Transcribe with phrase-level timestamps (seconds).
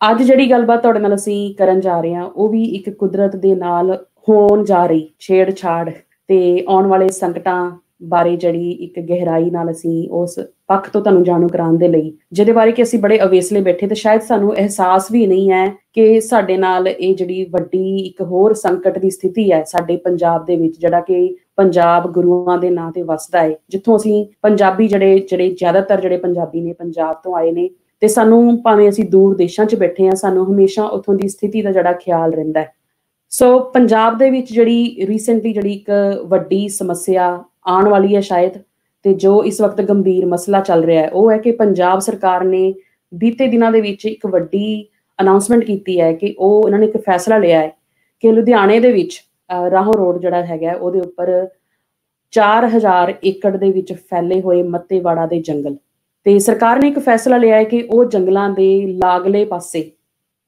[0.00, 3.54] ਅੱਜ ਜਿਹੜੀ ਗੱਲਬਾਤ ਤੁਹਾਡੇ ਨਾਲ ਅਸੀਂ ਕਰਨ ਜਾ ਰਹੇ ਹਾਂ, ਉਹ ਵੀ ਇੱਕ ਕੁਦਰਤ ਦੇ
[3.54, 3.92] ਨਾਲ
[4.28, 5.90] ਹੋਣ ਜਾ ਰਹੀ ਛੇੜਛਾੜ
[6.28, 7.70] ਤੇ ਆਉਣ ਵਾਲੇ ਸੰਕਟਾਂ
[8.10, 10.38] ਬਾਰੇ ਜਿਹੜੀ ਇੱਕ ਗਹਿਰਾਈ ਨਾਲ ਅਸੀਂ ਉਸ
[10.68, 13.94] ਪੱਖ ਤੋਂ ਤੁਹਾਨੂੰ ਜਾਣੂ ਕਰਾਉਣ ਦੇ ਲਈ। ਜਿਹਦੇ ਬਾਰੇ ਕਿ ਅਸੀਂ ਬੜੇ ਅਵੇਸਲੇ ਬੈਠੇ ਤੇ
[13.94, 18.98] ਸ਼ਾਇਦ ਸਾਨੂੰ ਅਹਿਸਾਸ ਵੀ ਨਹੀਂ ਹੈ ਕਿ ਸਾਡੇ ਨਾਲ ਇਹ ਜਿਹੜੀ ਵੱਡੀ ਇੱਕ ਹੋਰ ਸੰਕਟ
[18.98, 23.42] ਦੀ ਸਥਿਤੀ ਹੈ, ਸਾਡੇ ਪੰਜਾਬ ਦੇ ਵਿੱਚ ਜਿਹੜਾ ਕਿ ਪੰਜਾਬ ਗੁਰੂਆਂ ਦੇ ਨਾਂ ਤੇ ਵਸਦਾ
[23.42, 27.68] ਹੈ, ਜਿੱਥੋਂ ਅਸੀਂ ਪੰਜਾਬੀ ਜਿਹੜੇ ਜਿਹੜੇ ਜ਼ਿਆਦਾਤਰ ਜਿਹੜੇ ਪੰਜਾਬੀ ਨੇ, ਪੰਜਾਬ ਤੋਂ ਆਏ ਨੇ
[28.04, 31.70] ਤੇ ਸਾਨੂੰ ਭਾਵੇਂ ਅਸੀਂ ਦੂਰ ਦੇਸ਼ਾਂ 'ਚ ਬੈਠੇ ਆ ਸਾਨੂੰ ਹਮੇਸ਼ਾ ਉਥੋਂ ਦੀ ਸਥਿਤੀ ਦਾ
[31.72, 32.72] ਜਿਹੜਾ ਖਿਆਲ ਰਹਿੰਦਾ ਹੈ।
[33.32, 35.90] ਸੋ ਪੰਜਾਬ ਦੇ ਵਿੱਚ ਜਿਹੜੀ ਰੀਸੈਂਟਲੀ ਜਿਹੜੀ ਇੱਕ
[36.28, 37.28] ਵੱਡੀ ਸਮੱਸਿਆ
[37.66, 38.58] ਆਉਣ ਵਾਲੀ ਹੈ ਸ਼ਾਇਦ
[39.04, 42.74] ਤੇ ਜੋ ਇਸ ਵਕਤ ਗੰਭੀਰ ਮਸਲਾ ਚੱਲ ਰਿਹਾ ਹੈ, ਉਹ ਹੈ ਕਿ ਪੰਜਾਬ ਸਰਕਾਰ ਨੇ
[43.12, 44.66] ਬੀਤੇ ਦਿਨਾਂ ਦੇ ਵਿੱਚ ਇੱਕ ਵੱਡੀ
[45.18, 47.72] ਅਨਾਉਂਸਮੈਂਟ ਕੀਤੀ ਹੈ ਕਿ ਉਹ ਉਹਨਾਂ ਨੇ ਇੱਕ ਫੈਸਲਾ ਲਿਆ ਹੈ
[48.22, 49.20] ਕਿ ਲੁਧਿਆਣੇ ਦੇ ਵਿੱਚ
[49.70, 51.32] ਰਾਹੋਂ ਰੋਡ ਜਿਹੜਾ ਹੈਗਾ ਉਹਦੇ ਉੱਪਰ
[52.32, 55.76] 4000 ਏਕੜ ਦੇ ਵਿੱਚ ਫੈਲੇ ਹੋਏ ਮੱਤੇਵਾੜਾ ਦੇ ਜੰਗਲ।
[56.26, 58.68] ਤੇ ਸਰਕਾਰ ਨੇ ਇੱਕ ਫੈਸਲਾ ਲਿਆ ਹੈ ਕਿ ਉਹ ਜੰਗਲਾਂ ਦੇ
[59.02, 59.90] ਲਾਗਲੇ ਪਾਸੇ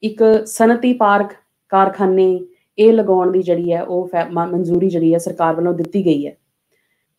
[0.03, 1.33] ਇੱਕ ਸਨਤੀ ਪਾਰਕ,
[1.73, 2.41] ਕਾਰਖਾਨੇ,
[2.79, 6.37] ਇਹ ਲਗਾਉਣ ਦੀ ਜਿਹੜੀ ਹੈ, ਉਹ ਮਨਜ਼ੂਰੀ ਜਿਹੜੀ ਹੈ, ਸਰਕਾਰ ਵੱਲੋਂ ਦਿੱਤੀ ਗਈ ਹੈ।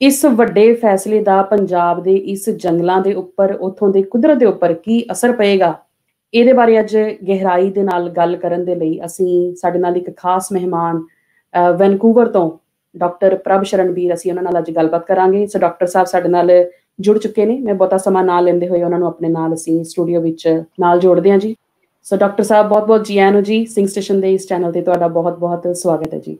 [0.01, 4.73] ਇਸ ਵੱਡੇ ਫੈਸਲੇ ਦਾ ਪੰਜਾਬ ਦੇ ਇਸ ਜੰਗਲਾਂ ਦੇ ਉੱਪਰ, ਉਥੋਂ ਦੇ ਕੁਦਰਤ ਦੇ ਉੱਪਰ
[4.73, 5.73] ਕੀ ਅਸਰ ਪਏਗਾ?
[6.33, 6.95] ਇਹਦੇ ਬਾਰੇ ਅੱਜ
[7.27, 11.01] ਗਹਿਰਾਈ ਦੇ ਨਾਲ ਗੱਲ ਕਰਨ ਦੇ ਲਈ ਅਸੀਂ ਸਾਡੇ ਨਾਲ ਇੱਕ ਖਾਸ ਮਹਿਮਾਨ
[11.77, 12.49] ਵੈਨਕੂਵਰ ਤੋਂ
[12.95, 16.51] ਡਾਕਟਰ ਪ੍ਰਭ ਸ਼ਰਨਬੀਰ ਅਸੀਂ ਉਹਨਾਂ ਨਾਲ ਅੱਜ ਗੱਲਬਾਤ ਕਰਾਂਗੇ। ਸੋ ਡਾਕਟਰ ਸਾਹਿਬ ਸਾਡੇ ਨਾਲ
[16.99, 20.21] ਜੁੜ ਚੁੱਕੇ ਨੇ। ਮੈਂ ਬਹੁਤਾ ਸਮਾਂ ਨਾ ਲੈਂਦੇ ਹੋਏ ਉਹਨਾਂ ਨੂੰ ਆਪਣੇ ਨਾਲ ਅਸੀਂ ਸਟੂਡੀਓ
[20.21, 20.47] ਵਿੱਚ
[20.79, 21.55] ਨਾਲ ਜੋੜਦੇ ਹਾਂ ਜੀ।
[22.05, 25.07] ਸੋ ਡਾਕਟਰ ਸਾਹਿਬ ਬਹੁਤ-ਬਹੁਤ ਜੀ ਆਇਆਂ ਨੂੰ ਜੀ। ਸਿੰਘ ਸਟੇਸ਼ਨ ਦੇ ਇਸ ਚੈਨਲ ਤੇ ਤੁਹਾਡਾ
[25.07, 26.37] ਬਹੁਤ-ਬਹੁਤ ਸਵਾਗਤ ਹੈ ਜੀ।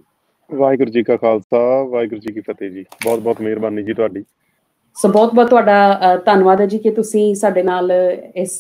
[0.50, 4.24] ਵਾਹਿਗੁਰੂ ਜੀ ਕਾ ਖਾਲਸਾ ਵਾਹਿਗੁਰੂ ਜੀ ਕੀ ਫਤਿਹ ਜੀ। ਬਹੁਤ-ਬਹੁਤ ਮਿਹਰਬਾਨੀ ਜੀ ਤੁਹਾਡੀ।
[4.96, 7.92] ਸੋ ਬਹੁਤ-ਬਹੁਤ ਤੁਹਾਡਾ ਧੰਨਵਾਦ ਹੈ ਜੀ ਕਿ ਤੁਸੀਂ ਸਾਡੇ ਨਾਲ
[8.36, 8.60] ਇਸ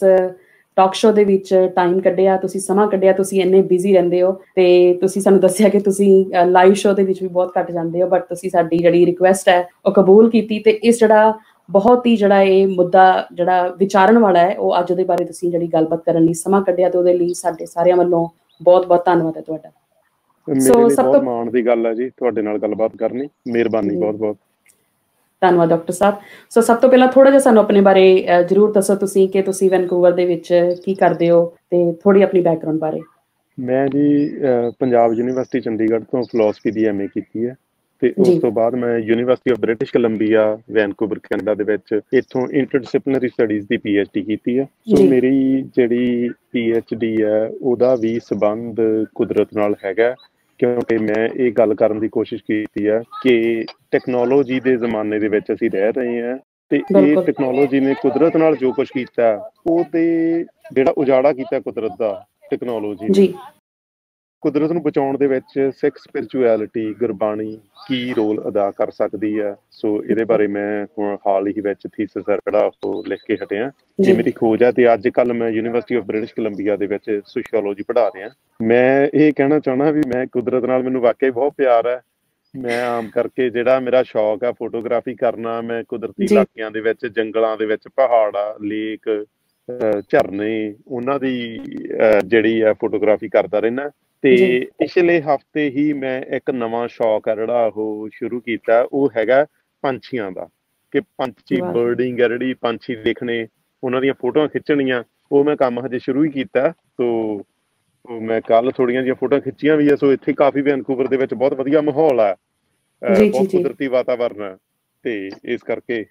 [0.77, 4.93] ਟਾਕ ਸ਼ੋ ਦੇ ਵਿੱਚ ਟਾਈਮ ਕੱਢਿਆ। ਤੁਸੀਂ ਸਮਾਂ ਕੱਢਿਆ ਤੁਸੀਂ ਇੰਨੇ ਬਿਜ਼ੀ ਰਹਿੰਦੇ ਹੋ ਤੇ
[4.93, 8.25] ਤੁਸੀਂ ਸਾਨੂੰ ਦੱਸਿਆ ਕਿ ਤੁਸੀਂ ਲਾਈਵ ਸ਼ੋ ਦੇ ਵਿੱਚ ਵੀ ਬਹੁਤ ਘੱਟ ਜਾਂਦੇ ਹੋ ਬਟ
[8.29, 11.33] ਤੁਸੀਂ ਸਾਡੀ ਜਿਹੜੀ ਰਿਕੁਐਸਟ ਹੈ ਉਹ ਕਬੂਲ ਕੀਤੀ ਤੇ ਇਸ ਜਿਹੜਾ
[11.69, 15.67] ਬਹੁਤ ਹੀ ਜਿਹੜਾ ਇਹ ਮੁੱਦਾ ਜਿਹੜਾ ਵਿਚਾਰਨ ਵਾਲਾ ਹੈ ਉਹ ਅੱਜ ਦੇ ਬਾਰੇ ਤੁਸੀਂ ਜਿਹੜੀ
[15.67, 18.27] ਗੱਲਬਾਤ ਕਰਨ ਲਈ ਸਮਾਂ ਕੱਢਿਆ ਤੇ ਉਹਦੇ ਲਈ ਸਾਡੇ ਸਾਰਿਆਂ ਵੱਲੋਂ
[18.61, 19.71] ਬਹੁਤ-ਬਹੁਤ ਧੰਨਵਾਦ ਹੈ ਤੁਹਾਡਾ।
[20.47, 24.37] ਸੋ ਸਭ ਤੋਂ ਮਾਣ ਦੀ ਗੱਲ ਹੈ ਜੀ ਤੁਹਾਡੇ ਨਾਲ ਗੱਲਬਾਤ ਕਰਨੀ ਮਿਹਰਬਾਨੀ ਬਹੁਤ-ਬਹੁਤ
[25.41, 26.15] ਧੰਨਵਾਦ ਡਾਕਟਰ ਸਾਹਿਬ।
[26.51, 28.05] ਸੋ ਸਭ ਤੋਂ ਪਹਿਲਾਂ ਥੋੜਾ ਜਿਹਾ ਸਾਨੂੰ ਆਪਣੇ ਬਾਰੇ
[28.49, 30.53] ਜਰੂਰ ਦੱਸੋ ਤੁਸੀਂ ਕਿ ਤੁਸੀਂ ਵੈਨਕੂਵਰ ਦੇ ਵਿੱਚ
[30.85, 33.01] ਕੀ ਕਰਦੇ ਹੋ ਤੇ ਥੋੜੀ ਆਪਣੀ ਬੈਕਗ੍ਰਾਉਂਡ ਬਾਰੇ।
[33.57, 34.29] ਮੈਂ ਜੀ
[34.79, 37.55] ਪੰਜਾਬ ਯੂਨੀਵਰਸਿਟੀ ਚੰਡੀਗੜ੍ਹ ਤੋਂ ਫਿਲਾਸਫੀ ਦੀ ਐਮਏ ਕੀਤੀ ਹੈ।
[38.01, 43.27] ਤੇ ਉਸ ਤੋਂ ਬਾਅਦ ਮੈਂ university of British Columbia Vancouver Canada ਦੇ ਵਿੱਚ ਇੱਥੋਂ ਇੰਟਰਡਿਸਪਲਿਨਰੀ
[43.27, 48.81] ਸਟੱਡੀਜ਼ ਦੀ ਪੀਐਚਡੀ ਕੀਤੀ ਹੈ ਸੋ ਮੇਰੀ ਜਿਹੜੀ ਪੀਐਚਡੀ ਹੈ ਉਹਦਾ ਵੀ ਸਬੰਧ
[49.15, 50.15] ਕੁਦਰਤ ਨਾਲ ਹੈਗਾ
[50.59, 55.51] ਕਿਉਂਕਿ ਮੈਂ ਇਹ ਗੱਲ ਕਰਨ ਦੀ ਕੋਸ਼ਿਸ਼ ਕੀਤੀ ਹੈ ਕਿ ਟੈਕਨੋਲੋਜੀ ਦੇ ਜ਼ਮਾਨੇ ਦੇ ਵਿੱਚ
[55.53, 56.37] ਅਸੀਂ ਰਹਿ ਰਹੇ ਹਾਂ
[56.71, 60.03] ਤੇ ਇਹ ਟੈਕਨੋਲੋਜੀ ਨੇ ਕੁਦਰਤ ਨਾਲ ਜੋ ਕੁਝ ਕੀਤਾ ਉਹ ਤੇ
[60.73, 63.33] ਜਿਹੜਾ ਉਜਾੜਾ ਕੀਤਾ ਕੁਦਰਤ ਦਾ ਟੈਕਨੋਲੋਜੀ ਜੀ।
[64.47, 67.51] ਕੁਦਰਤ ਨੂੰ ਬਚਾਉਣ ਦੇ ਵਿੱਚ ਸਿੱਖ ਸਪਿਰਚੁਅਲਿਟੀ ਗੁਰਬਾਣੀ
[67.87, 69.53] ਕੀ ਰੋਲ ਅਦਾ ਕਰ ਸਕਦੀ ਹੈ?
[69.71, 73.69] ਸੋ ਇਹਦੇ ਬਾਰੇ ਮੈਂ ਹੁਣ ਹਾਲ ਹੀ ਵਿੱਚ ਥੀਸਿਸ ਜਿਹੜਾ ਉਹ ਲਿਖ ਕੇ ਹਟਿਆ।
[73.99, 77.83] ਜੇ। ਮੇਰੀ ਖੋਜ ਹੈ ਤੇ ਅੱਜ ਕੱਲ ਮੈਂ ਯੂਨੀਵਰਸਿਟੀ ਆਫ ਬ੍ਰਿਟਿਸ਼ ਕੋਲੰਬੀਆ ਦੇ ਵਿੱਚ ਸੋਸ਼ੀਓਲੋਜੀ
[77.87, 78.29] ਪੜ੍ਹਾ ਰਿਹਾ।
[78.61, 81.99] ਮੈਂ ਇਹ ਕਹਿਣਾ ਚਾਹਣਾ ਵੀ ਮੈਂ ਕੁਦਰਤ ਨਾਲ ਮੈਨੂੰ ਵਾਕਈ ਬਹੁਤ ਪਿਆਰ ਹੈ।
[82.53, 87.57] ਮੈਂ ਆਮ ਕਰਕੇ ਜਿਹੜਾ ਮੇਰਾ ਸ਼ੌਕ ਹੈ ਫੋਟੋਗ੍ਰਾਫੀ ਕਰਨਾ ਮੈਂ ਕੁਦਰਤੀ ਇਲਾਕਿਆਂ ਦੇ ਵਿੱਚ ਜੰਗਲਾਂ
[87.57, 89.25] ਦੇ ਵਿੱਚ ਪਹਾੜਾਂ ਲੇਕ
[90.09, 91.59] ਝਰਨੇ ਉਹਨਾਂ ਦੀ
[92.25, 93.89] ਜਿਹੜੀ ਹੈ ਫੋਟੋਗ੍ਰਾਫੀ ਕਰਦਾ ਰਹਿਣਾ
[94.23, 94.35] ਤੇ
[94.79, 99.45] ਪਿਛਲੇ ਹਫ਼ਤੇ ਹੀ ਮੈਂ ਇੱਕ ਨਵਾਂ ਸ਼ੌਕ ਹੈ ਜਿਹੜਾ ਉਹ ਸ਼ੁਰੂ ਕੀਤਾ ਉਹ ਹੈਗਾ
[99.83, 100.47] ਪੰਛੀਆਂ ਦਾ।
[100.93, 103.45] ਕਿ ਪੰਛੀ ਬਰਡਿੰਗ ਹੈ ਜਿਹੜੀ ਪੰਛੀ ਦੇਖਣੇ
[103.83, 107.43] ਉਹਨਾਂ ਦੀਆਂ ਫੋਟੋਆਂ ਖਿੱਚਣੀਆਂ ਉਹ ਮੈਂ ਕੰਮ ਹਜੇ ਸ਼ੁਰੂ ਹੀ ਕੀਤਾ। ਸੋ
[108.21, 111.53] ਮੈਂ ਕੱਲ ਥੋੜੀਆਂ ਜਿਹੀਆਂ ਫੋਟੋਆਂ ਖਿੱਚੀਆਂ ਵੀ ਐ ਸੋ ਇੱਥੇ ਕਾਫੀ ਵੈਨਕੂਵਰ ਦੇ ਵਿੱਚ ਬਹੁਤ
[111.53, 112.35] ਵਧੀਆ ਮਾਹੌਲ ਆ।
[113.01, 114.55] ਬਹੁਤ ਕੁਦਰਤੀ ਵਾਤਾਵਰਨ ਹੈ
[115.05, 116.05] ਤੇ ਇਸ ਕਰਕੇ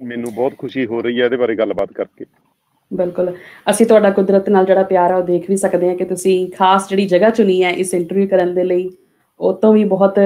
[0.00, 2.24] ਮੈਨੂੰ ਬਹੁਤ ਖੁਸ਼ੀ ਹੋ ਰਹੀ ਹੈ ਇਹਦੇ ਬਾਰੇ ਗੱਲਬਾਤ ਕਰਕੇ।
[2.90, 3.32] ਬਿਲਕੁਲ।
[3.70, 6.88] ਅਸੀਂ ਤੁਹਾਡਾ ਕੁਦਰਤ ਨਾਲ ਜਿਹੜਾ ਪਿਆਰ ਆ, ਉਹ ਦੇਖ ਵੀ ਸਕਦੇ ਹਾਂ ਕਿ ਤੁਸੀਂ ਖਾਸ
[6.88, 8.88] ਜਿਹੜੀ ਜਗ੍ਹਾ ਚੁਣੀ ਹੈ, ਇਸ ਇੰਟਰਵਿਊ ਕਰਨ ਦੇ ਲਈ,
[9.40, 10.18] ਉਹ ਤੋਂ ਵੀ ਬਹੁਤ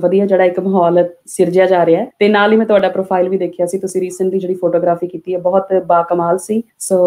[0.00, 3.38] ਵਧੀਆ ਜਿਹੜਾ ਇੱਕ ਮਾਹੌਲ ਸਿਰਜਿਆ ਜਾ ਰਿਹਾ ਹੈ। ਤੇ ਨਾਲ ਹੀ ਮੈਂ ਤੁਹਾਡਾ ਪ੍ਰੋਫਾਈਲ ਵੀ
[3.38, 6.98] ਦੇਖਿਆ ਸੀ, ਤੁਸੀਂ ਰੀਸੈਂਟਲੀ ਜਿਹੜੀ ਫੋਟੋਗ੍ਰਾਫੀ ਕੀਤੀ ਹੈ, ਬਹੁਤ ਬਾਕਮਾਲ ਸੀ। ਸੋ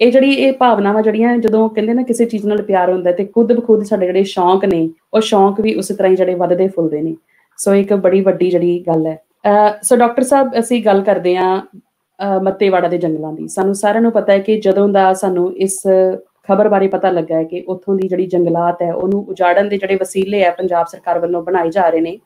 [0.00, 3.52] ਇਹ ਜਿਹੜੀ ਇਹ ਭਾਵਨਾਵਾਂ ਜਿਹੜੀਆਂ ਜਦੋਂ ਕਹਿੰਦੇ ਨਾ ਕਿਸੇ ਚੀਜ਼ ਨਾਲ ਪਿਆਰ ਹੁੰਦਾ ਤੇ ਖੁਦ
[3.52, 7.16] ਬਖੁਦ ਸਾਡੇ ਜਿਹੜੇ ਸ਼ੌਂਕ ਨੇ, ਉਹ ਸ਼ੌਂਕ ਵੀ ਉਸੇ ਤਰ੍ਹਾਂ ਹੀ ਜਿਹੜੇ ਵੱਧਦੇ ਫੁੱਲਦੇ ਨੇ।
[7.58, 9.18] ਸੋ ਇੱਕ ਬੜੀ ਵੱਡੀ ਜਿਹੜੀ ਗੱਲ ਹੈ।
[9.82, 11.60] ਸੋ ਡਾਕਟਰ ਸਾਹਿਬ, ਅਸੀਂ ਗੱਲ ਕਰਦੇ ਆਂ
[12.42, 15.80] ਮੱਤੇਵਾੜਾ ਦੇ ਜੰਗਲਾਂ ਦੀ। ਸਾਨੂੰ ਸਾਰਿਆਂ ਨੂੰ ਪਤਾ ਹੈ ਕਿ ਜਦੋਂ ਦਾ ਸਾਨੂੰ ਇਸ
[16.48, 19.96] ਖਬਰ ਬਾਰੇ ਪਤਾ ਲੱਗਾ ਹੈ ਕਿ ਉੱਥੋਂ ਦੀ ਜਿਹੜੀ ਜੰਗਲਾਤ ਹੈ, ਉਹਨੂੰ ਉਜਾੜਨ ਦੇ ਜਿਹੜੇ
[19.96, 22.18] ਵਸੀਲੇ ਆ ਪੰਜਾਬ ਸਰਕਾਰ ਵੱਲੋਂ ਬਣਾਏ ਜਾ ਰਹੇ ਨੇ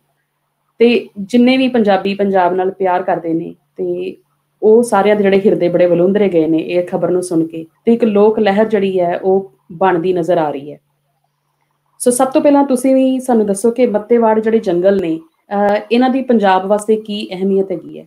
[0.80, 4.16] ਤੇ ਜਿੰਨੇ ਵੀ ਪੰਜਾਬੀ ਪੰਜਾਬ ਨਾਲ ਪਿਆਰ ਕਰਦੇ ਨੇ ਤੇ
[4.62, 7.92] ਉਹ ਸਾਰਿਆਂ ਦੇ ਜਿਹੜੇ ਹਿਰਦੇ ਬੜੇ ਬਲੁੰਦਰੇ ਗਏ ਨੇ ਇਹ ਖਬਰ ਨੂੰ ਸੁਣ ਕੇ ਤੇ
[7.92, 10.78] ਇੱਕ ਲੋਕ ਲਹਿਰ ਜਿਹੜੀ ਹੈ, ਉਹ ਬਣਦੀ ਨਜ਼ਰ ਆ ਰਹੀ ਹੈ।
[12.00, 15.18] ਸੋ ਸਭ ਤੋਂ ਪਹਿਲਾਂ ਤੁਸੀਂ ਵੀ ਸਾਨੂੰ ਦੱਸੋ ਕਿ ਮੱਤੇਵਾੜ ਜਿਹੜੇ ਜੰਗਲ ਨੇ
[15.90, 18.06] ਇਹਨਾਂ ਦੀ ਪੰਜਾਬ ਵਾਸਤੇ ਕੀ ਅਹਿਮੀਅਤ ਹੈਗੀ ਹੈ?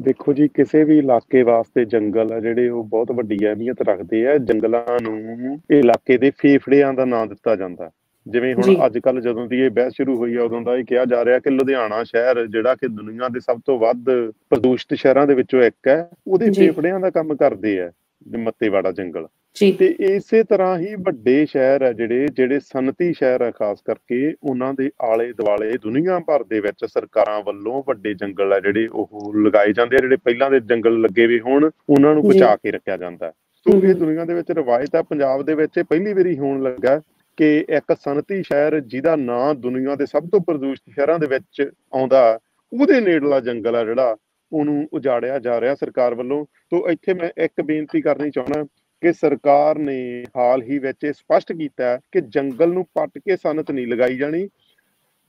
[0.00, 4.36] ਦੇਖੋ ਜੀ ਕਿਸੇ ਵੀ ਇਲਾਕੇ ਵਾਸਤੇ ਜੰਗਲ ਆ ਜਿਹੜੇ ਉਹ ਬਹੁਤ ਵੱਡੀ ਅਹਿਮੀਅਤ ਰੱਖਦੇ ਆ
[4.38, 7.90] ਜੰਗਲਾਂ ਨੂੰ ਇਲਾਕੇ ਦੇ ਫੇਫੜਿਆਂ ਦਾ ਨਾਮ ਦਿੱਤਾ ਜਾਂਦਾ
[8.26, 11.04] ਜਿਵੇਂ ਹੁਣ ਅੱਜ ਕੱਲ ਜਦੋਂ ਦੀ ਇਹ ਬਹਿਸ ਸ਼ੁਰੂ ਹੋਈ ਆ ਉਦੋਂ ਦਾ ਇਹ ਕਿਹਾ
[11.04, 14.10] ਜਾ ਰਿਹਾ ਕਿ ਲੁਧਿਆਣਾ ਸ਼ਹਿਰ ਜਿਹੜਾ ਕਿ ਦੁਨੀਆ ਦੇ ਸਭ ਤੋਂ ਵੱਧ
[14.50, 17.90] ਪ੍ਰਦੂਸ਼ਿਤ ਸ਼ਹਿਰਾਂ ਦੇ ਵਿੱਚੋਂ ਇੱਕ ਹੈ ਉਹਦੇ ਫੇਫੜਿਆਂ ਦਾ ਕੰਮ ਕਰਦੇ ਆ
[18.38, 23.50] ਮੱਤੇਵਾੜਾ ਜੰਗਲ। ਜੀ ਤੇ ਇਸੇ ਤਰ੍ਹਾਂ ਹੀ ਵੱਡੇ ਸ਼ਹਿਰ ਆ ਜਿਹੜੇ ਜਿਹੜੇ ਸਨਤੀ ਸ਼ਹਿਰ ਆ
[23.50, 28.58] ਖਾਸ ਕਰਕੇ ਉਹਨਾਂ ਦੇ ਆਲੇ ਦੁਆਲੇ ਦੁਨੀਆ ਭਰ ਦੇ ਵਿੱਚ ਸਰਕਾਰਾਂ ਵੱਲੋਂ ਵੱਡੇ ਜੰਗਲ ਆ
[28.60, 32.56] ਜਿਹੜੇ ਉਹ ਲਗਾਏ ਜਾਂਦੇ ਆ ਜਿਹੜੇ ਪਹਿਲਾਂ ਦੇ ਜੰਗਲ ਲੱਗੇ ਵੀ ਹੋਣ ਉਹਨਾਂ ਨੂੰ। ਬਚਾ
[32.56, 33.30] ਕੇ ਰੱਖਿਆ ਜਾਂਦਾ।
[33.66, 37.00] ਸੋ ਇਹ। ਦੁਨੀਆ ਦੇ ਵਿੱਚ ਰਵਾਇਤ ਹੈ ਪੰਜਾਬ ਦੇ ਵਿੱਚ ਪਹਿਲੀ ਵਾਰੀ ਹੋਣ ਲੱਗਾ
[37.38, 42.38] ਕਿ ਇੱਕ ਸਨਤੀ ਸ਼ਹਿਰ ਜਿਹਦਾ ਨਾਂ ਦੁਨੀਆ ਦੇ ਸਭ ਤੋਂ ਪ੍ਰਦੂਸ਼ਿਤ ਸ਼ਹਿਰਾਂ ਦੇ ਵਿੱਚ ਆਉਂਦਾ
[42.72, 44.16] ਉਹਦੇ ਨੇੜਲਾ ਜੰਗਲ ਆ ਜਿਹੜਾ
[44.52, 48.64] ਉਹਨੂੰ ਉਜਾੜਿਆ ਜਾ ਰਿਹਾ ਸਰਕਾਰ ਵੱਲੋਂ ਤੋਂ ਇੱਥੇ ਮੈਂ ਇੱਕ ਬੇਨਤੀ ਕਰਨੀ ਚਾਹੁੰਦਾ
[49.06, 53.36] ਕਿ ਸਰਕਾਰ ਨੇ ਹਾਲ ਹੀ ਵਿੱਚ ਇਹ ਸਪਸ਼ਟ ਕੀਤਾ ਹੈ ਕਿ ਜੰਗਲ ਨੂੰ ਪੱਟ ਕੇ
[53.36, 54.48] ਸਨਤ ਨਹੀਂ ਲਗਾਈ ਜਾਣੀ।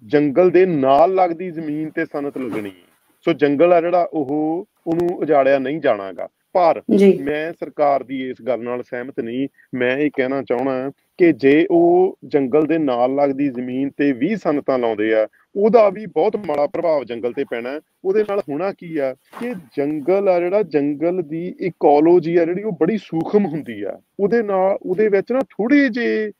[0.03, 2.88] ਜੰਗਲ ਦੇ ਨਾਲ ਲੱਗਦੀ ਜ਼ਮੀਨ ਤੇ ਸਨਤ ਲੱਗਣੀ ਹੈ
[3.25, 8.42] ਸੋ ਜੰਗਲ ਆ ਜਿਹੜਾ, ਉਹ ਉਹਨੂੰ ਉਜਾੜਿਆ ਨਹੀਂ ਜਾਣਾਗਾ। ਪਰ ਜੀ। ਮੈਂ ਸਰਕਾਰ ਦੀ ਇਸ
[8.48, 13.48] ਗੱਲ ਨਾਲ ਸਹਿਮਤ ਨਹੀਂ। ਮੈਂ ਇਹ ਕਹਿਣਾ ਚਾਹਣਾ ਕਿ ਜੇ ਉਹ ਜੰਗਲ ਦੇ ਨਾਲ ਲੱਗਦੀ
[13.50, 18.24] ਜ਼ਮੀਨ ਤੇ 20 ਸਨਤਾਂ ਲਾਉਂਦੇ ਆ ਉਹਦਾ ਵੀ ਬਹੁਤ ਮਾੜਾ ਪ੍ਰਭਾਵ ਜੰਗਲ ਤੇ ਪੈਣਾ। ਉਹਦੇ
[18.30, 22.98] ਨਾਲ ਹੋਣਾ ਕੀ ਆ ਕਿ ਜੰਗਲ ਆ ਜਿਹੜਾ ਜੰਗਲ ਦੀ ਇਕੋਲੋਜੀ ਆ ਜਿਹੜੀ ਉਹ ਬੜੀ
[22.98, 26.32] ਸੂਖਮ ਹੁੰਦੀ ਆ। ਉਹਦੇ ਨਾਲ ਉਹਦੇ ਵਿੱਚ ਨਾ ਥੋੜੀ ਜਿਹੀ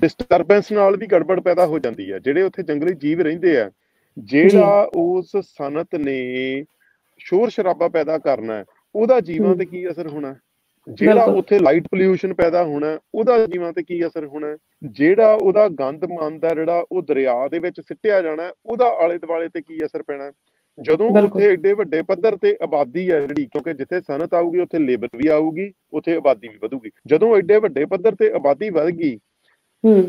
[0.00, 3.70] ਡਿਸਟਰਬੈਂਸ ਨਾਲ ਵੀ ਗੜਬੜ ਪੈਦਾ ਹੋ ਜਾਂਦੀ ਆ। ਜਿਹੜੇ ਉੱਥੇ ਜੰਗਲੀ ਜੀਵ ਰਹਿੰਦੇ ਆ
[4.18, 6.64] ਜਿਹੜਾ ਉਸ ਸਨਤ ਨੇ
[7.24, 10.34] ਸ਼ੋਰ ਸ਼ਰਾਬਾ ਪੈਦਾ ਕਰਨਾ ਹੈ, ਉਹਦਾ ਜੀਵਾਂ। ਤੇ ਕੀ ਅਸਰ ਹੋਣਾ?
[10.88, 14.56] ਜਿਹੜਾ। ਉੱਥੇ ਲਾਈਟ ਪੋਲਿਊਸ਼ਨ ਪੈਦਾ ਹੋਣਾ ਉਹਦਾ ਜੀਵਾਂ ਤੇ ਕੀ ਅਸਰ ਹੋਣਾ?
[14.82, 19.48] ਜਿਹੜਾ ਉਹਦਾ ਗੰਦ ਮੰਦ ਹੈ ਜਿਹੜਾ ਉਹ ਦਰਿਆ ਦੇ ਵਿੱਚ ਸਿੱਟਿਆ ਜਾਣਾ ਉਹਦਾ ਆਲੇ ਦੁਆਲੇ
[19.48, 20.30] ਤੇ ਕੀ ਅਸਰ ਪੈਣਾ?
[20.78, 25.08] ਜਦੋਂ। ਉੱਥੇ ਏਡੇ ਵੱਡੇ ਪੱਧਰ ਤੇ ਆਬਾਦੀ ਹੈ ਜਿਹੜੀ ਕਿਉਂਕਿ ਜਿੱਥੇ ਸਨਅਤ ਆਊਗੀ ਉੱਥੇ ਲੇਬਰ
[25.16, 29.18] ਵੀ ਆਊਗੀ ਉੱਥੇ ਆਬਾਦੀ ਵੀ ਵਧੂਗੀ ਜਦੋਂ ਏਡੇ ਵੱਡੇ ਪੱਧਰ ਤੇ ਆਬਾਦੀ ਵਧ ਗਈ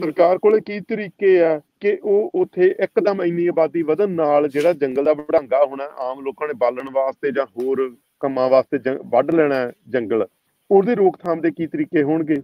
[0.02, 5.04] ਸਰਕਾਰ ਕੋਲੇ ਕੀ ਤਰੀਕੇ ਆ ਕਿ ਉਹ ਉਥੇ ਇੱਕਦਮ ਇੰਨੀ ਆਬਾਦੀ ਵਧਣ ਨਾਲ ਜਿਹੜਾ ਜੰਗਲ
[5.04, 9.72] ਦਾ ਵਢਾਂਗਾ ਹੋਣਾ ਆਮ ਲੋਕਾਂ ਨੇ ਬਾਲਣ ਵਾਸਤੇ ਜਾਂ ਹੋਰ ਕੰਮਾਂ ਵਾਸਤੇ ਵੱਢ ਲੈਣਾ ਹੈ
[9.90, 10.28] ਜੰਗਲ
[10.72, 12.36] ਉਹਦੀ ਰੋਕਥਾਮ ਦੇ ਕੀ ਤਰੀਕੇ ਹੋਣਗੇ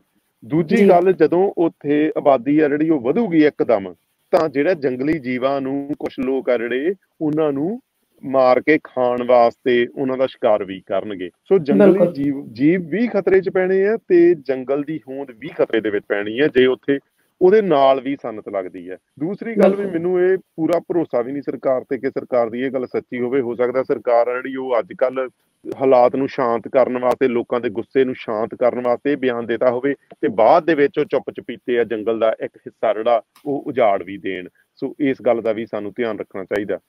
[0.44, 3.94] ਦੂਜੀ। ਗੱਲ ਜਦੋਂ ਉਥੇ ਆਬਾਦੀ ਆ ਜਿਹੜੀ ਉਹ ਵਧੂਗੀ ਇੱਕਦਮ
[4.34, 7.82] ਤਾਂ ਜਿਹੜਾ ਜੰਗਲੀ ਜੀਵਾਂ ਨੂੰ ਕੁਝ ਲੋਕ ਆ ਜਿਹੜੇ ਉਹਨਾਂ ਨੂੰ
[8.24, 13.42] ਮਾਰ ਕੇ ਖਾਣ ਵਾਸਤੇ ਉਹਨਾਂ ਦਾ ਸ਼ਿਕਾਰ ਵੀ ਕਰਨਗੇ ਸੋ ਜੰਗਲੀ। ਜੀਵ ਜੀਵ ਵੀ ਖਤਰੇ
[13.42, 17.00] 'ਚ ਪੈਣੇ ਆ ਤੇ ਜੰਗਲ ਦੀ ਹੋਂਦ ਵੀ ਖਤਰੇ ਦੇ ਵਿੱਚ ਪੈਣੀ ਹੈ ਜੇ ਉੱਥੇ
[17.42, 21.42] ਉਹਦੇ ਨਾਲ ਵੀ ਸਨਤ ਲੱਗਦੀ ਹੈ ਦੂਸਰੀ ਗੱਲ ਵੀ। ਮੈਨੂੰ ਇਹ ਪੂਰਾ ਭਰੋਸਾ ਵੀ ਨਹੀਂ
[21.42, 24.78] ਸਰਕਾਰ ਤੇ ਕਿ ਸਰਕਾਰ ਦੀ ਇਹ ਗੱਲ ਸੱਚੀ ਹੋਵੇ ਹੋ ਸਕਦਾ ਸਰਕਾਰ ਆ ਜਿਹੜੀ ਉਹ
[24.80, 25.28] ਅੱਜ ਕੱਲ
[25.66, 29.94] ਹਾਲਾਤ ਨੂੰ ਸ਼ਾਂਤ ਕਰਨ ਵਾਸਤੇ ਲੋਕਾਂ ਦੇ ਗੁੱਸੇ ਨੂੰ ਸ਼ਾਂਤ ਕਰਨ ਵਾਸਤੇ ਬਿਆਨ ਦਿੱਤਾ ਹੋਵੇ
[30.22, 34.02] ਤੇ ਬਾਅਦ ਦੇ ਵਿੱਚ ਉਹ ਚੁੱਪ ਚਪੀਤੇ ਆ ਜੰਗਲ ਦਾ ਇੱਕ ਹਿੱਸਾ ਜਿਹੜਾ ਉਹ ਉਜਾੜ
[34.04, 36.80] ਵੀ ਦੇਣ ਸੋ ਇਸ ਗੱਲ ਦਾ ਵੀ ਸਾਨੂੰ ਧਿਆਨ ਰੱਖਣਾ ਚਾਹੀਦਾ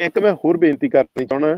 [0.00, 1.54] ਇੱਕ ਮੈਂ ਹੋਰ ਬੇਨਤੀ ਕਰਨੀ ਚਾਹਣਾ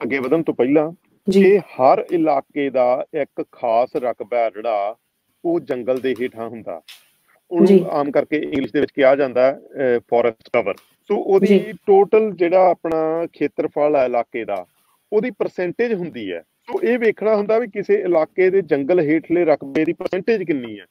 [0.00, 0.90] ਅੱਗੇ ਵਧਣ ਤੋਂ ਪਹਿਲਾਂ
[1.26, 4.96] ਜੀ ਕਿ ਹਰ ਇਲਾਕੇ ਦਾ ਇੱਕ ਖਾਸ ਰਕਬਾ ਜਿਹੜਾ
[5.44, 6.80] ਉਹ ਜੰਗਲ ਦੇ ਹੇਠਾਂ ਹੁੰਦਾ।
[7.50, 9.50] ਉਹਨੂੰ ਆਮ ਕਰਕੇ ਇੰਗਲਿਸ਼ ਦੇ ਵਿੱਚ ਕਿਹਾ ਜਾਂਦਾ
[10.08, 10.74] ਫੋਰੈਸਟ ਕਵਰ
[11.10, 13.00] ਸੋ ਉਹਦੀ। ਟੋਟਲ ਜਿਹੜਾ ਆਪਣਾ
[13.32, 14.64] ਖੇਤਰਫਲ ਹੈ ਇਲਾਕੇ ਦਾ
[15.12, 19.84] ਉਹਦੀ ਪਰਸੈਂਟੇਜ ਹੁੰਦੀ ਹੈ। ਸੋ ਇਹ ਵੇਖਣਾ ਹੁੰਦਾ ਵੀ ਕਿਸੇ ਇਲਾਕੇ ਦੇ ਜੰਗਲ ਹੇਠਲੇ ਰਕਬੇ
[19.84, 20.84] ਦੀ ਪਰਸੈਂਟੇਜ ਕਿੰਨੀ ਹੈ।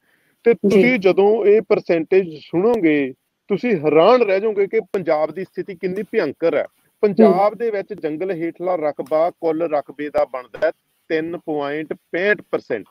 [0.45, 3.13] ਤੇ ਤੁਸੀਂ ਜਦੋਂ ਇਹ ਪਰਸੈਂਟੇਜ ਸੁਣੋਗੇ
[3.50, 6.65] ਤੁਸੀਂ ਹੈਰਾਨ ਰਹਿ ਜਾਓਗੇ ਕਿ ਪੰਜਾਬ ਦੀ ਸਥਿਤੀ ਕਿੰਨੀ ਭਿਅੰਕਰ ਹੈ।
[7.03, 10.71] ਪੰਜਾਬ ਦੇ ਵਿੱਚ ਜੰਗਲ ਹੇਠਲਾ ਰਕਬਾ ਕੁੱਲ ਰਕਬੇ ਦਾ ਬਣਦਾ ਹੈ
[11.10, 12.83] 3.65%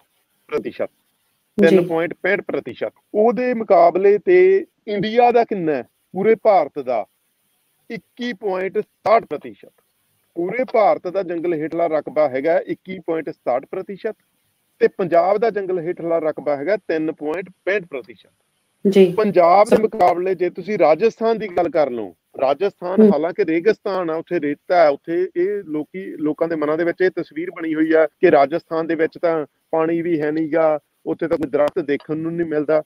[0.48, 0.90] ਪ੍ਰਤੀਸ਼ਤ।
[1.58, 5.82] 3.65 ਪ੍ਰਤੀਸ਼ਤ। ਉਹਦੇ ਮੁਕਾਬਲੇ ਤੇ ਇੰਡੀਆ ਦਾ ਕਿੰਨਾ ਹੈ?
[6.14, 7.06] ਪੂਰੇ ਭਾਰਤ ਦਾ
[7.90, 9.72] 21.67 ਪ੍ਰਤੀਸ਼ਤ।
[10.36, 14.14] ਪੂਰੇ ਭਾਰਤ ਦਾ ਜੰਗਲ ਹੇਠਲਾ ਰਕਬਾ ਹੈਗਾ 21.67 ਪ੍ਰਤੀਸ਼ਤ
[14.80, 18.30] ਤੇ ਪੰਜਾਬ ਦਾ ਜੰਗਲ ਹੇਠਲਾ ਰਕਬਾ ਹੈਗਾ 3.65 ਪ੍ਰਤੀਸ਼ਤ।
[18.84, 24.14] ਜੀ। ਪੰਜਾਬ ਦੇ ਮੁਕਾਬਲੇ ਜੇ ਤੁਸੀਂ ਰਾਜਸਥਾਨ ਦੀ ਗੱਲ ਕਰ ਲਓ ਰਾਜਸਥਾਨ। ਹਾਲਾਂਕਿ ਰੇਗਿਸਤਾਨ ਆ
[24.14, 27.92] ਉੱਥੇ ਰੇਤਾ ਹੈ ਉੱਥੇ ਇਹ ਲੋਕੀ ਲੋਕਾਂ ਦੇ ਮਨਾਂ ਦੇ ਵਿੱਚ ਇਹ ਤਸਵੀਰ ਬਣੀ ਹੋਈ
[27.92, 32.16] ਆ ਕਿ ਰਾਜਸਥਾਨ ਦੇ ਵਿੱਚ ਤਾਂ ਪਾਣੀ ਵੀ ਹੈ ਨਹੀਂਗਾ ਉੱਥੇ ਤਾਂ ਕੋਈ ਦਰਖਤ ਦੇਖਣ
[32.16, 32.82] ਨੂੰ ਨਹੀਂ ਮਿਲਦਾ।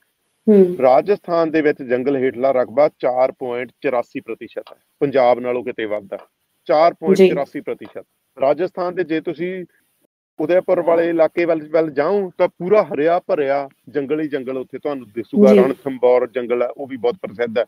[0.81, 6.17] ਰਾਜਸਥਾਨ ਦੇ ਵਿੱਚ ਜੰਗਲ ਹੇਠਲਾ ਰਕਬਾ 4.84% ਹੈ। ਪੰਜਾਬ ਨਾਲੋਂ ਕਿਤੇ ਵੱਧ ਹੈ
[6.67, 8.03] 4.84%
[8.37, 9.65] ਰਾਜਸਥਾਨ ਦੇ ਜੇ ਤੁਸੀਂ
[10.39, 15.07] ਉਦੈਪੁਰ ਵਾਲੇ ਇਲਾਕੇ ਵੱਲ ਵੱਲ ਜਾਓ ਤਾਂ ਪੂਰਾ ਹਰਿਆ ਭਰਿਆ ਜੰਗਲ ਹੀ ਜੰਗਲ ਉੱਥੇ ਤੁਹਾਨੂੰ
[15.15, 17.65] ਦਿਸੂਗਾ। ਰਣਥੰਬੋਰ ਜੰਗਲ ਹੈ ਉਹ ਵੀ ਬਹੁਤ ਪ੍ਰਸਿੱਧ ਹੈ।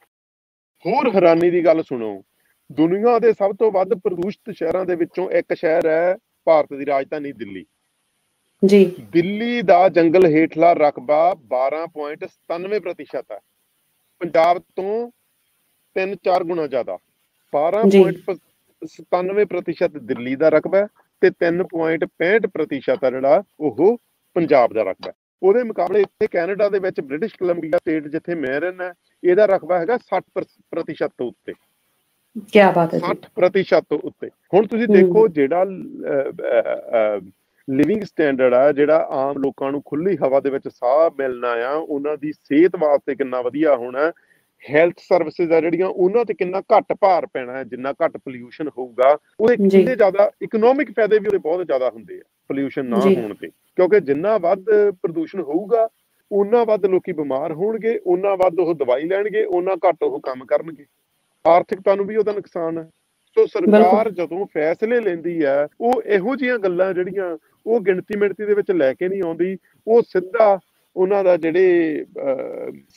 [0.86, 2.24] ਹੋਰ ਹੈਰਾਨੀ ਦੀ ਗੱਲ ਸੁਣੋ।
[2.72, 7.32] ਦੁਨੀਆ ਦੇ ਸਭ ਤੋਂ ਵੱਧ ਪ੍ਰਦੂਸ਼ਿਤ ਸ਼ਹਿਰਾਂ ਦੇ ਵਿੱਚੋਂ ਇੱਕ ਸ਼ਹਿਰ ਹੈ ਭਾਰਤ ਦੀ ਰਾਜਧਾਨੀ
[7.32, 7.66] ਦਿੱਲੀ।
[8.64, 13.40] ਜੀ। ਦਿੱਲੀ ਦਾ ਜੰਗਲ ਹੇਠਲਾ ਰਕਬਾ 12.97% ਹੈ।
[14.22, 15.12] ਪੰਜਾਬ ਤੋਂ
[15.96, 16.98] 3-4 ਗੁਣਾ ਜ਼ਿਆਦਾ।
[17.54, 20.88] 12.97% ਦਿੱਲੀ ਦਾ ਰਕਬਾ
[21.22, 23.98] ਤੇ 3.65% ਹੈ ਜਿਹੜਾ ਉਹ
[24.36, 25.12] ਪੰਜਾਬ ਦਾ ਰਕਬਾ।
[25.44, 28.94] ਉਹਦੇ ਮੁਕਾਬਲੇ ਇੱਥੇ ਕੈਨੇਡਾ ਦੇ ਵਿੱਚ ਬ੍ਰਿਟਿਸ਼ ਕੋਲੰਬੀਆ ਸਟੇਟ ਜਿੱਥੇ ਮੈਂ ਰਹਿਣਾ
[29.24, 31.54] ਇਹਦਾ ਰਕਬਾ ਹੈਗਾ 60% ਤੋਂ ਉੱਤੇ।
[32.54, 35.66] ਕੀ ਬਾਤ ਹੈ ਜੀ। 60% ਤੋਂ ਉੱਤੇ। ਹੁਣ ਤੁਸੀਂ। ਦੇਖੋ ਜਿਹੜਾ
[37.70, 42.18] ਲਿਵਿੰਗ ਸਟੈਂਡਰਡ ਆ ਜਿਹੜਾ ਆਮ ਲੋਕਾਂ ਨੂੰ ਖੁੱਲੀ ਹਵਾ ਦੇ ਵਿੱਚ ਸਾਹ ਮਿਲਣਾ ਆ ਉਹਨਾਂ
[42.18, 44.12] ਦੀ ਸਿਹਤ ਵਾਸਤੇ ਕਿੰਨਾ ਵਧੀਆ ਹੋਣਾ
[44.64, 49.18] ਹੈਲਥ ਸਰਵਿਸਿਜ਼ ਆ ਜਿਹੜੀਆਂ ਉਹਨਾਂ ਤੇ ਕਿੰਨਾ ਘੱਟ ਭਾਰ ਪੈਣਾ ਹੈ ਜਿੰਨਾ ਘੱਟ ਪੋਲਿਊਸ਼ਨ ਹੋਊਗਾ
[49.40, 53.48] ਉਹਦੇ। ਕਿੰਨੇ ਜ਼ਿਆਦਾ ਇਕਨੋਮਿਕ ਫਾਇਦੇ ਵੀ ਉਹਦੇ ਬਹੁਤ ਜ਼ਿਆਦਾ ਹੁੰਦੇ ਆ ਪੋਲਿਊਸ਼ਨ ਨਾ। ਹੋਣ ਤੇ।
[53.48, 54.64] ਕਿਉਂਕਿ ਜਿੰਨਾ ਵੱਧ
[55.02, 55.88] ਪ੍ਰਦੂਸ਼ਣ ਹੋਊਗਾ
[56.32, 60.86] ਉਹਨਾਂ ਵੱਧ ਲੋਕੀ ਬਿਮਾਰ ਹੋਣਗੇ ਉਹਨਾਂ ਵੱਧ ਉਹ ਦਵਾਈ ਲੈਣਗੇ ਉਹਨਾਂ ਘੱਟ ਉਹ ਕੰਮ ਕਰਨਗੇ।
[61.46, 62.90] ਆਰਥਿਕਤਾ ਨੂੰ ਵੀ ਉਹਦਾ ਨੁਕਸਾਨ ਹੈ।
[63.38, 68.54] ਸੋ ਸਰਕਾਰ ਜਦੋਂ ਫੈਸਲੇ ਲੈਂਦੀ ਹੈ ਉਹ ਇਹੋ ਜਿਹੀਆਂ ਗੱਲਾਂ ਜਿਹੜੀਆਂ ਉਹ ਗਿਣਤੀ ਮਿਣਤੀ ਦੇ
[68.54, 70.60] ਵਿੱਚ ਲੈ ਕੇ ਨਹੀਂ ਆਉਂਦੀ। ਉਹ ਸਿੱਧਾ
[70.96, 72.06] ਉਹਨਾਂ ਦਾ ਜਿਹੜੇ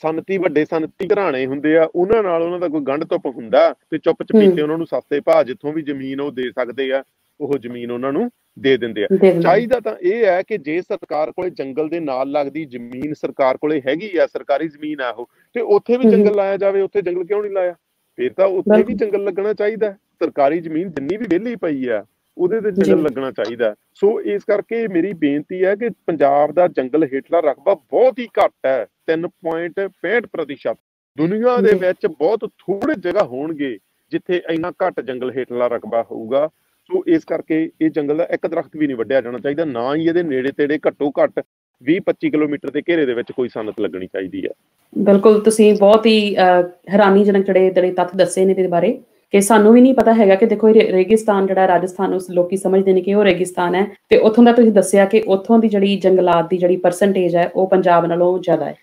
[0.01, 3.97] ਸੰਨਤੀ ਵੱਡੇ ਸੰਨਤੀ ਘਰਾਣੇ ਹੁੰਦੇ ਆ ਉਹਨਾਂ ਨਾਲ ਉਹਨਾਂ ਦਾ ਕੋਈ ਗੰਢ ਧੁੱਪ ਹੁੰਦਾ ਤੇ
[3.97, 7.03] ਚੁੱਪ ਚਪੀਤੇ ਉਹਨਾਂ ਨੂੰ ਸਸਤੇ ਭਾਅ ਜਿੱਥੋਂ ਵੀ ਜ਼ਮੀਨ ਉਹ ਦੇ ਸਕਦੇ ਆ
[7.39, 9.07] ਉਹ ਜ਼ਮੀਨ ਉਹਨਾਂ ਨੂੰ ਦੇ ਦਿੰਦੇ ਆ।
[9.41, 13.81] ਚਾਹੀਦਾ ਤਾਂ ਇਹ ਹੈ ਕਿ ਜੇ ਸਰਕਾਰ ਕੋਲੇ ਜੰਗਲ ਦੇ ਨਾਲ ਲੱਗਦੀ ਜ਼ਮੀਨ ਸਰਕਾਰ ਕੋਲੇ
[13.87, 17.41] ਹੈਗੀ ਆ ਸਰਕਾਰੀ ਜ਼ਮੀਨ ਆ ਉਹ ਤੇ ਉੱਥੇ ਵੀ ਜੰਗਲ ਲਾਇਆ ਜਾਵੇ ਉੱਥੇ ਜੰਗਲ ਕਿਉਂ
[17.41, 17.73] ਨਹੀਂ ਲਾਇਆ?
[18.17, 22.03] ਫਿਰ ਤਾਂ ਉੱਥੇ ਵੀ ਜੰਗਲ ਲੱਗਣਾ ਚਾਹੀਦਾ। ਸਰਕਾਰੀ ਜ਼ਮੀਨ ਜਿੰਨੀ ਵੀ ਵਿਹਲੀ ਪਈ ਆ
[22.37, 27.03] ਉਹਦੇ ਤੇ ਜੰਗਲ ਲੱਗਣਾ ਚਾਹੀਦਾ। ਸੋ ਇਸ ਕਰਕੇ ਮੇਰੀ ਬੇਨਤੀ ਹੈ ਕਿ ਪੰਜਾਬ ਦਾ ਜੰਗਲ
[27.13, 30.77] ਹੇਠਲਾ ਰਕਬਾ ਬਹੁਤ ਹੀ ਘੱਟ ਹੈ 3.65%
[31.17, 33.71] ਦੁਨੀਆ ਦੇ ਵਿੱਚ ਬਹੁਤ ਥੋੜੇ ਜਗ੍ਹਾ ਹੋਣਗੇ
[34.11, 36.47] ਜਿੱਥੇ ਇੰਨਾ ਘੱਟ ਜੰਗਲ ਹੇਠਲਾ ਰਕਬਾ ਹੋਊਗਾ।
[36.89, 40.05] ਸੋ ਇਸ ਕਰਕੇ ਇਹ ਜੰਗਲ ਦਾ ਇੱਕ ਦਰਖਤ ਵੀ ਨਹੀਂ ਵੱਢਿਆ ਜਾਣਾ ਚਾਹੀਦਾ ਨਾ ਹੀ
[40.07, 41.39] ਇਹਦੇ ਨੇੜੇ ਤੇੜੇ ਘੱਟੋ ਘੱਟ
[41.81, 44.53] 20-25 ਕਿਲੋਮੀਟਰ ਦੇ ਘੇਰੇ ਦੇ ਵਿੱਚ ਕੋਈ ਸਨਤ ਲੱਗਣੀ ਚਾਹੀਦੀ ਹੈ।
[44.93, 48.91] ਬਿਲਕੁਲ ਤੁਸੀਂ ਬਹੁਤ ਹੀ ਹੈਰਾਨੀਜਨਕ ਜਿਹੜੇ ਤੱਥ ਦੱਸੇ ਨੇ ਇਹਦੇ ਬਾਰੇ।
[49.33, 52.93] ਕਿ ਸਾਨੂੰ ਵੀ ਨਹੀਂ ਪਤਾ ਹੈਗਾ ਕਿ ਦੇਖੋ ਇਹ ਰੇਗਿਸਤਾਨ ਜਿਹੜਾ ਰਾਜਸਥਾਨ ਉਸ ਲੋਕੀ ਸਮਝਦੇ
[52.93, 56.49] ਨੇ ਕਿ ਉਹ ਰੇਗਿਸਤਾਨ ਹੈ ਤੇ ਉੱਥੋਂ ਦਾ ਤੁਸੀਂ ਦੱਸਿਆ ਕਿ ਉੱਥੋਂ ਦੀ ਜਿਹੜੀ ਜੰਗਲਾਤ
[56.49, 58.75] ਦੀ ਜਿਹੜੀ ਪਰਸੈਂਟੇਜ ਹੈ ਉਹ ਪੰਜਾਬ ਨਾਲੋਂ ਜ਼ਿਆਦਾ ਹੈ।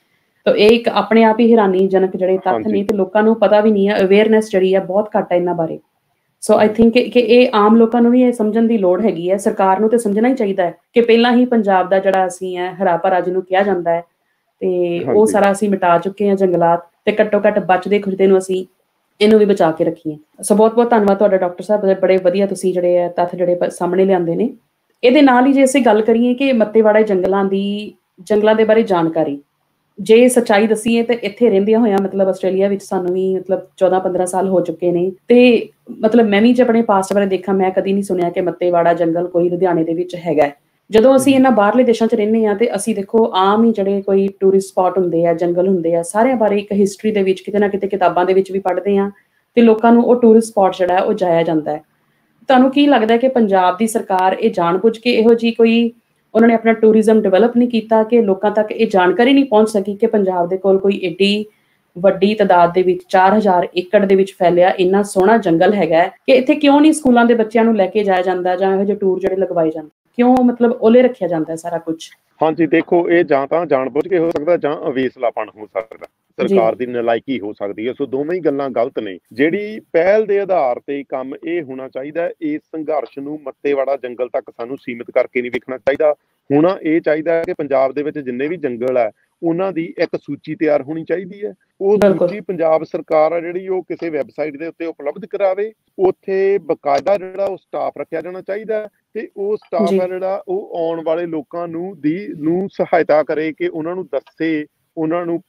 [0.46, 3.70] ਤਾਂ ਇਹ ਇੱਕ ਆਪਣੇ ਆਪ ਹੀ ਹੈਰਾਨੀਜਨਕ ਜਿਹੜੇ ਤੱਥ ਨੇ ਤੇ ਲੋਕਾਂ ਨੂੰ ਪਤਾ ਵੀ
[3.70, 5.78] ਨਹੀਂ ਹੈ ਅਵੇਅਰਨੈਸ ਜਿਹੜੀ ਹੈ ਬਹੁਤ ਘੱਟ ਹੈ ਇਹਨਾਂ ਬਾਰੇ।
[6.42, 9.36] ਸੋ ਆਈ ਥਿੰਕ ਕਿ ਇਹ ਆਮ ਲੋਕਾਂ ਨੂੰ ਵੀ ਇਹ ਸਮਝਣ ਦੀ ਲੋੜ ਹੈਗੀ ਹੈ
[9.36, 12.70] ਸਰਕਾਰ ਨੂੰ ਤੇ ਸਮਝਣਾ ਹੀ ਚਾਹੀਦਾ ਹੈ ਕਿ ਪਹਿਲਾਂ ਹੀ ਪੰਜਾਬ ਦਾ ਜਿਹੜਾ ਅਸੀਂ ਹੈ
[12.74, 14.02] ਹਰਾ ਭਰਾ ਜਿਹਨੂੰ ਕਿਹਾ ਜਾਂਦਾ ਹੈ
[14.60, 18.64] ਤੇ ਉਹ ਸਾਰਾ ਅਸੀਂ ਮਿਟਾ ਚੁੱਕੇ ਹਾਂ ਜੰਗਲਾਤ ਤੇ ਘੱਟੋ ਘੱਟ ਬਚਦੇ ਖੁਰਦੇ ਨੂੰ ਅਸੀਂ
[19.20, 22.72] ਇਹਨੂੰ ਵੀ ਬਚਾ ਕੇ ਰੱਖੀਏ। ਸੋ ਬਹੁਤ ਬਹੁਤ ਧੰਨਵਾਦ ਤੁਹਾਡਾ ਡਾਕਟਰ ਸਾਹਿਬ, ਬੜੇ ਵਧੀਆ ਤੁਸੀਂ
[22.74, 24.50] ਜਿਹੜੇ ਆ ਤੱਥ ਜਿਹੜੇ ਸਾਹਮਣੇ ਲਿਆਂਦੇ ਨੇ।
[25.02, 29.40] ਇਹਦੇ ਨਾਲ ਹੀ ਜੇ ਅਸੀਂ ਗੱਲ ਕਰੀਏ ਕਿ ਮੱਤੇਵਾੜਾ ਜੰਗਲਾਂ ਦੀ, ਜੰਗਲਾਂ ਦੇ ਬਾਰੇ ਜਾਣਕਾਰੀ।
[29.98, 34.48] ਜੇ ਸੱਚਾਈ ਦਸੀਏ ਤੇ ਇੱਥੇ ਰਹਿੰਦਿਆਂ ਹੋਇਆਂ ਮਤਲਬ ਆਸਟ੍ਰੇਲੀਆ ਵਿੱਚ ਸਾਨੂੰ ਵੀ ਮਤਲਬ 14-15 ਸਾਲ
[34.48, 35.68] ਹੋ ਚੁੱਕੇ ਨੇ। ਤੇ
[36.00, 39.26] ਮਤਲਬ ਮੈਂ ਵੀ ਜੇ ਆਪਣੇ ਪਾਸਟ ਬਾਰੇ ਦੇਖਾਂ, ਮੈਂ ਕਦੀ ਨਹੀਂ ਸੁਣਿਆ ਕਿ ਮੱਤੇਵਾੜਾ ਜੰਗਲ
[39.26, 40.50] ਕੋਈ ਲੁਧਿਆਣੇ ਦੇ ਵਿੱਚ ਹੈਗਾ।
[40.90, 44.26] ਜਦੋਂ ਅਸੀਂ ਇਹਨਾਂ ਬਾਹਰਲੇ ਦੇਸ਼ਾਂ 'ਚ ਰਹਿੰਦੇ ਆ ਤੇ ਅਸੀਂ ਦੇਖੋ ਆਮ ਹੀ ਜਿਹੜੇ ਕੋਈ
[44.40, 47.68] ਟੂਰਿਸਟ ਸਪਾਟ ਹੁੰਦੇ ਆ ਜੰਗਲ ਹੁੰਦੇ ਆ ਸਾਰਿਆਂ ਬਾਰੇ ਇੱਕ ਹਿਸਟਰੀ ਦੇ ਵਿੱਚ ਕਿਤੇ ਨਾ
[47.68, 49.10] ਕਿਤੇ ਕਿਤਾਬਾਂ ਦੇ ਵਿੱਚ ਵੀ ਪੜ੍ਹਦੇ ਆ
[49.56, 51.82] ਤੇ ਲੋਕਾਂ ਨੂੰ ਉਹ ਟੂਰਿਸਟ ਸਪਾਟ ਜਿਹੜਾ ਉਹ ਜਾਇਆ ਜਾਂਦਾ ਹੈ।
[52.48, 55.90] ਤੁਹਾਨੂੰ ਕੀ ਲੱਗਦਾ ਕਿ ਪੰਜਾਬ ਦੀ ਸਰਕਾਰ ਇਹ ਜਾਣਬੁੱਝ ਕੇ ਇਹੋ ਜੀ ਕੋਈ
[56.34, 59.94] ਉਹਨਾਂ ਨੇ ਆਪਣਾ ਟੂਰਿਜ਼ਮ ਡਿਵੈਲਪ ਨਹੀਂ ਕੀਤਾ ਕਿ ਲੋਕਾਂ ਤੱਕ ਇਹ ਜਾਣਕਾਰੀ ਨਹੀਂ ਪਹੁੰਚ ਸਕੀ
[59.96, 61.44] ਕਿ ਪੰਜਾਬ ਦੇ ਕੋਲ ਕੋਈ ਏਡੀ
[61.96, 66.54] ਵੱਡੀ ਤਦਾਦ ਦੇ ਵਿੱਚ 4000 ਏਕੜ ਦੇ ਵਿੱਚ ਫੈਲਿਆ ਇੰਨਾ ਸੋਹਣਾ ਜੰਗਲ ਹੈਗਾ ਕਿ ਇੱਥੇ
[66.54, 69.36] ਕਿਉਂ ਨਹੀਂ ਸਕੂਲਾਂ ਦੇ ਬੱਚਿਆਂ ਨੂੰ ਲੈ ਕੇ ਜਾਇਆ ਜਾਂਦਾ ਜਾਂ ਇਹੋ ਜਿਹੇ ਟੂਰ ਜਿਹੜੇ
[69.36, 69.90] ਲਗਵਾਏ ਜਾਂਦੇ?
[70.16, 72.10] ਕਿਉਂ ਮਤਲਬ ਓਲੇ ਰੱਖਿਆ ਜਾਂਦਾ ਹੈ ਸਾਰਾ ਕੁਝ
[72.42, 76.06] ਹਾਂਜੀ ਦੇਖੋ ਇਹ ਜਾਂ ਤਾਂ ਜਾਣਬੁੱਝ ਕੇ ਹੋ ਸਕਦਾ ਜਾਂ ਅਵੇਸਲਾਪਣ ਹੋ ਸਕਦਾ।
[76.38, 80.40] ਸਰਕਾਰ ਦੀ ਨਲਾਇਕੀ ਹੋ ਸਕਦੀ ਹੈ। ਸੋ ਦੋਵੇਂ ਹੀ ਗੱਲਾਂ ਗਲਤ ਨੇ। ਜਿਹੜੀ ਪਹਿਲ ਦੇ
[80.40, 85.42] ਆਧਾਰ ਤੇ ਕੰਮ ਇਹ ਹੋਣਾ ਚਾਹੀਦਾ ਇਸ ਸੰਘਰਸ਼ ਨੂੰ ਮੱਤੇਵਾੜਾ ਜੰਗਲ ਤੱਕ ਸਾਨੂੰ ਸੀਮਿਤ ਕਰਕੇ
[85.42, 86.14] ਨਹੀਂ ਵੇਖਣਾ ਚਾਹੀਦਾ।
[86.50, 89.10] ਹੋਣਾ ਇਹ ਚਾਹੀਦਾ ਕਿ ਪੰਜਾਬ ਦੇ ਵਿੱਚ ਜਿੰਨੇ ਵੀ ਜੰਗਲ ਹੈ
[89.42, 93.82] ਉਹਨਾਂ ਦੀ ਇੱਕ ਸੂਚੀ ਤਿਆਰ ਹੋਣੀ ਚਾਹੀਦੀ ਹੈ। ਉਹ ਸੂਚੀ ਪੰਜਾਬ ਸਰਕਾਰ ਆ ਜਿਹੜੀ ਉਹ
[93.82, 99.28] ਕਿਸੇ ਵੈਬਸਾਈਟ ਦੇ ਉੱਤੇ ਉਪਲਬਧ ਕਰਾਵੇ। ਉੱਥੇ ਬਕਾਇਦਾ ਜਿਹੜਾ ਉਹ ਸਟਾਫ ਰੱਖਿਆ ਜਾਣਾ ਚਾਹੀਦਾ ਤੇ
[99.36, 104.06] ਉਹ ਸਟਾਫ ਜਿਹੜਾ ਉਹ ਆਉਣ ਵਾਲੇ ਲੋਕਾਂ ਨੂੰ ਦੀ ਨੂੰ ਸਹਾਇਤਾ ਕਰੇ ਕਿ ਉਹਨਾਂ ਨੂੰ
[104.06, 105.42] ਦੱਸੇ ਉਹਨਾਂ ਨੂੰ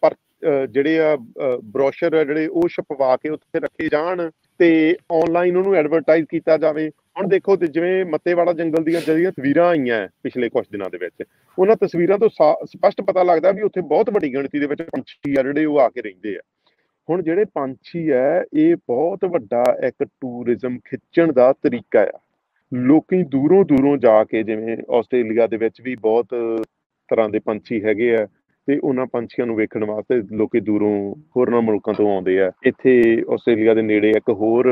[0.72, 1.16] ਜਿਹੜੇ ਆ
[1.64, 7.28] ਬ੍ਰੋਸ਼ਰ ਜਿਹੜੇ ਉਹ ਛਪਵਾ ਕੇ ਉੱਥੇ ਰੱਖੇ ਜਾਣ। ਤੇ ਆਨਲਾਈਨ ਉਹਨੂੰ ਐਡਵਰਟਾਈਜ਼ ਕੀਤਾ ਜਾਵੇ। ਹੁਣ
[7.28, 11.24] ਦੇਖੋ ਤੇ ਜਿਵੇਂ ਮੱਤੇਵਾੜਾ ਜੰਗਲ ਦੀਆਂ ਜਿਹੜੀਆਂ ਤਸਵੀਰਾਂ ਆਈਆਂ ਪਿਛਲੇ ਕੁਝ ਦਿਨਾਂ ਦੇ ਵਿੱਚ,
[11.58, 12.30] ਉਹਨਾਂ ਤਸਵੀਰਾਂ ਤੋਂ
[12.66, 15.88] ਸਪਸ਼ਟ ਪਤਾ ਲੱਗਦਾ ਵੀ ਉੱਥੇ ਬਹੁਤ ਵੱਡੀ ਗਿਣਤੀ ਦੇ ਵਿੱਚ ਪੰਛੀ ਆ ਜਿਹੜੇ ਉਹ ਆ
[15.90, 16.42] ਕੇ ਰਹਿੰਦੇ ਆ।
[17.10, 22.20] ਹੁਣ ਜਿਹੜੇ ਪੰਛੀ ਆ, ਇਹ ਬਹੁਤ ਵੱਡਾ ਇੱਕ ਟੂਰਿਜ਼ਮ ਖਿੱਚਣ ਦਾ ਤਰੀਕਾ ਆ।
[22.72, 26.28] ਲੋਕੀ ਦੂਰੋਂ ਦੂਰੋਂ ਜਾ ਕੇ ਜਿਵੇਂ ਆਸਟ੍ਰੇਲੀਆ ਦੇ ਵਿੱਚ ਵੀ ਬਹੁਤ
[27.10, 28.28] ਤਰ੍ਹਾਂ ਦੇ ਪੰਛੀ ਹੈਗੇ ਆ।
[28.68, 30.94] ਤੇ ਉਹਨਾਂ ਪੰਛੀਆਂ ਨੂੰ ਵੇਖਣ ਵਾਸਤੇ ਲੋਕੀ ਦੂਰੋਂ
[31.38, 33.02] ਹੋਰਨਾਂ ਮੁਲਕਾਂ ਤੋਂ ਆਉਂਦੇ ਆ। ਇੱਥੇ
[33.34, 34.70] ਆਸਟ੍ਰੇਲੀਆ ਦੇ ਨੇੜੇ ਇੱਕ ਹੋਰ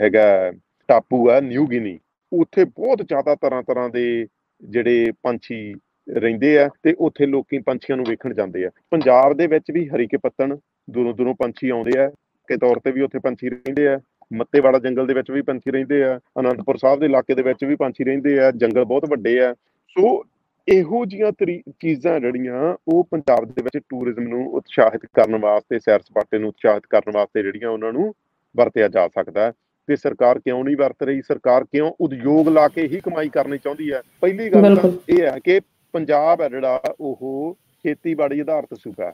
[0.00, 0.52] ਹੈਗਾ
[0.88, 1.98] ਟਾਪੂ ਆ, ਨਿਊ ਗਿਨੀ।
[2.32, 4.26] ਉੱਥੇ ਬਹੁਤ ਜ਼ਿਆਦਾ ਤਰ੍ਹਾਂ ਤਰ੍ਹਾਂ ਦੇ
[4.62, 5.74] ਜਿਹੜੇ ਪੰਛੀ
[6.08, 10.16] ਰਹਿੰਦੇ ਆ ਤੇ ਉੱਥੇ ਲੋਕੀ ਪੰਛੀਆਂ ਨੂੰ ਵੇਖਣ ਜਾਂਦੇ ਆ। ਪੰਜਾਬ ਦੇ ਵਿੱਚ ਵੀ ਹਰੀਕੇ
[10.22, 10.56] ਪੱਤਣ
[10.90, 12.08] ਦੂਰੋਂ ਦੂਰੋਂ ਪੰਛੀ ਆਉਂਦੇ ਆ।
[12.48, 13.98] ਕਿ ਤੌਰ ਤੇ ਵੀ ਉੱਥੇ ਪੰਛੀ ਰਹਿੰਦੇ ਆ।
[14.32, 17.76] ਮੱਤੇਵਾੜਾ ਜੰਗਲ ਦੇ ਵਿੱਚ ਵੀ ਪੰਛੀ ਰਹਿੰਦੇ ਆ। ਅਨੰਦਪੁਰ ਸਾਹਿਬ ਦੇ ਇਲਾਕੇ ਦੇ ਵਿੱਚ ਵੀ
[17.76, 19.52] ਪੰਛੀ ਰਹਿੰਦੇ ਆ। ਜੰਗਲ ਬਹੁਤ ਵੱਡੇ ਆ।
[19.96, 20.22] ਸੋ
[20.68, 21.30] ਇਹੋ ਜੀਆਂ
[21.80, 26.86] ਚੀਜ਼ਾਂ ਜਿਹੜੀਆਂ ਉਹ ਪੰਜਾਬ ਦੇ ਵਿੱਚ ਟੂਰਿਜ਼ਮ ਨੂੰ ਉਤਸ਼ਾਹਿਤ ਕਰਨ ਵਾਸਤੇ ਸੈਰ ਸਪਾਟੇ ਨੂੰ ਉਤਸ਼ਾਹਿਤ
[26.90, 28.14] ਕਰਨ ਵਾਸਤੇ ਜਿਹੜੀਆਂ ਉਹਨਾਂ ਨੂੰ
[28.54, 29.52] ਵਰਤਿਆ ਜਾ ਸਕਦਾ
[29.88, 31.22] ਤੇ ਸਰਕਾਰ ਕਿਉਂ ਨਹੀਂ ਵਰਤ ਰਹੀ?
[31.22, 34.00] ਸਰਕਾਰ ਕਿਉਂ ਉਦਯੋਗ ਲਾ ਕੇ ਹੀ ਕਮਾਈ ਕਰਨੀ ਚਾਹੁੰਦੀ ਹੈ?
[34.20, 35.60] ਪਹਿਲੀ ਗੱਲ ਇਹ ਹੈ ਕਿ
[35.94, 39.12] ਪੰਜਾਬ ਹੈ ਜਿਹੜਾ ਉਹ ਖੇਤੀਬਾੜੀ ਆਧਾਰਿਤ ਸੂਬਾ ਹੈ।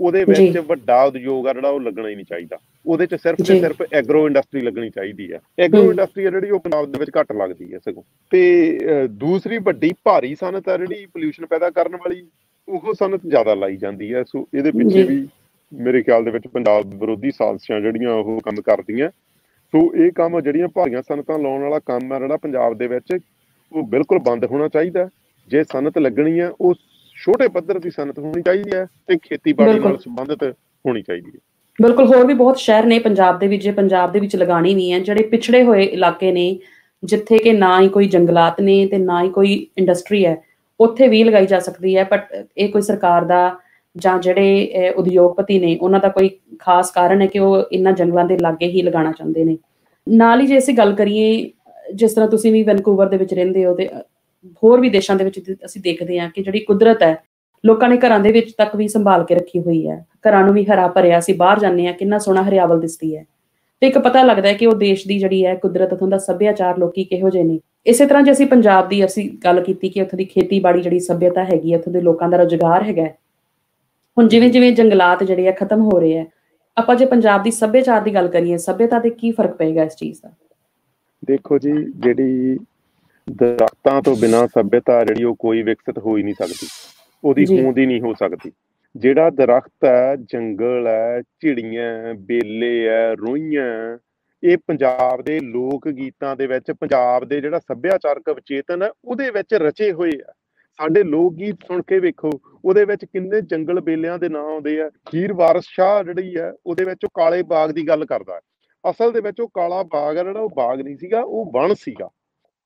[0.00, 3.58] ਉਹਦੇ ਵਿੱਚ ਵੱਡਾ ਉਦਯੋਗ ਆ ਜਿਹੜਾ ਉਹ ਲੱਗਣਾ ਹੀ ਨਹੀਂ ਚਾਹੀਦਾ। ਉਹਦੇ ਚ ਸਿਰਫ ਤੇ
[3.60, 7.32] ਸਿਰਫ ਐਗਰੋ ਇੰਡਸਟਰੀ ਲੱਗਣੀ ਚਾਹੀਦੀ ਹੈ। ਐਗਰੋ ਇੰਡਸਟਰੀ ਹੈ ਜਿਹੜੀ ਉਹ ਪੰਜਾਬ ਦੇ ਵਿੱਚ ਘੱਟ
[7.32, 8.02] ਲੱਗਦੀ ਹੈ ਸਗੋਂ।
[8.32, 12.22] ਤੇ ਦੂਸਰੀ ਵੱਡੀ ਭਾਰੀ ਸਨਤ ਹੈ ਜਿਹੜੀ ਪੋਲੂਸ਼ਨ ਪੈਦਾ ਕਰਨ ਵਾਲੀ
[12.68, 15.26] ਉਹ ਸਨਤ ਜ਼ਿਆਦਾ ਲਾਈ ਜਾਂਦੀ ਹੈ ਸੋ ਇਹਦੇ ਪਿੱਛੇ ਵੀ
[15.72, 19.08] ਮੇਰੇ ਖਿਆਲ ਦੇ ਵਿੱਚ ਪੰਜਾਬ ਵਿਰੋਧੀ ਸਾਜ਼ਿਸ਼ਾਂ ਜਿਹੜੀਆਂ ਉਹ ਕੰਮ ਕਰਦੀਆਂ।
[19.72, 23.18] ਸੋ ਇਹ ਕੰਮ ਜਿਹੜੀਆਂ ਭਾਰੀਆਂ ਸਨਤਾਂ ਲਾਉਣ ਵਾਲਾ ਕੰਮ ਹੈ ਜਿਹੜਾ ਪੰਜਾਬ ਦੇ ਵਿੱਚ
[23.72, 25.08] ਉਹ ਬਿਲਕੁਲ ਬੰਦ ਹੋਣਾ ਚਾਹੀਦਾ।
[25.50, 26.74] ਜੇ ਸਨਤ ਲੱਗਣੀ ਹੈ ਉਹ
[27.18, 30.42] ਛੋਟੇ ਪੱਧਰ ਦੀ ਸਨਤ ਹੋਣੀ ਚਾਹੀਦੀ ਹੈ ਤੇ ਖੇਤੀਬਾੜੀ ਨਾਲ ਸੰਬੰਧਿਤ
[30.84, 31.38] ਹੋਣੀ ਚਾਹੀਦੀ ਹੈ।
[31.78, 34.92] ਬਿਲਕੁਲ ਹੋਰ ਵੀ ਬਹੁਤ ਸ਼ਹਿਰ ਨੇ ਪੰਜਾਬ ਦੇ ਵਿੱਚ ਜੇ ਪੰਜਾਬ ਦੇ ਵਿੱਚ ਲਗਾਣੀ ਵੀ
[34.92, 36.58] ਹੈ ਜਿਹੜੇ ਪਿਛੜੇ ਹੋਏ ਇਲਾਕੇ ਨੇ
[37.02, 40.36] ਜਿੱਥੇ ਕਿ ਨਾ ਹੀ ਕੋਈ ਜੰਗਲਾਤ ਨੇ ਤੇ ਨਾ ਹੀ ਕੋਈ ਇੰਡਸਟਰੀ ਹੈ
[40.80, 43.58] ਉੱਥੇ ਵੀ ਲਗਾਈ ਜਾ ਸਕਦੀ ਹੈ ਬਟ ਇਹ ਕੋਈ ਸਰਕਾਰ ਦਾ
[43.96, 48.38] ਜਾਂ ਜਿਹੜੇ ਉਦਯੋਗਪਤੀ ਨੇ ਉਹਨਾਂ ਦਾ ਕੋਈ ਖਾਸ ਕਾਰਨ ਹੈ ਕਿ ਉਹ ਇਹਨਾਂ ਜੰਗਲਾਂ ਦੇ
[48.38, 49.56] ਲਾਗੇ ਹੀ ਲਗਾਉਣਾ ਚਾਹੁੰਦੇ ਨੇ।
[50.06, 51.50] ਨਾਲ ਹੀ ਜੇ ਅਸੀਂ ਗੱਲ ਕਰੀਏ
[51.94, 53.88] ਜਿਸ ਤਰ੍ਹਾਂ ਤੁਸੀਂ ਵੀ ਵੈਨਕੂਵਰ ਦੇ ਵਿੱਚ ਰਹਿੰਦੇ ਹੋ ਤੇ
[54.62, 57.16] ਹੋਰ ਵੀ ਦੇਸ਼ਾਂ ਦੇ ਵਿੱਚ ਅਸੀਂ ਦੇਖਦੇ ਹਾਂ ਕਿ ਜਿਹੜੀ ਕੁਦਰਤ ਹੈ,
[57.64, 60.64] ਲੋਕਾਂ ਨੇ ਘਰਾਂ ਦੇ ਵਿੱਚ ਤੱਕ ਵੀ ਸੰਭਾਲ ਕੇ ਰੱਖੀ ਹੋਈ ਹੈ। ਘਰਾਂ ਨੂੰ ਵੀ
[60.64, 63.24] ਹਰਾ ਭਰਿਆ ਅਸੀਂ ਬਾਹਰ ਜਾਂਦੇ ਹਾਂ, ਕਿੰਨਾ ਸੋਹਣਾ ਹਰਿਆਵਲ ਦਿਸਦੀ ਹੈ।
[63.82, 66.78] ਤੇ ਇੱਕ ਪਤਾ ਲੱਗਦਾ ਹੈ ਕਿ ਉਹ ਦੇਸ਼ ਦੀ ਜਿਹੜੀ ਹੈ ਕੁਦਰਤ, ਉਥੋਂ ਦਾ ਸੱਭਿਆਚਾਰ
[66.78, 70.16] ਲੋਕੀ ਕਿਹੋ ਜਿਹੇ ਨੇ। ਇਸੇ ਤਰ੍ਹਾਂ ਜੇ ਅਸੀਂ ਪੰਜਾਬ ਦੀ ਅਸੀਂ ਗੱਲ ਕੀਤੀ ਕਿ ਉੱਥੋਂ
[70.16, 73.06] ਦੀ ਖੇਤੀਬਾੜੀ ਜਿਹੜੀ ਸੱਭਿਅਤਾ ਹੈਗੀ ਹੈ, ਉੱਥੋਂ ਦੇ ਲੋਕਾਂ ਦਾ ਰੋਜ਼ਗਾਰ ਹੈਗਾ
[74.16, 76.24] ਹੁਣ ਜਿਵੇਂ ਜਿਵੇਂ ਜੰਗਲਾਤ ਜਿਹੜੇ ਆ ਖਤਮ ਹੋ ਰਹੇ ਆ
[76.76, 80.18] ਆਪਾਂ ਜੇ ਪੰਜਾਬ ਦੀ ਸੱਭਿਆਚਾਰ ਦੀ ਗੱਲ ਕਰੀਏ, ਸੱਭਿਅਤਾ ਤੇ ਕੀ ਫ਼ਰਕ ਪਏਗਾ ਇਸ ਚੀਜ਼
[80.22, 80.30] ਦਾ?
[81.24, 82.58] ਦੇਖੋ ਜੀ, ਜਿਹੜੀ
[83.32, 86.68] ਦਰਖਤਾਂ ਤੋਂ ਬਿਨਾ ਸੱਭਿਅਤਾ ਜਿਹੜੀ ਉਹ ਕੋਈ ਵਿਕਸਿਤ ਹੋ ਹੀ ਨਹੀਂ ਸਕਦੀ।
[87.24, 88.52] ਉਹਦੀ ਹੋਂਦ ਹੀ ਨਹੀਂ ਹੋ ਸਕਦੀ।
[88.96, 93.98] ਜਿਹੜਾ ਦਰਖਤ ਹੈ ਜੰਗਲ ਹੈ ਝਿੜੀਆਂ ਬੇਲੇ ਹੈ ਰੋਈਆਂ
[94.44, 99.54] ਇਹ ਪੰਜਾਬ ਦੇ ਲੋਕ ਗੀਤਾਂ ਦੇ ਵਿੱਚ ਪੰਜਾਬ ਦੇ ਜਿਹੜਾ ਸੱਭਿਆਚਾਰਕ ਵਿਚੇਤਨ ਹੈ ਉਹਦੇ ਵਿੱਚ
[99.54, 100.32] ਰਚੇ ਹੋਏ ਆ।
[100.78, 102.30] ਸਾਡੇ ਲੋਕ ਗੀਤ ਸੁਣ ਕੇ ਵੇਖੋ
[102.64, 106.84] ਉਹਦੇ ਵਿੱਚ ਕਿੰਨੇ ਜੰਗਲ ਬੇਲਿਆਂ ਦੇ ਨਾਂ ਆਉਂਦੇ ਆ। ਹੀਰ ਵਾਰਸ ਸ਼ਾਹ ਜਿਹੜੀ ਹੈ ਉਹਦੇ
[106.84, 108.40] ਵਿੱਚ ਉਹ ਕਾਲੇ ਬਾਗ ਦੀ ਗੱਲ ਕਰਦਾ
[108.90, 112.08] ਅਸਲ ਦੇ ਵਿੱਚ ਉਹ ਕਾਲਾ ਬਾਗ ਹੈ ਜਿਹੜਾ ਉਹ ਬਾਗ ਨਹੀਂ ਸੀਗਾ ਉਹ ਵਣ ਸੀਗਾ।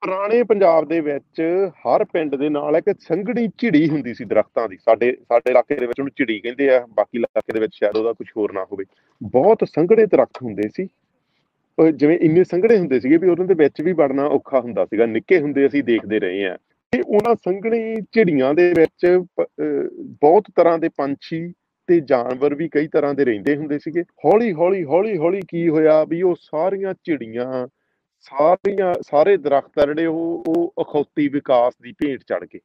[0.03, 1.41] ਪੁਰਾਣੇ ਪੰਜਾਬ ਦੇ ਵਿੱਚ
[1.81, 5.87] ਹਰ ਪਿੰਡ ਦੇ ਨਾਲ ਇੱਕ ਸੰਘਣੀ ਝਿੜੀ ਹੁੰਦੀ ਸੀ ਦਰਖਤਾਂ ਦੀ। ਸਾਡੇ ਸਾਡੇ ਇਲਾਕੇ ਦੇ
[5.87, 8.85] ਵਿੱਚ ਉਹਨੂੰ ਝਿੜੀ ਕਹਿੰਦੇ ਆ, ਬਾਕੀ ਇਲਾਕੇ ਦੇ ਵਿੱਚ ਸ਼ਾਇਦ ਉਹਦਾ ਕੁਝ ਹੋਰ ਨਾ ਹੋਵੇ।
[9.21, 10.89] ਬਹੁਤ ਸੰਘਣੇ ਦਰਖਤ ਹੁੰਦੇ ਸੀ।
[11.97, 15.39] ਜਿਵੇਂ ਇੰਨੇ ਸੰਘਣੇ ਹੁੰਦੇ ਸੀਗੇ ਵੀ ਉਹਨਾਂ ਦੇ ਵਿੱਚ ਵੀ ਵੜਨਾ ਔਖਾ ਹੁੰਦਾ ਸੀਗਾ। ਨਿੱਕੇ
[15.41, 16.57] ਹੁੰਦੇ ਅਸੀਂ ਦੇਖਦੇ ਰਹੇ ਆ
[16.93, 19.07] ਤੇ ਉਹਨਾਂ ਸੰਘਣੀ ਝਿੜੀਆਂ ਦੇ ਵਿੱਚ
[20.21, 21.41] ਬਹੁਤ ਤਰ੍ਹਾਂ ਦੇ ਪੰਛੀ
[21.89, 26.03] ਤੇ ਜਾਨਵਰ ਵੀ ਕਈ ਤਰ੍ਹਾਂ ਦੇ ਰਹਿੰਦੇ ਹੁੰਦੇ ਸੀਗੇ। ਹੌਲੀ ਹੌਲੀ ਹੌਲੀ ਹੌਲੀ ਕੀ ਹੋਇਆ
[26.09, 27.67] ਵੀ ਉਹ ਸਾਰੀਆਂ ਝਿੜੀਆਂ
[28.25, 32.61] ਸਾਰੀਆਂ, ਸਾਰੇ ਦਰਖਤ ਆ ਜਿਹੜੇ ਉਹ ਉਹ ਅਖੌਤੀ ਵਿਕਾਸ ਦੀ ਭੇਟ ਚੜ ਗਏ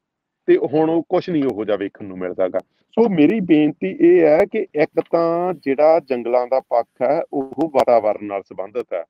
[0.48, 2.60] ਤੇ ਹੁਣ ਉਹ ਕੁਝ ਨਹੀਂ ਉਹੋ ਜਿਹਾ ਵੇਖਣ ਨੂੰ ਮਿਲਦਾਗਾ।
[2.98, 8.26] ਸੋ ਮੇਰੀ ਬੇਨਤੀ ਇਹ ਹੈ ਕਿ ਇੱਕ ਤਾਂ ਜਿਹੜਾ ਜੰਗਲਾਂ ਦਾ ਪੱਖ ਹੈ, ਉਹ ਵਾਤਾਵਰਣ
[8.26, 9.04] ਨਾਲ ਸੰਬੰਧਿਤ ਹੈ,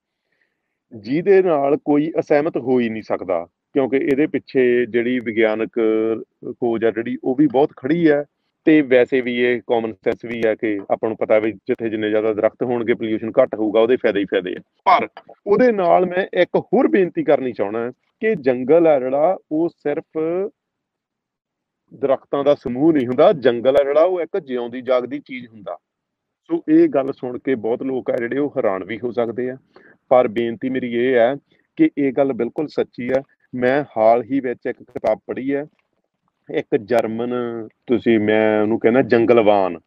[0.94, 5.80] ਜਿਹਦੇ ਨਾਲ ਕੋਈ ਅਸਹਿਮਤ ਹੋ ਹੀ ਨਹੀਂ ਸਕਦਾ, ਕਿਉਂਕਿ ਇਹਦੇ ਪਿੱਛੇ ਜਿਹੜੀ ਵਿਗਿਆਨਕ
[6.52, 8.24] ਖੋਜ ਹੈ ਜਿਹੜੀ, ਉਹ ਵੀ ਬਹੁਤ ਖੜੀ ਹੈ।
[8.68, 12.10] ਤੇ ਵੈਸੇ ਵੀ ਇਹ ਕਾਮਨ ਸੈਂਸ ਵੀ ਹੈ ਕਿ ਆਪਾਂ ਨੂੰ ਪਤਾ ਵੀ ਜਿੱਥੇ ਜਿੰਨੇ
[12.10, 15.08] ਜ਼ਿਆਦਾ ਦਰਖਤ ਹੋਣਗੇ ਪੋਲੂਸ਼ਨ ਘੱਟ ਹੋਊਗਾ, ਉਹਦੇ ਫਾਇਦੇ ਹੀ ਫਾਇਦੇ ਆ। ਪਰ
[15.48, 20.06] ਉਹਦੇ ਨਾਲ ਮੈਂ ਇੱਕ ਹੋਰ ਬੇਨਤੀ ਕਰਨੀ ਚਾਹਣਾ ਕਿ ਜੰਗਲ ਹੈ ਜਿਹੜਾ, ਉਹ ਸਿਰਫ
[21.94, 25.78] ਦਰਖਤਾਂ ਦਾ ਸਮੂਹ ਨਹੀਂ ਹੁੰਦਾ, ਜੰਗਲ ਹੈ ਜਿਹੜਾ, ਉਹ ਇੱਕ ਜਿਉਂਦੀ ਜਾਗਦੀ ਚੀਜ਼ ਹੁੰਦਾ।
[26.44, 29.58] ਸੋ ਇਹ ਗੱਲ ਸੁਣ ਕੇ ਬਹੁਤ ਲੋਕ ਆ ਜਿਹੜੇ, ਉਹ ਹੈਰਾਨ ਵੀ ਹੋ ਸਕਦੇ ਆ।
[30.10, 31.36] ਪਰ ਬੇਨਤੀ ਮੇਰੀ ਇਹ ਹੈ
[31.76, 33.22] ਕਿ ਇਹ ਗੱਲ ਬਿਲਕੁਲ ਸੱਚੀ ਹੈ।
[33.56, 35.66] ਮੈਂ ਹਾਲ ਹੀ ਵਿੱਚ ਇੱਕ ਕਿਤਾਬ ਪੜ੍ਹੀ ਹੈ।
[36.52, 37.34] ਇੱਕ ਜਰਮਨ
[37.88, 39.80] ਤੁਸੀਂ ਮੈਂ ਉਹਨੂੰ ਕਹਿੰਦਾ ਜੰਗਲਵਾਨ।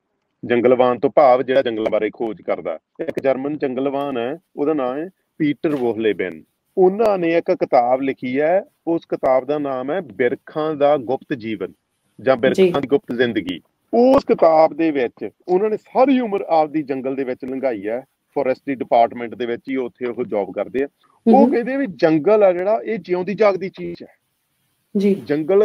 [0.45, 5.09] ਜੰਗਲਵਾਨ ਤੋਂ ਭਾਵ ਜਿਹੜਾ ਜੰਗਲ ਬਾਰੇ ਖੋਜ ਕਰਦਾ। ਇੱਕ ਜਰਮਨ ਜੰਗਲਵਾਨ ਹੈ ਉਹਦਾ ਨਾਮ ਹੈ
[5.39, 6.43] ਪੀਟਰ ਵੋਹਲੇਬਨ।
[6.79, 11.73] ਉਹਨਾਂ ਨੇ ਇੱਕ ਕਿਤਾਬ ਲਿਖੀ ਹੈ ਉਸ ਕਿਤਾਬ ਦਾ ਨਾਮ ਹੈ ਬਿਰਖਾਂ ਦਾ ਗੁਪਤ ਜੀਵਨ
[12.21, 13.61] ਜਾਂ ਬਿਰਖਾਂ ਦੀ ਗੁਪਤ ਜ਼ਿੰਦਗੀ।
[13.95, 18.75] ਉਸ ਕਿਤਾਬ ਦੇ ਵਿੱਚ ਉਹਨਾਂ ਨੇ ਸਾਰੀ ਉਮਰ ਆਪਦੀ ਜੰਗਲ ਦੇ ਵਿੱਚ ਲੰਘਾਈ ਹੈ ਫੋਰੈਸਟਰੀ
[18.75, 20.87] ਡਿਪਾਰਟਮੈਂਟ ਦੇ ਵਿੱਚ ਹੀ ਉੱਥੇ ਉਹ ਜੌਬ ਕਰਦੇ ਆ।
[21.27, 24.21] ਉਹ ਕਹਿੰਦੇ ਵੀ ਜੰਗਲ ਆ ਜਿਹੜਾ ਇਹ ਜਿਉਂਦੀ ਜਾਗਦੀ ਚੀਜ਼ ਹੈ।
[24.97, 25.63] ਜੀ। ਜੰਗਲ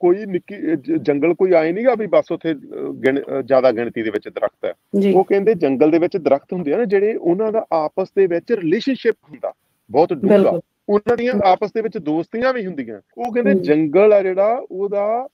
[0.00, 0.54] ਕੋਈ ਨਿੱਕੀ
[0.98, 4.72] ਜੰਗਲ ਕੋਈ ਆਏ ਨਹੀਂਗਾ ਵੀ ਬਸ ਉੱਥੇ ਜ਼ਿਆਦਾ ਗਿਣਤੀ ਦੇ ਵਿੱਚ ਦਰਖਤ ਹੈ।
[5.14, 8.52] ਉਹ ਕਹਿੰਦੇ ਜੰਗਲ ਦੇ ਵਿੱਚ ਦਰਖਤ ਹੁੰਦੇ ਆ ਨਾ ਜਿਹੜੇ ਉਹਨਾਂ ਦਾ ਆਪਸ ਦੇ ਵਿੱਚ
[8.52, 9.52] ਰਿਲੇਸ਼ਨਸ਼ਿਪ ਹੁੰਦਾ
[9.90, 14.66] ਬਹੁਤ ਡੂੰਘਾ। ਉਹਨਾਂ ਦੀਆਂ ਆਪਸ ਦੇ ਵਿੱਚ ਦੋਸਤੀਆਂ ਵੀ ਹੁੰਦੀਆਂ। ਉਹ ਕਹਿੰਦੇ ਜੰਗਲ ਆ ਜਿਹੜਾ
[14.70, 15.28] ਉਹਦਾ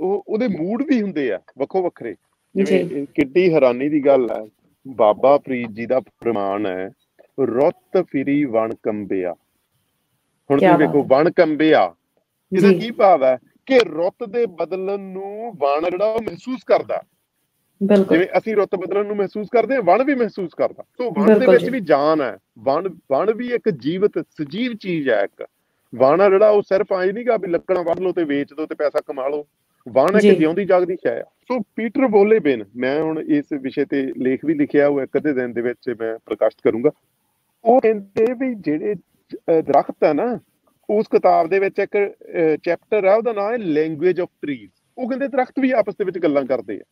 [0.00, 2.14] ਉਹ ਉਹਦੇ ਮੂਡ ਵੀ ਹੁੰਦੇ ਆ ਵੱਖੋ ਵੱਖਰੇ।
[2.54, 4.46] ਜਿਵੇਂ ਕਿੱਡੀ ਹੈਰਾਨੀ ਦੀ ਗੱਲ ਹੈ।
[4.86, 6.90] ਬਾਬਾ ਫਰੀਦ ਜੀ ਦਾ ਪ੍ਰਮਾਣ ਹੈ
[7.38, 9.32] ਰੁੱਤ ਫਿਰੀ ਵਣ ਕੰਬਿਆ
[10.50, 11.82] ਹੁਣ ਤੁਸੀਂ ਵੇਖੋ ਵਣ ਕੰਬਿਆ
[12.52, 13.38] ਇਹਦਾ ਕੀ ਭਾਵ ਹੈ?
[13.70, 17.02] ਕਿ ਰੁੱਤ ਦੇ ਬਦਲਣ ਨੂੰ ਵਣ ਜਿਹੜਾ ਉਹ ਮਹਿਸੂਸ ਕਰਦਾ।
[17.80, 21.38] ਬਿਲਕੁਲ। ਜਿਵੇਂ ਅਸੀਂ ਰੁੱਤ ਬਦਲਣ ਨੂੰ ਮਹਿਸੂਸ ਕਰਦੇ ਹਾਂ ਵਣ ਵੀ ਮਹਿਸੂਸ ਕਰਦਾ। ਸੋ ਵਣ
[21.38, 25.46] ਦੇ ਵਿੱਚ ਵੀ ਜਾਨ ਹੈ। ਵਣ ਵਣ ਵੀ ਇੱਕ ਜੀਵਤ ਸਜੀਵ ਚੀਜ਼ ਹੈ ਇੱਕ।
[25.92, 29.00] ਵਣ ਜਿਹੜਾ ਉਹ ਸਿਰਫ ਆਈ ਨਹੀਂਗਾ ਵੀ ਲੱਕੜਾਂ ਵੱਢ ਲਓ ਤੇ ਵੇਚ ਦਿਓ ਤੇ ਪੈਸਾ
[29.06, 29.46] ਕਮਾ ਲਓ।
[29.86, 34.02] ਵਣ ਇੱਕ ਜਿਉਂਦੀ ਜਾਗਦੀ ਸ਼ੈ ਆ ਸੋ ਪੀਟਰ ਬੋਲੇ ਬਿਨ ਮੈਂ ਹੁਣ ਇਸ ਵਿਸ਼ੇ ਤੇ
[34.16, 36.90] ਲੇਖ ਵੀ ਲਿਖਿਆ ਉਹ ਇੱਕ ਅੱਧੇ ਦਿਨ ਦੇ ਵਿੱਚ ਮੈਂ ਪ੍ਰਕਾਸ਼ਿਤ ਕਰੂੰਗਾ।
[37.64, 38.94] ਉਹ ਕਹਿੰਦੇ ਵੀ ਜਿਹੜੇ
[39.62, 40.26] ਦਰਖਤ ਹੈ ਨਾ
[40.90, 42.16] ਉਸ ਕਿਤਾਬ ਦੇ ਵਿੱਚ ਇੱਕ
[42.64, 46.18] ਚੈਪਟਰ ਹੈ ਉਹਦਾ ਨਾਮ ਹੈ ਲੈਂਗੁਏਜ ਆਫ ਟਰੀਜ਼ ਉਹ ਕਹਿੰਦੇ ਦਰਖਤ ਵੀ ਆਪਸ ਦੇ ਵਿੱਚ
[46.18, 46.82] ਗੱਲਾਂ ਕਰਦੇ ਆ।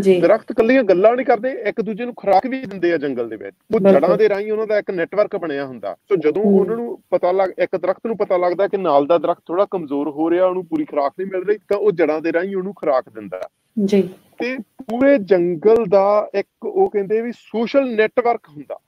[0.00, 3.36] ਜੀ। ਦਰਖਤ ਕੱਲੀਆਂ ਗੱਲਾਂ ਨਹੀਂ ਕਰਦੇ ਇੱਕ ਦੂਜੇ ਨੂੰ ਖੁਰਾਕ ਵੀ ਦਿੰਦੇ ਆ ਜੰਗਲ ਦੇ
[3.36, 6.98] ਵਿੱਚ। ਉਹ ਜੜਾਂ ਦੇ ਰਾਹੀਂ ਉਹਨਾਂ ਦਾ ਇੱਕ ਨੈਟਵਰਕ ਬਣਿਆ ਹੁੰਦਾ। ਸੋ ਜਦੋਂ ਉਹਨਾਂ ਨੂੰ
[7.10, 10.46] ਪਤਾ ਲੱਗ ਇੱਕ ਦਰਖਤ ਨੂੰ ਪਤਾ ਲੱਗਦਾ ਕਿ ਨਾਲ ਦਾ ਦਰਖਤ ਥੋੜਾ ਕਮਜ਼ੋਰ ਹੋ ਰਿਹਾ
[10.46, 13.40] ਉਹਨੂੰ ਪੂਰੀ ਖੁਰਾਕ ਨਹੀਂ ਮਿਲ ਰਹੀ ਤਾਂ ਉਹ ਜੜਾਂ ਦੇ ਰਾਹੀਂ ਉਹਨੂੰ ਖੁਰਾਕ ਦਿੰਦਾ।
[13.84, 14.02] ਜੀ।
[14.38, 18.78] ਤੇ ਪੂਰੇ ਜੰਗਲ ਦਾ ਇੱਕ ਉਹ ਕਹਿੰਦੇ ਵੀ ਸੋਸ਼ਲ ਨੈਟਵਰਕ ਹੁੰਦਾ।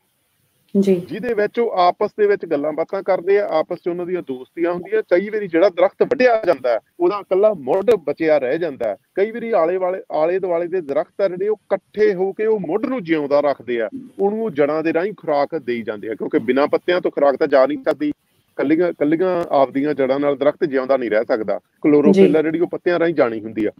[0.80, 4.22] ਜੀ। ਜਿਹਦੇ ਵਿੱਚ ਉਹ ਆਪਸ ਦੇ ਵਿੱਚ ਗੱਲਾਂ ਬਾਤਾਂ ਕਰਦੇ ਆ ਆਪਸ 'ਚ ਉਹਨਾਂ ਦੀਆਂ
[4.22, 9.30] ਦੋਸਤੀਆਂ ਹੁੰਦੀਆਂ ਕਈ ਵਾਰੀ ਜਿਹੜਾ ਦਰਖਤ ਵੱਢਿਆ ਜਾਂਦਾ ਉਹਦਾ ਇਕੱਲਾ ਮੁੱਢ ਬਚਿਆ ਰਹਿ ਜਾਂਦਾ ਕਈ
[9.30, 12.86] ਵਾਰੀ ਆਲੇ ਵਾਲੇ ਆਲੇ ਦੁਆਲੇ ਦੇ ਦਰਖਤ ਆ ਜਿਹੜੇ ਉਹ ਇਕੱਠੇ ਹੋ ਕੇ ਉਹ ਮੁੱਢ
[12.86, 16.68] ਨੂੰ ਜਿਉਂਦਾ ਰੱਖਦੇ ਆ। ਉਹਨੂੰ ਉਹ ਜੜਾਂ ਦੇ ਰਾਹੀਂ ਖੁਰਾਕ ਦੇਈ ਜਾਂਦੇ ਆ ਕਿਉਂਕਿ ਬਿਨਾਂ
[16.68, 18.12] ਪੱਤਿਆਂ ਤੋਂ ਖੁਰਾਕ ਤਾਂ ਜਾ ਨਹੀਂ ਸਕਦੀ।
[18.56, 23.14] ਕੱਲੀਆਂ ਕੱਲੀਆਂ ਆਪਦੀਆਂ ਜੜਾਂ ਨਾਲ ਦਰਖਤ ਜਿਉਂਦਾ ਨਹੀਂ ਰਹਿ ਸਕਦਾ। ਕਲੋਰੋਫਿਲ ਜਿਹੜੀ ਉਹ ਪੱਤਿਆਂ ਰਾਹੀਂ
[23.14, 23.70] ਜਾਣੀ ਹੁੰਦੀ ਆ।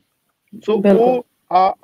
[0.64, 1.26] ਸੋ ਉਹ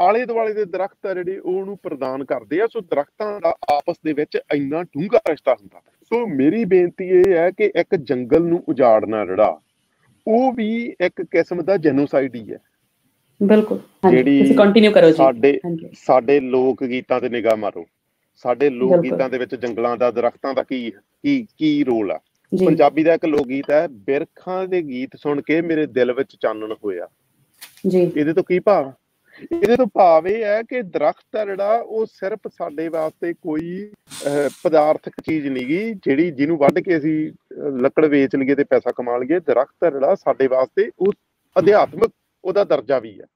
[0.00, 4.12] ਆਲੇ ਦੁਆਲੇ ਦੇ ਦਰਖਤ ਆ ਜਿਹੜੇ ਉਹਨੂੰ ਪ੍ਰਦਾਨ ਕਰਦੇ ਆ। ਸੋ ਦਰਖਤਾਂ ਦਾ ਆਪਸ ਦੇ
[4.12, 9.26] ਵਿੱਚ ਇੰਨਾ ਡੂੰਘਾ ਰਿਸ਼ਤਾ ਹੁੰਦਾ। ਸੋ ਮੇਰੀ ਬੇਨਤੀ ਇਹ ਹੈ ਕਿ ਇੱਕ ਜੰਗਲ ਨੂੰ ਉਜਾੜਨਾ
[9.26, 9.60] ਜਿਹੜਾ
[10.28, 12.58] ਉਹ ਵੀ ਇੱਕ ਕਿਸਮ ਦਾ ਜੈਨੋਸਾਈਡ ਹੀ ਹੈ।
[13.42, 15.60] ਬਿਲਕੁਲ। ਹਾਂਜੀ ਤੁਸੀਂ ਕੰਟੀਨਿਊ ਕਰੋ ਜੀ। ਸਾਡੇ
[15.92, 17.86] ਸਾਡੇ ਲੋਕ ਗੀਤਾਂ ਤੇ ਨਿਗਾਹ ਮਾਰੋ।
[18.36, 22.18] ਸਾਡੇ ਲੋਕ ਗੀਤਾਂ ਦੇ ਵਿੱਚ ਜੰਗਲਾਂ ਦਾ ਦਰਖਤਾਂ ਦਾ ਕੀ ਕੀ ਕੀ ਰੋਲ ਆ?
[22.66, 26.72] ਪੰਜਾਬੀ ਦਾ ਇੱਕ ਲੋਕ ਗੀਤ ਹੈ ਬਿਰਖਾਂ ਦੇ ਗੀਤ ਸੁਣ ਕੇ ਮੇਰੇ ਦਿਲ ਵਿੱਚ ਚਾਨਣ
[26.84, 27.08] ਹੋਇਆ।
[27.88, 28.92] ਜੀ। ਇਹਦੇ ਤੋਂ ਕੀ ਭਾਵ
[29.40, 33.90] ਇਹਦੇ ਤੋਂ ਭਾਵ ਇਹ ਹੈ ਕਿ ਦਰਖਤ ਹੈ ਜਿਹੜਾ, ਉਹ ਸਿਰਫ ਸਾਡੇ ਵਾਸਤੇ ਕੋਈ
[34.64, 37.16] ਪਦਾਰਥਕ ਚੀਜ਼ ਨਹੀਂਗੀ ਜਿਹੜੀ ਜਿਹਨੂੰ ਵੱਢ ਕੇ ਅਸੀਂ
[37.82, 41.12] ਲੱਕੜ ਵੇਚ ਲਈਏ ਤੇ ਪੈਸਾ ਕਮਾ ਲਈਏ, ਦਰਖਤ ਹੈ ਜਿਹੜਾ ਸਾਡੇ ਵਾਸਤੇ ਉਹ
[41.56, 42.10] ਅਧਿਆਤਮਿਕ
[42.44, 43.26] ਉਹਦਾ ਦਰਜਾ ਵੀ ਹੈ,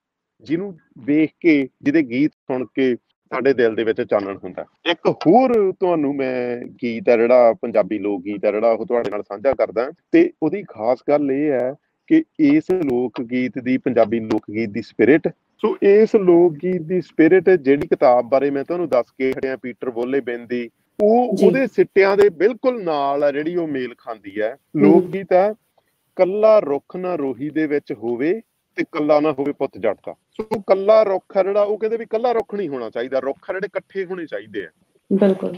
[0.45, 2.95] ਜਿਹਨੂੰ ਵੇਖ ਕੇ, ਜਿਹਦੇ ਗੀਤ ਸੁਣ ਕੇ
[3.33, 8.23] ਸਾਡੇ ਦਿਲ ਦੇ ਵਿੱਚ ਚਾਨਣ ਹੁੰਦਾ ਇੱਕ ਹੋਰ ਤੁਹਾਨੂੰ ਮੈਂ ਗੀਤ ਹੈ ਜਿਹੜਾ, ਪੰਜਾਬੀ ਲੋਕ
[8.25, 11.73] ਗੀਤ ਹੈ ਜਿਹੜਾ, ਉਹ ਤੁਹਾਡੇ ਨਾਲ ਸਾਂਝਾ ਕਰਦਾ ਤੇ ਉਹਦੀ ਖਾਸ ਗੱਲ ਇਹ ਹੈ
[12.11, 15.29] ਕਿ ਇਸ ਲੋਕ ਗੀਤ ਦੀ, ਪੰਜਾਬੀ ਲੋਕ ਗੀਤ ਦੀ ਸਪਿਰਿਟ
[15.59, 19.91] ਸੋ ਇਸ ਲੋਕ ਗੀਤ ਦੀ ਸਪਿਰਿਟ ਜਿਹੜੀ ਕਿਤਾਬ ਬਾਰੇ ਮੈਂ ਤੁਹਾਨੂੰ ਦੱਸ ਕੇ ਹਟਿਆ ਪੀਟਰ
[19.91, 20.71] ਬੋਲੇ ਬਿੰਦ ਦੀ
[21.03, 25.55] ਉਹ ਉਹਦੇ ਸਿੱਟਿਆਂ ਦੇ ਬਿਲਕੁਲ ਨਾਲ ਹੈ ਜਿਹੜੀ ਉਹ ਮੇਲ ਖਾਂਦੀ ਹੈ। ਲੋਕ ਗੀਤ ਹੈ
[26.17, 28.43] ਕੱਲਾ ਰੁੱਖ ਨਾ ਰੋਹੀ ਦੇ ਵਿੱਚ ਹੋਵੇ
[28.77, 32.33] ਤੇ ਕੱਲਾ ਨਾ ਹੋਵੇ ਪੁੱਤ ਜੱਟ ਦਾ ਸੋ ਕੱਲਾ ਰੁੱਖ ਜਿਹੜਾ ਉਹ ਕਹਿੰਦੇ ਵੀ ਕੱਲਾ
[32.33, 34.69] ਰੁੱਖ ਨਹੀਂ ਹੋਣਾ ਚਾਹੀਦਾ ਰੁੱਖ ਜਿਹੜੇ ਇਕੱਠੇ ਹੋਣੇ ਚਾਹੀਦੇ ਆ।
[35.13, 35.57] ਬਿਲਕੁਲ।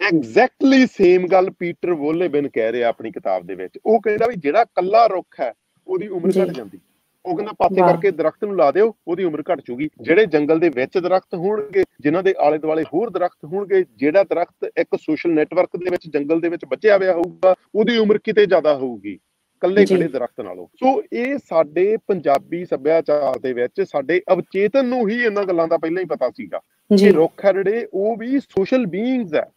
[0.00, 4.64] ਐਗਜ਼ੈਕਟਲੀ ਸੇਮ ਗੱਲ ਪੀਟਰ ਵੋਲੇਬਨ ਕਹਿ ਰਿਹਾ ਆਪਣੀ ਕਿਤਾਬ ਦੇ ਵਿੱਚ। ਉਹ ਕਹਿੰਦਾ ਵੀ ਜਿਹੜਾ
[4.64, 5.52] ਕੱਲਾ ਰੁੱਖ ਹੈ
[5.86, 6.78] ਉਹਦੀ ਉਮਰ ਘਟ ਜਾਂਦੀ।
[7.28, 10.68] ਉਹ ਕਹਿੰਦਾ ਪਾਸੇ ਕਰਕੇ ਦਰਖਤ ਨੂੰ ਲਾ ਦਿਓ ਉਹਦੀ ਉਮਰ ਘਟ ਜੂਗੀ ਜਿਹੜੇ ਜੰਗਲ ਦੇ
[10.68, 15.68] ਵਿੱਚ ਦਰਖਤ ਹੋਣਗੇ ਜਿਨ੍ਹਾਂ ਦੇ ਆਲੇ ਦੁਆਲੇ ਹੋਰ ਦਰਖਤ ਹੋਣਗੇ ਜਿਹੜਾ ਦਰਖਤ ਇੱਕ ਸੋਸ਼ਲ ਨੈਟਵਰਕ
[15.76, 19.18] ਦੇ ਵਿੱਚ ਜੰਗਲ ਦੇ ਵਿੱਚ ਬਚਿਆ ਹੋਇਆ ਹੋਊਗਾ ਉਹਦੀ ਉਮਰ ਕਿਤੇ ਜ਼ਿਆਦਾ ਹੋਊਗੀ।
[19.60, 25.22] ਕੱਲੇ ਖੜੇ ਦਰਖਤ ਨਾਲੋਂ। ਸੋ ਇਹ ਸਾਡੇ ਪੰਜਾਬੀ ਸੱਭਿਆਚਾਰ ਦੇ ਵਿੱਚ ਸਾਡੇ ਅਵਚੇਤਨ ਨੂੰ ਹੀ
[25.22, 26.58] ਇਹਨਾਂ ਗੱਲਾਂ ਦਾ ਪਹਿਲਾਂ ਹੀ ਪਤਾ ਸੀਗਾ।
[26.98, 29.50] ਕਿ ਰੁੱਖ ਜਿਹੜੇ ਉਹ ਵੀ ਸੋਸ਼ਲ ਬੀਇੰਗਸ ਹੈ।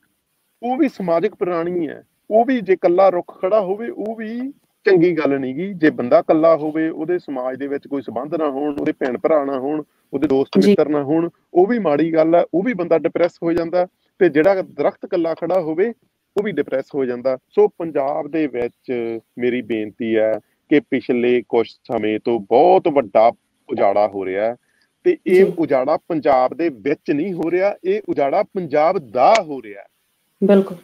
[0.64, 4.54] ਉਹ ਵੀ ਸਮਾਜਿਕ ਪ੍ਰਾਣੀ ਹੈ। ਉਹ ਵੀ ਜੇ ਕੱਲਾ ਰੁੱਖ ਖੜਾ ਹੋਵੇ ਉਹ ਵੀ
[4.86, 8.80] ਚੰਗੀ ਗੱਲ ਨਹੀਂਗੀ ਜੇ ਬੰਦਾ ਕੱਲਾ ਹੋਵੇ ਉਹਦੇ ਸਮਾਜ ਦੇ ਵਿੱਚ ਕੋਈ ਸਬੰਧ ਨਾ ਹੋਣ
[8.80, 12.44] ਉਹਦੇ ਭੈਣ ਭਰਾ ਨਾ ਹੋਣ ਉਹਦੇ ਦੋਸਤ ਮਿੱਤਰ ਨਾ ਹੋਣ ਉਹ ਵੀ ਮਾੜੀ ਗੱਲ ਹੈ
[12.54, 13.86] ਉਹ ਵੀ ਬੰਦਾ ਡਿਪਰੈਸ ਹੋ ਜਾਂਦਾ
[14.20, 15.94] ਤੇ ਜਿਹੜਾ ਦਰਖਤ ਕੱਲਾ ਖੜਾ ਹੋਵੇ
[16.36, 18.92] ਉਹ ਵੀ ਡਿਪਰੈਸ ਹੋ ਜਾਂਦਾ ਸੋ ਪੰਜਾਬ ਦੇ ਵਿੱਚ
[19.40, 20.34] ਮੇਰੀ ਬੇਨਤੀ ਹੈ
[20.72, 23.32] ਕਿ ਪਿਛਲੇ ਕੁਝ ਸਮੇਂ ਤੋਂ ਬਹੁਤ ਵੱਡਾ
[23.70, 24.56] ਉਜਾੜਾ ਹੋ ਰਿਹਾ ਹੈ
[25.06, 29.84] ਤੇ ਇਹ ਉਜਾੜਾ ਪੰਜਾਬ ਦੇ ਵਿੱਚ ਨਹੀਂ ਹੋ ਰਿਹਾ ਇਹ ਉਜਾੜਾ ਪੰਜਾਬ ਦਾ ਹੋ ਰਿਹਾ
[30.42, 30.78] ਬਿਲਕੁਲ।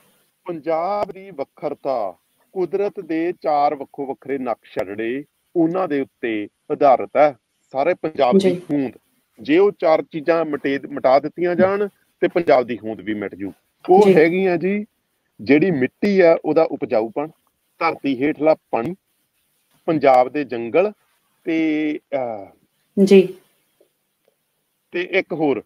[0.46, 2.14] ਪੰਜਾਬ ਦੀ ਵੱਖਰਤਾ
[2.54, 5.24] ਕੁਦਰਤ ਦੇ ਚਾਰ ਵੱਖੋ ਵੱਖਰੇ ਨਕਸ਼ ਜਿਹੜੇ
[5.56, 7.32] ਉਹਨਾਂ ਦੇ ਉੱਤੇ ਆਧਾਰਿਤ ਹੈ
[7.74, 8.98] ਸਾਰੇ ਪੰਜਾਬ ਦੀ ਹੋਂਦ
[9.40, 11.88] ਜੇ ਉਹ ਚਾਰ ਚੀਜ਼ਾਂ ਮਟੇ ਮਟਾ ਦਿੱਤੀਆਂ ਜਾਣ
[12.22, 13.52] ਤੇ ਪੰਜਾਬ ਦੀ ਹੋਂਦ ਵੀ ਮਿਟ ਜੂ।
[13.86, 14.86] ਉਹ ਹੈਗੀਆਂ ਜੀ
[15.40, 17.28] ਜਿਹੜੀ ਮਿੱਟੀ ਆ ਉਹਦਾ ਉਪਜਾਊਪਣ
[17.82, 18.96] ਧਰਤੀ ਹੇਠਲਾ ਪਾਣੀ
[19.88, 20.92] ਪੰਜਾਬ ਦੇ ਜੰਗਲ
[21.46, 22.00] ਤੇ
[22.98, 23.28] ਜੀ।
[24.94, 25.62] ਤੇ ਇੱਕ ਹੋਰ।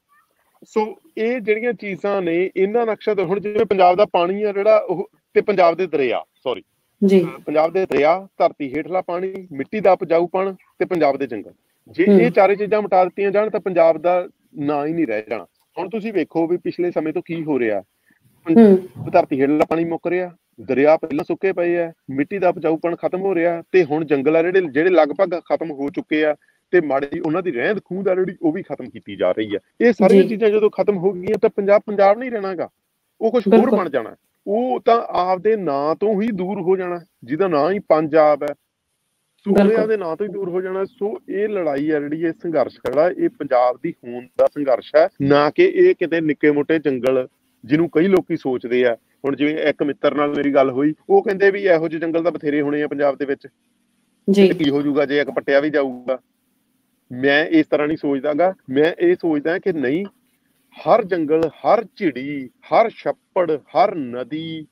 [0.63, 0.81] ਸੋ
[1.17, 5.09] ਇਹ ਜਿਹੜੀਆਂ ਚੀਜ਼ਾਂ ਨੇ ਇਹਨਾਂ ਨਕਸ਼ਾ ਤੋਂ ਹੁਣ ਜਿਵੇਂ ਪੰਜਾਬ ਦਾ ਪਾਣੀ ਆ ਜਿਹੜਾ ਉਹ
[5.35, 6.63] ਤੇ ਪੰਜਾਬ ਦੇ ਦਰਿਆ ਸੌਰੀ
[7.01, 11.53] ਜੀ। ਪੰਜਾਬ ਦੇ ਦਰਿਆ ਧਰਤੀ ਹੇਠਲਾ ਪਾਣੀ ਮਿੱਟੀ ਦਾ ਉਪਜਾਊਪਣ ਤੇ ਪੰਜਾਬ ਦੇ ਜੰਗਲ।
[11.89, 14.27] ਜੇ ਇਹ ਚਾਰੇ ਚੀਜ਼ਾਂ ਮਿਟਾ ਦਿੱਤੀਆਂ ਜਾਣ ਤਾਂ ਪੰਜਾਬ ਦਾ
[14.59, 15.45] ਨਾਂ ਹੀ ਨਹੀਂ ਰਹਿ ਜਾਣਾ।
[15.77, 17.81] ਹੁਣ ਤੁਸੀਂ ਵੇਖੋ ਵੀ ਪਿਛਲੇ ਸਮੇਂ ਤੋਂ ਕੀ ਹੋ ਰਿਹਾ।
[19.13, 23.35] ਧਰਤੀ ਹੇਠਲਾ ਪਾਣੀ ਮੁੱਕ ਰਿਹਾ ਦਰਿਆ ਪਹਿਲਾਂ ਸੁੱਕੇ ਪਏ ਆ ਮਿੱਟੀ ਦਾ ਉਪਜਾਊਪਣ ਖਤਮ ਹੋ
[23.35, 26.35] ਰਿਹਾ ਤੇ ਹੁਣ ਜੰਗਲ ਆ ਜਿਹੜੇ ਜਿਹੜੇ ਲਗਭਗ ਖਤਮ ਹੋ ਚੁੱਕੇ ਆ
[26.71, 29.59] ਤੇ ਮਾੜੀ ਉਹਨਾਂ ਦੀ ਰਹਿੰਦ ਖੂੰਦ ਆ ਜਿਹੜੀ ਉਹ ਵੀ ਖਤਮ ਕੀਤੀ ਜਾ ਰਹੀ ਆ।
[29.81, 32.69] ਇਹ ਸਾਰੀਆਂ ਚੀਜ਼ਾਂ ਜਦੋਂ ਖਤਮ ਹੋ ਗਈਆਂ ਤਾਂ ਪੰਜਾਬ ਪੰਜਾਬ ਨਹੀਂ ਰਹਿਣਾਗਾ।
[33.21, 34.15] ਉਹ ਕੁਝ ਹੋਰ ਬਣ ਜਾਣਾ।
[34.47, 38.53] ਉਹ ਤਾਂ ਆਪਦੇ ਨਾਂ ਤੋਂ ਹੀ ਦੂਰ ਹੋ ਜਾਣਾ ਜਿਹਦਾ ਨਾਂ ਹੀ ਪੰਜਾਬ ਹੈ।
[39.43, 42.79] ਸੂਬਿਆਂ ਦੇ ਨਾਂ ਤੋਂ ਹੀ ਦੂਰ ਹੋ ਜਾਣਾ ਸੋ ਇਹ ਲੜਾਈ ਹੈ ਜਿਹੜੀ ਇਹ ਸੰਘਰਸ਼
[42.79, 47.27] ਖੜਾ ਇਹ ਪੰਜਾਬ ਦੀ ਹੋਂਦ ਦਾ ਸੰਘਰਸ਼ ਹੈ। ਨਾ ਕਿ ਇਹ ਕਿਤੇ ਨਿੱਕੇ ਮੋਟੇ ਜੰਗਲ
[47.65, 51.51] ਜਿਹਨੂੰ ਕਈ ਲੋਕੀ ਸੋਚਦੇ ਆ। ਹੁਣ ਜਿਵੇਂ ਇੱਕ ਮਿੱਤਰ ਨਾਲ ਮੇਰੀ ਗੱਲ ਹੋਈ ਉਹ ਕਹਿੰਦੇ
[51.51, 53.47] ਵੀ ਇਹੋ ਜਿਹੇ ਜੰਗਲ ਤਾਂ ਬਥੇਰੇ ਹੋਣੇ ਆ ਪੰਜਾਬ ਦੇ ਵਿੱਚ।
[54.29, 56.19] ਜੀ। ਕੀ ਹੋ ਜਾਊਗਾ ਜੇ ਇੱਕ ਪੱਟਿਆ ਵੀ ਜਾਊਗਾ।
[57.11, 60.05] ਮੈਂ ਇਸ ਤਰ੍ਹਾਂ ਨਹੀਂ ਸੋਚਦਾਗਾ। ਮੈਂ ਇਹ ਸੋਚਦਾ ਕਿ ਨਹੀਂ
[60.77, 64.65] ਹਰ ਜੰਗਲ ਹਰ ਝਿੜੀ ਹਰ ਛੱਪੜ ਹਰ ਨਦੀ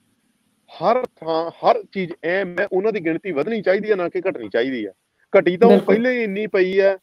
[0.71, 4.49] ਹਰ ਥਾਂ ਹਰ ਚੀਜ਼ ਐ ਮੈਂ ਉਹਨਾਂ ਦੀ ਗਿਣਤੀ ਵਧਣੀ ਚਾਹੀਦੀ ਹੈ ਨਾ ਕਿ ਘਟਣੀ
[4.49, 4.91] ਚਾਹੀਦੀ ਹੈ
[5.33, 6.97] ਘਟੀ ਤਾਂ ਉਹ ਪਹਿਲੇ ਹੀ ਇੰਨੀ ਪਈ ਹੈ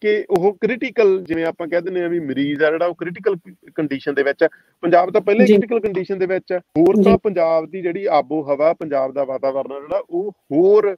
[0.00, 3.36] ਕਿ ਉਹ ਕ੍ਰਿਟੀਕਲ ਜਿਵੇਂ ਆਪਾਂ ਕਹਿ ਦਿੰਦੇ ਆ ਵੀ ਮਰੀਜ਼ ਆ ਜਿਹੜਾ ਉਹ ਕ੍ਰਿਟੀਕਲ
[3.74, 4.44] ਕੰਡੀਸ਼ਨ ਦੇ ਵਿੱਚ
[4.82, 9.12] ਪੰਜਾਬ ਤਾਂ ਪਹਿਲੇ ਕ੍ਰਿਟੀਕਲ ਕੰਡੀਸ਼ਨ ਦੇ ਵਿੱਚ ਹੋਰ ਤਾਂ ਪੰਜਾਬ ਦੀ ਜਿਹੜੀ ਆਬੋ ਹਵਾ ਪੰਜਾਬ
[9.12, 10.96] ਦਾ ਵਾਤਾਵਰਣ ਜਿਹੜਾ ਉਹ ਹੋਰ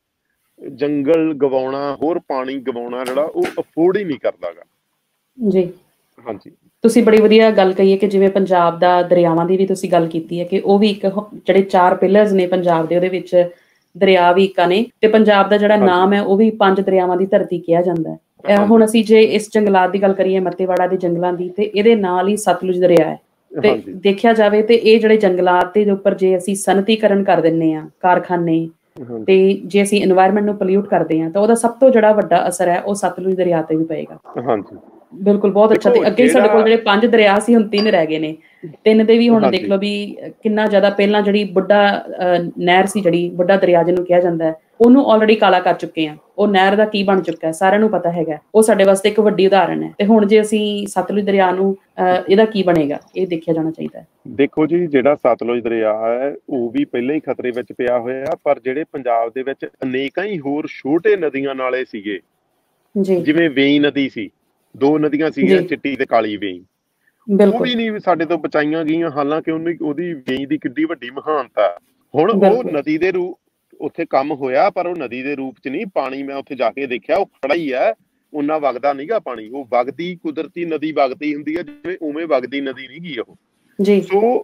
[0.62, 4.62] ਜੰਗਲ ਗਵਾਉਣਾ ਹੋਰ ਪਾਣੀ ਗਵਾਉਣਾ ਜਿਹੜਾ ਉਹ ਅਫੋਰਡ ਹੀ ਨਹੀਂ ਕਰਦਾਗਾ।
[5.50, 5.72] ਜੀ।
[6.26, 6.50] ਹਾਂਜੀ।
[6.84, 10.06] ਤੁਸੀਂ ਬੜੀ ਵਧੀਆ ਗੱਲ ਕਹੀ ਹੈ ਕਿ ਜਿਵੇਂ ਪੰਜਾਬ ਦਾ ਦਰਿਆਵਾਂ ਦੀ ਵੀ ਤੁਸੀਂ ਗੱਲ
[10.08, 13.44] ਕੀਤੀ ਹੈ ਕਿ ਉਹ ਵੀ ਇੱਕ ਜਿਹੜੇ ਚਾਰ ਪਿਲਰਸ ਨੇ ਪੰਜਾਬ ਦੇ ਉਹਦੇ ਵਿੱਚ
[13.96, 17.26] ਦਰਿਆ ਵੀ ਇੱਕ ਨੇ ਤੇ ਪੰਜਾਬ ਦਾ ਜਿਹੜਾ ਨਾਮ ਹੈ ਉਹ ਵੀ ਪੰਜ ਦਰਿਆਵਾਂ ਦੀ
[17.26, 21.32] ਧਰਤੀ ਕਿਹਾ ਜਾਂਦਾ ਹੈ। ਹੁਣ ਅਸੀਂ ਜੇ ਇਸ ਜੰਗਲਾਤ ਦੀ ਗੱਲ ਕਰੀਏ ਮੱਤੇਵਾੜਾ ਦੇ ਜੰਗਲਾਂ
[21.32, 23.18] ਦੀ ਤੇ ਇਹਦੇ ਨਾਲ ਹੀ ਸਤਲੁਜ ਦਰਿਆ ਹੈ।
[23.52, 27.82] ਤੇ ਦੇਖਿਆ ਜਾਵੇ ਤੇ ਇਹ ਜਿਹੜੇ ਜੰਗਲਾਤ ਦੇ ਉੱਪਰ ਜੇ ਅਸੀਂ ਸਨਤੀਕਰਨ ਕਰ ਦਿੰਨੇ ਆ
[28.00, 28.66] ਕਾਰਖਾਨੇ
[29.26, 32.68] ਤੇ ਜੇ ਅਸੀਂ এনवायरमेंट ਨੂੰ ਪੋਲਿਊਟ ਕਰਦੇ ਆ ਤਾਂ ਉਹਦਾ ਸਭ ਤੋਂ ਜਿਹੜਾ ਵੱਡਾ ਅਸਰ
[32.68, 34.76] ਹੈ ਉਹ ਸਤਲੁਜ ਦਰਿਆ ਤੇ ਵੀ ਪਏਗਾ। ਹਾਂਜੀ।
[35.12, 38.18] ਬਿਲਕੁਲ ਬਹੁਤ ਅੱਛਾ ਤੇ ਅੱਗੇ ਸਾਡੇ ਕੋਲ ਜਿਹੜੇ ਪੰਜ ਦਰਿਆ ਸੀ ਹੁਣ ਤਿੰਨ ਰਹਿ ਗਏ
[38.18, 38.36] ਨੇ।
[38.84, 39.94] ਤਿੰਨ ਦੇ ਵੀ ਹੁਣ ਦੇਖ ਲਓ ਵੀ
[40.42, 41.80] ਕਿੰਨਾ ਜ਼ਿਆਦਾ ਪਹਿਲਾਂ ਜਿਹੜੀ ਬੁੱਢਾ
[42.58, 46.14] ਨਹਿਰ ਸੀ ਜਿਹੜੀ ਬੁੱਢਾ ਦਰਿਆ ਜਿਹਨੂੰ ਕਿਹਾ ਜਾਂਦਾ ਹੈ ਉਹਨੂੰ ਆਲਰੇਡੀ ਕਾਲਾ ਕਰ ਚੁੱਕੇ ਆ
[46.38, 49.20] ਉਹ ਨਹਿਰ ਦਾ ਕੀ ਬਣ ਚੁੱਕਾ ਹੈ ਸਾਰਿਆਂ ਨੂੰ ਪਤਾ ਹੈਗਾ। ਉਹ ਸਾਡੇ ਵਾਸਤੇ ਇੱਕ
[49.20, 51.76] ਵੱਡੀ ਉਦਾਹਰਣ ਹੈ। ਤੇ ਹੁਣ ਜੇ ਅਸੀਂ ਸਤਲੁਜ ਦਰਿਆ ਨੂੰ
[52.28, 52.98] ਇਹਦਾ ਕੀ ਬਣੇਗਾ?
[53.16, 57.20] ਇਹ ਦੇਖਿਆ ਜਾਣਾ ਚਾਹੀਦਾ ਹੈ। ਦੇਖੋ ਜੀ ਜਿਹੜਾ ਸਤਲੁਜ ਦਰਿਆ ਹੈ ਉਹ ਵੀ ਪਹਿਲਾਂ ਹੀ
[57.20, 61.84] ਖਤਰੇ ਵਿੱਚ ਪਿਆ ਹੋਇਆ ਪਰ ਜਿਹੜੇ ਪੰਜਾਬ ਦੇ ਵਿੱਚ ਅਨੇਕਾਂ ਹੀ ਹੋਰ ਛੋਟੇ ਨਦੀਆਂ ਨਾਲੇ
[61.84, 62.18] ਸੀਗੇ।
[62.94, 64.30] ਜੀ। ਜਿਵੇਂ ਵੇਈ ਨਦੀ ਸੀ।
[64.76, 66.64] ਦੋ ਨਦੀਆਂ ਸੀਗੀਆਂ ਚਿੱਟੀ ਤੇ ਕਾਲੀ ਵੇਈ।
[67.54, 71.78] ਉਹ ਵੀ ਨਹੀਂ ਸਾਡੇ ਤੋਂ ਬਚਾਈਆਂ ਗਈਆਂ ਹਾਲਾਂਕਿ ਉਹਨੇ ਉਹਦੀ ਵੇਈ ਦੀ ਕਿੱਡੀ ਵੱਡੀ ਮਹਾਨਤਾ
[72.14, 73.38] ਹੁਣ ਉਹ ਨਦੀ ਦੇ ਰੂਪ
[73.80, 76.86] ਉੱਥੇ ਕੰਮ ਹੋਇਆ ਪਰ ਉਹ ਨਦੀ ਦੇ ਰੂਪ ਚ ਨਹੀਂ। ਪਾਣੀ ਮੈਂ ਉੱਥੇ ਜਾ ਕੇ
[76.86, 77.94] ਦੇਖਿਆ ਉਹ ਖੜਾ ਹੀ ਹੈ
[78.34, 82.88] ਉਹਨਾਂ ਵਗਦਾ ਨਹੀਂਗਾ ਪਾਣੀ। ਉਹ ਵਗਦੀ ਕੁਦਰਤੀ ਨਦੀ ਵਗਦੀ ਹੁੰਦੀ ਹੈ ਜਿਵੇਂ ਉਵੇਂ ਵਗਦੀ ਨਦੀ
[82.88, 83.36] ਨਹੀਂਗੀ ਉਹ।
[83.82, 84.42] ਜੀ। ਸੋ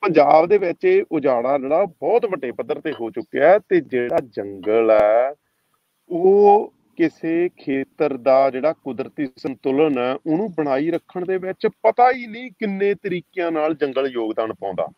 [0.00, 4.90] ਪੰਜਾਬ ਦੇ ਵਿੱਚ ਇਹ ਉਜਾੜਾ ਜਿਹੜਾ ਬਹੁਤ ਵੱਡੇ ਪੱਧਰ ਤੇ ਹੋ ਚੁੱਕਿਆ ਤੇ ਜਿਹੜਾ ਜੰਗਲ
[4.90, 5.32] ਹੈ
[6.10, 12.26] ਉਹ ਕਿਸੇ ਖੇਤਰ ਦਾ ਜਿਹੜਾ ਕੁਦਰਤੀ ਸੰਤੁਲਨ ਹੈ ਉਹਨੂੰ ਬਣਾਈ ਰੱਖਣ ਦੇ ਵਿੱਚ ਪਤਾ ਹੀ
[12.26, 14.88] ਨਹੀਂ ਕਿੰਨੇ ਤਰੀਕਿਆਂ ਨਾਲ ਜੰਗਲ ਯੋਗਦਾਨ ਪਾਉਂਦਾ।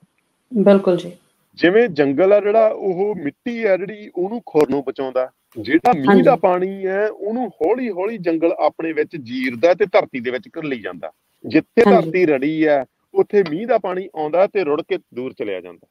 [0.55, 1.13] ਬਿਲਕੁਲ ਜੀ।
[1.55, 5.31] ਜਿਵੇਂ ਜੰਗਲ ਆ ਜਿਹੜਾ ਉਹ ਮਿੱਟੀ ਹੈ ਜਿਹੜੀ ਉਹਨੂੰ ਖੁਰ ਨੂੰ ਬਚਾਉਂਦਾ।
[5.61, 10.31] ਜਿਹੜਾ ਮੀਂਹ। ਦਾ ਪਾਣੀ ਹੈ ਉਹਨੂੰ ਹੌਲੀ ਹੌਲੀ ਜੰਗਲ ਆਪਣੇ ਵਿੱਚ ਜੀਰਦਾ ਤੇ ਧਰਤੀ ਦੇ
[10.31, 11.11] ਵਿੱਚ ਘਰ ਲਈ ਜਾਂਦਾ।
[11.47, 15.87] ਜਿੱਥੇ। ਧਰਤੀ ਰੜੀ ਹੈ ਉੱਥੇ ਮੀਂਹ ਦਾ ਪਾਣੀ ਆਉਂਦਾ ਤੇ ਰੁੜ ਕੇ ਦੂਰ ਚਲਿਆ ਜਾਂਦਾ।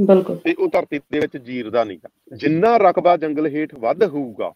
[0.00, 4.52] ਬਿਲਕੁਲ। ਤੇ ਉਹ ਧਰਤੀ ਦੇ ਵਿੱਚ ਜੀਰਦਾ ਨਹੀਂਗਾ ਜਿੰਨਾ ਰਕਬਾ ਜੰਗਲ ਹੇਠ ਵੱਧ ਹੋਊਗਾ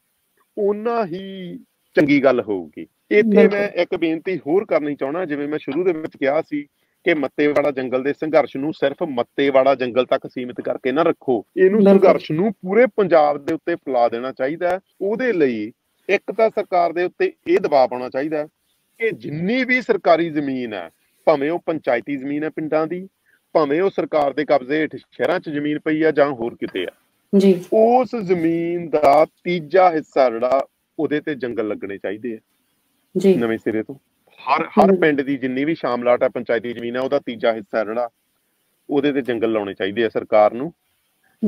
[0.61, 1.59] ਓਨਾ ਹੀ
[1.97, 6.17] ਚੰਗੀ ਗੱਲ ਹੋਊਗੀ ਇੱਥੇ। ਮੈਂ ਇੱਕ ਬੇਨਤੀ ਹੋਰ ਕਰਨੀ ਚਾਹਣਾ ਜਿਵੇਂ ਮੈਂ ਸ਼ੁਰੂ ਦੇ ਵਿੱਚ
[6.17, 6.67] ਕਿਹਾ ਸੀ
[7.05, 11.83] ਕਿ ਮੱਤੇਵਾੜਾ ਜੰਗਲ ਦੇ ਸੰਘਰਸ਼ ਨੂੰ ਸਿਰਫ ਮੱਤੇਵਾੜਾ ਜੰਗਲ ਤੱਕ ਸੀਮਿਤ ਕਰਕੇ ਨਾ ਰੱਖੋ ਇਹਨੂੰ।
[11.83, 15.73] ਸੰਘਰਸ਼ ਨੂੰ ਪੂਰੇ ਪੰਜਾਬ ਦੇ ਉੱਤੇ ਫੈਲਾ ਦੇਣਾ ਚਾਹੀਦਾ। ਉਹਦੇ ਲਈ
[16.09, 18.47] ਇੱਕ ਤਾਂ ਸਰਕਾਰ ਦੇ ਉੱਤੇ ਇਹ ਦਬਾਅ ਪਾਉਣਾ ਚਾਹੀਦਾ
[19.01, 20.89] ਕਿ ਜਿੰਨੀ ਵੀ ਸਰਕਾਰੀ ਜ਼ਮੀਨ ਹੈ
[21.27, 23.09] ਭਾਵੇਂ ਉਹ ਪੰਚਾਇਤੀ ਜ਼ਮੀਨ ਹੈ ਪਿੰਡਾਂ ਦੀ
[23.55, 26.93] ਭਾਵੇਂ ਉਹ ਸਰਕਾਰ ਦੇ ਕਬਜ਼ੇ ਹੇਠ ਸ਼ਹਿਰਾਂ 'ਚ ਜ਼ਮੀਨ ਪਈ ਆ ਜਾਂ ਹੋਰ ਕਿਤੇ ਆ
[27.39, 30.67] ਜੀ। ਉਸ ਜ਼ਮੀਨ ਦਾ ਤੀਜਾ ਹਿੱਸਾ ਜਿਹੜਾ
[30.99, 32.39] ਉਹਦੇ ਤੇ ਜੰਗਲ ਲੱਗਣੇ ਚਾਹੀਦੇ ਆ।
[33.17, 33.95] ਜੀ। ਨਵੇਂ ਸਿਰੇ ਤੋਂ।
[34.41, 38.09] ਹਰ ਹਰ। ਪਿੰਡ ਦੀ ਜਿੰਨੀ ਵੀ ਸ਼ਾਮਲਾਟ ਹੈ ਪੰਚਾਇਤੀ ਜ਼ਮੀਨ ਹੈ ਉਹਦਾ ਤੀਜਾ ਹਿੱਸਾ ਜਿਹੜਾ।
[38.91, 40.73] ਉਹਦੇ ਤੇ ਜੰਗਲ ਲਾਉਣੇ ਚਾਹੀਦੇ ਆ ਸਰਕਾਰ ਨੂੰ।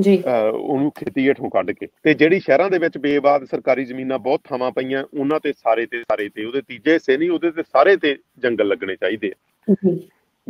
[0.01, 4.40] ਜੀ। ਉਹਨੂੰ ਖੇਤੀ ਹੇਠੋਂ ਕੱਢ ਕੇ। ਤੇ ਜਿਹੜੀ ਸ਼ਹਿਰਾਂ ਦੇ ਵਿੱਚ ਬੇਬਾਦ ਸਰਕਾਰੀ ਜ਼ਮੀਨਾਂ ਬਹੁਤ
[4.45, 7.97] ਥਾਵਾਂ ਪਈਆਂ ਉਹਨਾਂ ਤੇ ਸਾਰੇ ਤੇ ਸਾਰੇ ਤੇ ਉਹਦੇ ਤੀਜੇ ਹਿੱਸੇ ਨਹੀਂ ਉਹਦੇ ਤੇ ਸਾਰੇ
[7.97, 9.97] ਤੇ ਜੰਗਲ ਲੱਗਣੇ ਚਾਹੀਦੇ ਆ।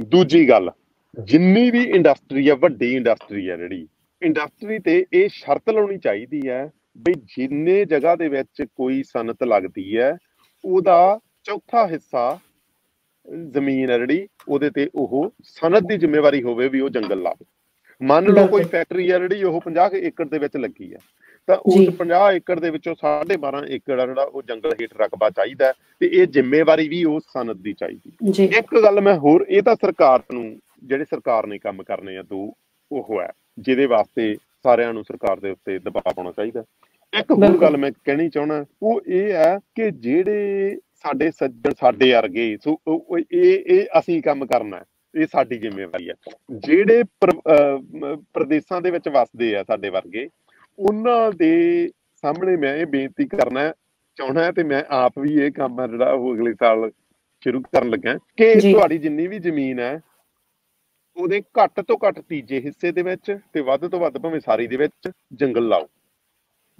[0.00, 0.70] ਦੂਜੀ ਗੱਲ
[1.24, 3.88] ਜਿੰਨੀ ਵੀ ਇੰਡਸਟਰੀ ਆ ਵੱਡੀ ਇੰਡਸਟਰੀ ਆ ਜਿਹੜੀ
[4.22, 9.96] ਇੰਡਸਟਰੀ ਤੇ ਇਹ ਸ਼ਰਤ ਲਾਉਣੀ ਚਾਹੀਦੀ ਹੈ ਵੀ ਜਿੰਨੇ ਜਗ੍ਹਾ ਦੇ ਵਿੱਚ ਕੋਈ ਸਨਤ ਲੱਗਦੀ
[9.96, 10.16] ਹੈ
[10.64, 12.38] ਉਹਦਾ ਚੌਥਾ ਹਿੱਸਾ
[13.46, 17.44] ਜ਼ਮੀਨ ਹੈ ਜਿਹੜੀ ਉਹਦੇ ਤੇ ਉਹ ਸਨਤ ਦੀ ਜ਼ਿੰਮੇਵਾਰੀ ਹੋਵੇ ਵੀ ਉਹ ਜੰਗਲ ਲਾਵੇ।
[18.00, 20.98] ਮੰਨ ਲਓ ਕੋਈ। ਫੈਕਟਰੀ ਹੈ ਜਿਹੜੀ ਉਹ 50 ਕੁ ਏਕੜ ਦੇ ਵਿੱਚ ਲੱਗੀ ਹੈ।
[21.48, 25.72] ਤਾਂ ਉਸ ਜੀ। 50 ਏਕੜ ਦੇ ਵਿੱਚੋਂ 12.5 ਏਕੜ ਜਿਹੜਾ ਉਹ ਜੰਗਲ ਹੇਠ ਰਕਬਾ ਚਾਹੀਦਾ
[26.00, 28.12] ਤੇ ਇਹ ਜ਼ਿੰਮੇਵਾਰੀ ਵੀ ਉਸ ਸਨਤ ਦੀ ਚਾਹੀਦੀ
[28.44, 32.52] ਇੱਕ ਗੱਲ ਮੈਂ ਹੋਰ ਇਹ ਤਾਂ ਸਰਕਾਰ ਨੂੰ ਜਿਹੜੇ ਸਰਕਾਰ ਨੇ ਕੰਮ ਕਰਨੇ ਆ ਦੋ
[32.92, 36.64] ਉਹ ਹੈ। ਜਿਹਦੇ ਵਾਸਤੇ ਸਾਰਿਆਂ ਨੂੰ ਸਰਕਾਰ ਦੇ ਉੱਤੇ ਦਬਾਅ ਪਾਉਣਾ ਚਾਹੀਦਾ
[37.18, 42.56] ਇੱਕ ਹੋਰ। ਗੱਲ ਮੈਂ ਕਹਿਣੀ ਚਾਹਣਾ ਉਹ ਇਹ ਹੈ ਕਿ ਜਿਹੜੇ ਸਾਡੇ ਸੱਜਣ ਸਾਡੇ ਵਰਗੇ
[42.64, 42.78] ਸੋ
[43.32, 44.84] ਇਹ ਇਹ ਅਸੀਂ ਕੰਮ ਕਰਨਾ
[45.14, 46.14] ਇਹ ਸਾਡੀ ਜ਼ਿੰਮੇਵਾਰੀ ਹੈ
[46.52, 47.02] ਜਿਹੜੇ
[48.34, 50.28] ਪ੍ਰਦੇਸ਼ਾਂ ਦੇ ਵਿੱਚ ਵਸਦੇ ਆ ਸਾਡੇ ਵਰਗੇ
[50.78, 51.88] ਉਹਨਾਂ ਦੇ
[52.22, 53.72] ਸਾਹਮਣੇ ਮੈਂ ਇਹ ਬੇਨਤੀ ਕਰਨਾ
[54.16, 56.90] ਚਾਹਣਾ ਤੇ ਮੈਂ ਆਪ ਵੀ ਇਹ ਕੰਮ ਜਿਹੜਾ ਉਹ ਅਗਲੇ ਸਾਲ
[57.40, 60.00] ਸ਼ੁਰੂ ਕਰਨ ਲੱਗਾ ਕਿ। ਤੁਹਾਡੀ ਜਿੰਨੀ ਵੀ ਜ਼ਮੀਨ ਹੈ
[61.16, 64.76] ਉਹਦੇ ਘੱਟ ਤੋਂ ਘੱਟ ਤੀਜੇ ਹਿੱਸੇ ਦੇ ਵਿੱਚ ਤੇ ਵੱਧ ਤੋਂ ਵੱਧ ਭਾਵੇਂ ਸਾਰੀ ਦੇ
[64.76, 65.88] ਵਿੱਚ ਜੰਗਲ ਲਾਓ।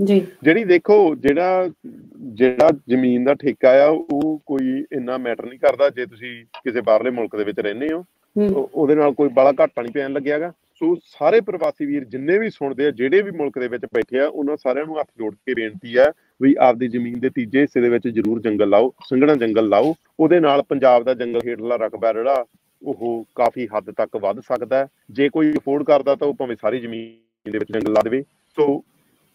[0.04, 1.68] ਜੀ। ਜਿਹੜੀ ਦੇਖੋ ਜਿਹੜਾ
[2.16, 7.10] ਜਿਹੜਾ ਜ਼ਮੀਨ ਦਾ ਠੇਕਾ ਆ ਉਹ ਕੋਈ ਇੰਨਾ ਮੈਟਰ ਨਹੀਂ ਕਰਦਾ ਜੇ ਤੁਸੀਂ ਕਿਸੇ ਬਾਹਰਲੇ
[7.10, 8.00] ਮੁਲਕ ਦੇ ਵਿੱਚ ਰਹਿੰਦੇ ਹੋ।
[8.36, 12.38] ਹੂੰ। ਉਹ- ਉਹਦੇ ਨਾਲ ਕੋਈ ਬੜਾ ਘਾਟਾ ਨਹੀਂ ਪੈਣ ਲੱਗਿਆਗਾ ਸੋ ਸਾਰੇ ਪ੍ਰਵਾਸੀ ਵੀਰ ਜਿੰਨੇ
[12.38, 15.34] ਵੀ ਸੁਣਦੇ ਆ ਜਿਹੜੇ ਵੀ ਮੁਲਕ ਦੇ ਵਿੱਚ ਬੈਠੇ ਆ ਉਹਨਾਂ ਸਾਰਿਆਂ ਨੂੰ ਹੱਥ ਜੋੜ
[15.34, 16.06] ਕੇ ਬੇਨਤੀ ਹੈ
[16.42, 20.40] ਵੀ ਆਪਦੀ ਜ਼ਮੀਨ ਦੇ ਤੀਜੇ ਹਿੱਸੇ ਦੇ ਵਿੱਚ ਜ਼ਰੂਰ ਜੰਗਲ ਲਾਓ ਸੰਘਣਾ ਜੰਗਲ ਲਾਓ। ਉਹਦੇ
[20.40, 22.44] ਨਾਲ ਪੰਜਾਬ ਦਾ ਜੰਗਲ ਹੇਠਲਾ ਰਕਬਾ ਜਿਹੜਾ
[22.84, 27.52] ਉਹ ਕਾਫੀ ਹੱਦ ਤੱਕ ਵੱਧ ਸਕਦਾ ਜੇ ਕੋਈ ਅਫੋਰਡ ਕਰਦਾ ਤਾਂ ਉਹ ਭਾਵੇਂ ਸਾਰੀ ਜ਼ਮੀਨ
[27.52, 28.22] ਦੇ ਵਿੱਚ ਜੰਗਲ ਲਾ ਦੇਵੇ।
[28.56, 28.84] ਸੋ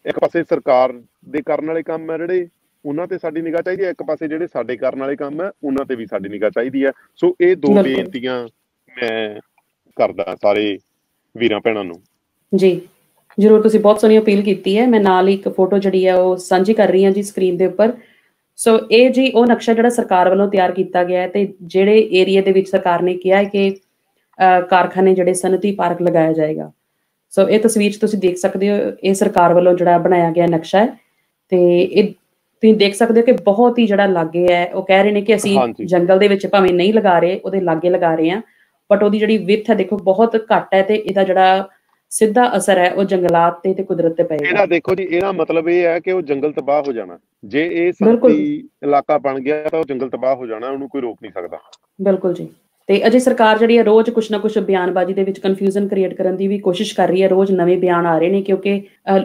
[0.06, 0.92] ਇੱਕ ਪਾਸੇ ਸਰਕਾਰ
[1.28, 2.48] ਦੇ ਕਰਨ ਵਾਲੇ ਕੰਮ ਹੈ ਜਿਹੜੇ
[2.86, 5.84] ਉਹਨਾਂ ਤੇ ਸਾਡੀ ਨਿਗਾਹ ਚਾਹੀਦੀ ਹੈ। ਇੱਕ ਪਾਸੇ ਜਿਹੜੇ ਸਾਡੇ ਕਰਨ ਵਾਲੇ ਕੰਮ ਹੈ ਉਹਨਾਂ
[5.84, 8.48] ਤੇ ਵੀ ਸਾਡੀ ਨਿਗਾਹ ਚਾਹੀਦੀ ਹੈ। ਸੋ ਇਹ ਦੋ। ਬੇਨਤੀਆਂ
[8.88, 9.40] ਮੈਂ
[9.96, 10.78] ਕਰਦਾ ਸਾਰੇ
[11.36, 12.02] ਵੀਰਾਂ ਭੈਣਾਂ ਨੂੰ।
[12.56, 12.80] ਜੀ
[13.38, 16.36] ਜਰੂਰ ਤੁਸੀਂ ਬਹੁਤ ਸੋਹਣੀ ਅਪੀਲ ਕੀਤੀ ਹੈ। ਮੈਂ ਨਾਲ ਹੀ ਇੱਕ ਫੋਟੋ ਜਿਹੜੀ ਹੈ ਉਹ
[16.36, 17.92] ਸਾਂਝੀ ਕਰ ਰਹੀ ਹਾਂ ਜੀ ਸਕਰੀਨ ਦੇ ਉੱਪਰ।
[18.58, 22.42] ਸੋ ਇਹ ਜੀ ਉਹ ਨਕਸ਼ਾ ਜਿਹੜਾ ਸਰਕਾਰ ਵੱਲੋਂ ਤਿਆਰ ਕੀਤਾ ਗਿਆ ਹੈ ਤੇ ਜਿਹੜੇ ਏਰੀਆ
[22.42, 23.70] ਦੇ ਵਿੱਚ ਸਰਕਾਰ ਨੇ ਕਿਹਾ ਹੈ ਕਿ
[24.70, 26.70] ਕਾਰਖਾਨੇ ਜਿਹੜੇ ਸਨਅਤੀ ਪਾਰਕ ਲਗਾਇਆ ਜਾਏਗਾ
[27.30, 30.86] ਸੋ ਇਹ ਤਸਵੀਰ ਤੁਸੀਂ ਦੇਖ ਸਕਦੇ ਹੋ ਇਹ ਸਰਕਾਰ ਵੱਲੋਂ ਜਿਹੜਾ ਬਣਾਇਆ ਗਿਆ ਨਕਸ਼ਾ ਹੈ
[31.48, 32.04] ਤੇ ਇਹ
[32.62, 35.34] ਤੁਸੀਂ ਦੇਖ ਸਕਦੇ ਹੋ ਕਿ ਬਹੁਤ ਹੀ ਜਿਹੜਾ ਲਾਗੇ ਹੈ ਉਹ ਕਹਿ ਰਹੇ ਨੇ ਕਿ
[35.36, 38.40] ਅਸੀਂ। ਜੰਗਲ ਦੇ ਵਿੱਚ ਭਾਵੇਂ ਨਹੀਂ ਲਗਾ ਰਹੇ ਉਹਦੇ ਲਾਗੇ ਲਗਾ ਰਹੇ ਹਾਂ
[38.90, 41.68] ਬਟ ਉਹਦੀ ਜਿਹੜੀ ਵਿੱਥ ਹੈ ਦੇਖੋ ਬਹੁਤ ਘੱਟ ਹੈ ਤੇ ਇਹਦਾ ਜਿਹੜਾ
[42.12, 45.68] ਸਿੱਧਾ ਅਸਰ ਹੈ ਉਹ ਜੰਗਲਾਤ ਤੇ ਤੇ ਕੁਦਰਤ ਤੇ ਪਏਗਾ। ਇਹਦਾ ਦੇਖੋ ਜੀ ਇਹਦਾ ਮਤਲਬ
[45.68, 49.78] ਇਹ ਹੈ ਕਿ ਉਹ ਜੰਗਲ ਤਬਾਹ ਹੋ ਜਾਣਾ। ਜੇ ਇਹ। ਸੰਤੀ ਇਲਾਕਾ ਬਣ ਗਿਆ ਤਾਂ
[49.78, 51.58] ਉਹ ਜੰਗਲ ਤਬਾਹ ਹੋ ਜਾਣਾ ਉਹਨੂੰ ਕੋਈ ਰੋਕ ਨਹੀਂ ਸਕਦਾ।
[52.00, 52.48] ਬਿਲਕੁਲ ਜੀ।
[52.88, 56.36] ਤੇ ਅਜੇ ਸਰਕਾਰ ਜਿਹੜੀ ਹੈ ਰੋਜ਼ ਕੁਛ ਨਾ ਕੁਛ ਬਿਆਨਬਾਜ਼ੀ ਦੇ ਵਿੱਚ ਕਨਫਿਊਜ਼ਨ ਕ੍ਰੀਏਟ ਕਰਨ
[56.36, 58.80] ਦੀ ਵੀ ਕੋਸ਼ਿਸ਼ ਕਰ ਰਹੀ ਹੈ ਰੋਜ਼ ਨਵੇਂ ਬਿਆਨ ਆ ਰਹੇ ਨੇ ਕਿਉਂਕਿ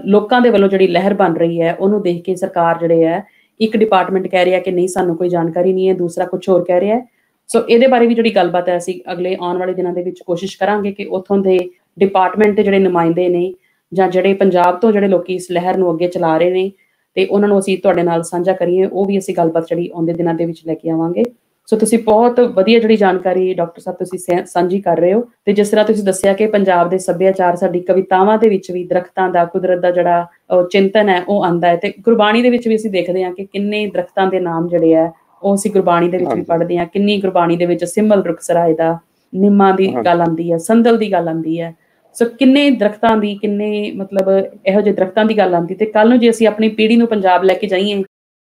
[0.06, 3.24] ਲੋਕਾਂ ਦੇ ਵੱਲੋਂ ਜਿਹੜੀ ਲਹਿਰ ਬਣ ਰਹੀ ਹੈ ਉਹਨੂੰ ਦੇਖ ਕੇ ਸਰਕਾਰ ਜਿਹੜੇ ਹੈ
[3.60, 6.80] ਇੱਕ ਡਿਪਾਰਟਮੈਂਟ ਕਹਿ ਰਿਹਾ ਕਿ ਨਹੀਂ ਸਾਨੂੰ ਕੋਈ ਜਾਣਕਾਰੀ ਨਹੀਂ ਹੈ ਦੂਸਰਾ ਕੁਝ ਹੋਰ ਕਹਿ
[6.80, 7.06] ਰਿਹਾ ਹੈ।
[7.50, 10.58] ਸੋ ਇਹਦੇ ਬਾਰੇ ਵੀ ਜਿਹੜੀ ਗੱਲਬਾਤ ਹੈ ਅਸੀਂ ਅਗਲੇ ਆਉਣ ਵਾਲੇ ਦਿਨਾਂ ਦੇ ਵਿੱਚ ਕੋਸ਼ਿਸ਼
[10.60, 11.58] ਕਰਾਂਗੇ ਕਿ ਉੱਥੋਂ ਦੇ
[12.00, 13.54] ਡਿਪਾਰਟਮੈਂਟ ਦੇ ਜਿਹੜੇ ਨੁਮਾਇੰਦੇ ਨੇ
[13.94, 16.72] ਜਾਂ ਜਿਹੜੇ ਪੰਜਾਬ ਤੋਂ ਜਿਹੜੇ ਲੋਕੀ ਇਸ ਲਹਿਰ ਨੂੰ ਅੱਗੇ ਚਲਾ ਰਹੇ ਨੇ
[17.16, 20.34] ਤੇ ਉਹਨਾਂ ਨੂੰ ਅਸੀਂ ਤੁਹਾਡੇ ਨਾਲ ਸਾਂਝਾ ਕਰੀਏ ਉਹ ਵੀ ਅਸੀਂ ਗੱਲਬਾਤ ਜਿਹੜੀ ਆਉਂਦੇ ਦਿਨਾਂ
[20.34, 21.24] ਦੇ ਵਿੱਚ ਲੈ ਕੇ ਆਵਾਂਗੇ
[21.66, 25.70] ਸੋ ਤੁਸੀਂ ਬਹੁਤ ਵਧੀਆ ਜਿਹੜੀ ਜਾਣਕਾਰੀ ਡਾਕਟਰ ਸਾਹਿਬ ਤੁਸੀਂ ਸਾਂਝੀ ਕਰ ਰਹੇ ਹੋ ਤੇ ਜਿਸ
[25.70, 29.80] ਤਰ੍ਹਾਂ ਤੁਸੀਂ ਦੱਸਿਆ ਕਿ ਪੰਜਾਬ ਦੇ ਸੱਭਿਆਚਾਰ ਸਾਡੀ ਕਵਿਤਾਵਾਂ ਦੇ ਵਿੱਚ ਵੀ ਦਰਖਤਾਂ ਦਾ ਕੁਦਰਤ
[29.80, 30.26] ਦਾ ਜਿਹੜਾ
[30.72, 33.86] ਚਿੰਤਨ ਹੈ ਉਹ ਆਂਦਾ ਹੈ ਤੇ ਗੁਰਬਾਣੀ ਦੇ ਵਿੱਚ ਵੀ ਅਸੀਂ ਦੇਖਦੇ ਹਾਂ ਕਿ ਕਿੰਨੇ
[33.88, 35.12] ਦਰਖਤਾਂ ਦੇ ਨਾਮ ਜਿਹੜੇ ਆ
[35.44, 38.74] ਉਹ ਅਸੀਂ ਗੁਰਬਾਣੀ ਦੇ ਵਿੱਚ ਵੀ। ਪੜ੍ਹਦੇ ਹਾਂ ਕਿੰਨੀ ਗੁਰਬਾਣੀ ਦੇ ਵਿੱਚ ਸਿੰਮਲ ਰੁਖ ਸਰਾਏ
[38.74, 38.98] ਦਾ
[39.34, 41.74] ਨਿੰਮਾਂ ਦੀ। ਗੱਲ ਆਂਦੀ ਹੈ ਸੰਦਲ ਦੀ ਗੱਲ ਆਂਦੀ ਹੈ
[42.16, 44.30] ਸੋ ਕਿੰਨੇ ਦਰਖਤਾਂ ਦੀ ਕਿੰਨੇ ਮਤਲਬ
[44.66, 47.44] ਇਹੋ ਜਿਹੇ ਦਰਖਤਾਂ ਦੀ ਗੱਲ ਆਂਦੀ ਤੇ ਕੱਲ ਨੂੰ ਜੇ ਅਸੀਂ ਆਪਣੀ ਪੀੜ੍ਹੀ ਨੂੰ ਪੰਜਾਬ
[47.44, 48.04] ਲੈ ਕੇ ਜਾਈਏ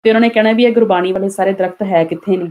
[0.06, 2.50] ਤੇ ਉਹਨਾਂ ਨੇ ਕਹਿਣਾ ਵੀ ਇਹ ਗੁਰਬਾਣੀ ਵਾਲੇ ਸਾਰੇ ਦਰਖਤ ਹੈ ਕਿੱਥੇ ਨੇ?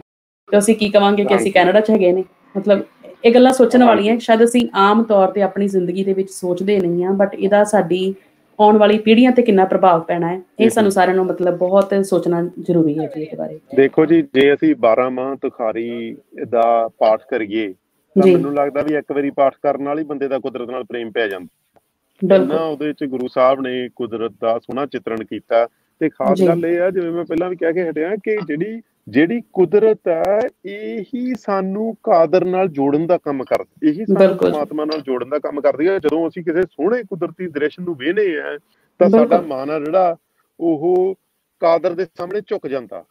[0.49, 2.25] ਤੇ ਅਸੀਂ ਕੀ ਕਵਾਂਗੇ ਕਿ ਅਸੀਂ ਕੈਨੇਡਾ 'ਚ ਹੈਗੇ ਨੇ?
[2.55, 2.83] ਮਤਲਬ
[3.25, 7.05] ਇਹ ਗੱਲਾਂ ਸੋਚਣ ਵਾਲੀਆਂ ਸ਼ਾਇਦ ਅਸੀਂ ਆਮ ਤੌਰ ਤੇ ਆਪਣੀ ਜ਼ਿੰਦਗੀ ਦੇ ਵਿੱਚ ਸੋਚਦੇ ਨਹੀਂ
[7.05, 8.15] ਆ ਬਟ ਇਹਦਾ ਸਾਡੀ
[8.59, 12.43] ਆਉਣ ਵਾਲੀ ਪੀੜ੍ਹੀਆਂ ਤੇ ਕਿੰਨਾ ਪ੍ਰਭਾਵ ਪੈਣਾ ਹੈ ਇਹ ਸਾਨੂੰ ਸਾਰਿਆਂ ਨੂੰ ਮਤਲਬ ਬਹੁਤ ਸੋਚਣਾ
[12.59, 16.17] ਜ਼ਰੂਰੀ ਹੈ ਜੀ ਇਹਦੇ ਬਾਰੇ। ਦੇਖੋ ਜੀ ਜੇ ਅਸੀਂ 12 ਮਾਹ ਤੁਖਾਰੀ
[16.49, 16.63] ਦਾ
[16.99, 17.73] ਪਾਠ ਕਰੀਏ
[18.21, 21.11] ਤਾਂ ਮੈਨੂੰ ਲੱਗਦਾ ਵੀ ਇੱਕ ਵਾਰੀ ਪਾਠ ਕਰਨ ਨਾਲ ਹੀ ਬੰਦੇ ਦਾ ਕੁਦਰਤ ਨਾਲ ਪ੍ਰੇਮ
[21.11, 21.81] ਪੈ ਜਾਂਦਾ।
[22.25, 25.69] ਬਿਲਕੁਲ। ਉਹਦੇ ਵਿੱਚ ਗੁਰੂ ਸਾਹਿਬ ਨੇ ਕੁਦਰਤ ਦਾ ਸੋਹਣਾ ਚਿੱਤਰਣ ਕੀਤਾ।
[26.01, 29.41] ਤੇ ਖਾਸ ਗੱਲ ਇਹ ਆ ਜਿਵੇਂ ਮੈਂ ਪਹਿਲਾਂ ਵੀ ਕਹਿ ਕੇ ਹਟਿਆ ਕਿ ਜਿਹੜੀ ਜਿਹੜੀ
[29.53, 35.29] ਕੁਦਰਤ ਹੈ ਇਹੀ ਸਾਨੂੰ ਕਾਦਰ ਨਾਲ ਜੋੜਨ ਦਾ ਕੰਮ ਕਰਦੀ ਇਹੀ ਸਾਨੂੰ ਪਰਮਾਤਮਾ ਨਾਲ ਜੋੜਨ
[35.29, 38.59] ਦਾ ਕੰਮ ਕਰਦੀ ਹੈ ਜਦੋਂ ਅਸੀਂ ਕਿਸੇ ਸੋਹਣੇ ਕੁਦਰਤੀ ਦ੍ਰਿਸ਼ ਨੂੰ ਵੇਖਨੇ ਆ
[38.99, 40.17] ਤਾਂ ਸਾਡਾ ਮਨ ਆ ਜਿਹੜਾ
[40.61, 41.15] ਉਹ
[41.61, 43.05] ਕਾਦਰ ਦੇ ਸਾਹਮਣੇ ਝੁਕ ਜਾਂਦਾ।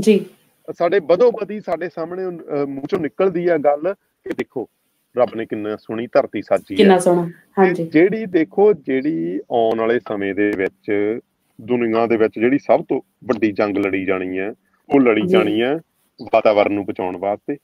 [0.00, 0.26] ਜੀ।
[0.72, 2.26] ਸਾਡੇ ਬਦੋ ਬਦੀ ਸਾਡੇ ਸਾਹਮਣੇ
[2.64, 4.68] ਮੂੰਹ ਚੋਂ ਨਿਕਲਦੀ ਆ ਗੱਲ। ਕਿ ਦੇਖੋ
[5.16, 10.00] ਰੱਬ ਨੇ ਕਿੰਨਾ ਸੋਹਣੀ ਧਰਤੀ ਸਾਜੀ ਹੈ। ਕਿੰਨਾ ਸੋਹਣਾ ਹਾਂਜੀ। ਜਿਹੜੀ ਦੇਖੋ ਜਿਹੜੀ ਆਉਣ ਵਾਲੇ
[10.08, 11.18] ਸਮੇਂ ਦੇ ਵਿੱਚ
[11.60, 14.52] ਦੁਨੀਆ ਦੇ ਵਿੱਚ ਜਿਹੜੀ ਸਭ ਤੋਂ ਵੱਡੀ ਜੰਗ ਲੜੀ ਜਾਣੀ ਹੈ
[14.94, 15.74] ਉਹ ਲੜੀ ਜਾਣੀ ਹੈ
[16.22, 17.56] ਵਾਤਾਵਰਣ ਨੂੰ ਬਚਾਉਣ ਵਾਸਤੇ।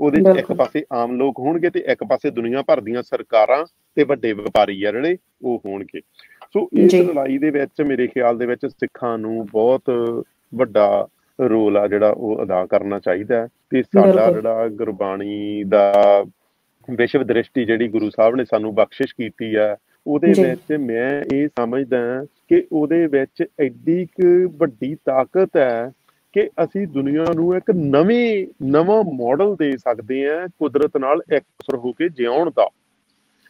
[0.00, 4.32] ਉਹਦੇ ਇੱਕ ਪਾਸੇ ਆਮ ਲੋਕ ਹੋਣਗੇ ਤੇ ਇੱਕ ਪਾਸੇ ਦੁਨੀਆ ਭਰ ਦੀਆਂ ਸਰਕਾਰਾਂ ਤੇ ਵੱਡੇ
[4.32, 6.00] ਵਪਾਰੀ ਆ ਜਿਹੜੇ ਉਹ ਹੋਣਗੇ।
[6.52, 9.82] ਸੋ ਇਸ ਲੜਾਈ ਦੇ ਵਿੱਚ ਮੇਰੇ ਖਿਆਲ ਦੇ ਵਿੱਚ ਸਿੱਖਾਂ ਨੂੰ ਬਹੁਤ
[10.54, 11.08] ਵੱਡਾ
[11.40, 15.92] ਰੋਲ ਆ ਜਿਹੜਾ ਉਹ ਅਦਾ ਕਰਨਾ ਚਾਹੀਦਾ ਤੇ ਸਾਡਾ ਜਿਹੜਾ ਗੁਰਬਾਣੀ ਦਾ
[16.90, 22.24] ਵਿਸ਼ਵ ਦ੍ਰਿਸ਼ਟੀ ਜਿਹੜੀ ਗੁਰੂ ਸਾਹਿਬ ਨੇ ਸਾਨੂੰ ਬਖਸ਼ਿਸ਼ ਕੀਤੀ ਆ ਉਹਦੇ ਵਿੱਚ ਮੈਂ ਇਹ ਸਮਝਦਾ
[22.48, 25.92] ਕਿ ਉਹਦੇ ਵਿੱਚ ਐਡੀ ਕੁ ਵੱਡੀ ਤਾਕਤ ਹੈ
[26.32, 31.92] ਕਿ ਅਸੀਂ ਦੁਨੀਆ ਨੂੰ ਇੱਕ ਨਵੀਂ ਨਵਾਂ ਮਾਡਲ ਦੇ ਸਕਦੇ ਹਾਂ ਕੁਦਰਤ ਨਾਲ ਇਕਸਰ ਹੋ
[31.92, 32.68] ਕੇ ਜਿਉਣ ਦਾ।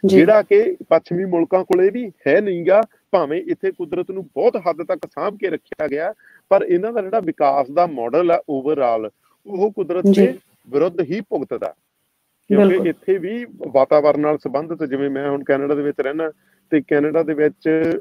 [0.05, 4.99] ਜਿਹੜਾ ਕਿ ਪੱਛਮੀ ਮੁਲਕਾਂ ਕੋਲੇ ਵੀ ਹੈ ਨਹੀਂਗਾ ਭਾਵੇਂ ਇੱਥੇ ਕੁਦਰਤ ਨੂੰ ਬਹੁਤ ਹੱਦ ਤੱਕ
[5.15, 6.15] ਸਾਂਭ ਕੇ ਰੱਖਿਆ ਗਿਆ
[6.49, 9.11] ਪਰ ਇਹਨਾਂ ਦਾ ਜਿਹੜਾ ਵਿਕਾਸ ਦਾ ਮਾਡਲ ਹੈ ਓਵਰਆਲ
[9.47, 10.39] ਉਹ ਕੁਦਰਤ ਦੇ
[10.71, 11.75] ਵਿਰੁੱਧ ਹੀ ਭੁਗਤਦਾ।
[12.49, 16.33] ਕਿਉਂਕਿ ਇੱਥੇ ਵੀ ਵਾਤਾਵਰਣ ਨਾਲ ਸੰਬੰਧਿਤ ਜਿਵੇਂ ਮੈਂ ਹੁਣ ਕੈਨੇਡਾ ਦੇ ਵਿੱਚ ਰਹਿਣਾ
[16.71, 17.93] ਤੇ ਕੈਨੇਡਾ ਦੇ ਵਿੱਚ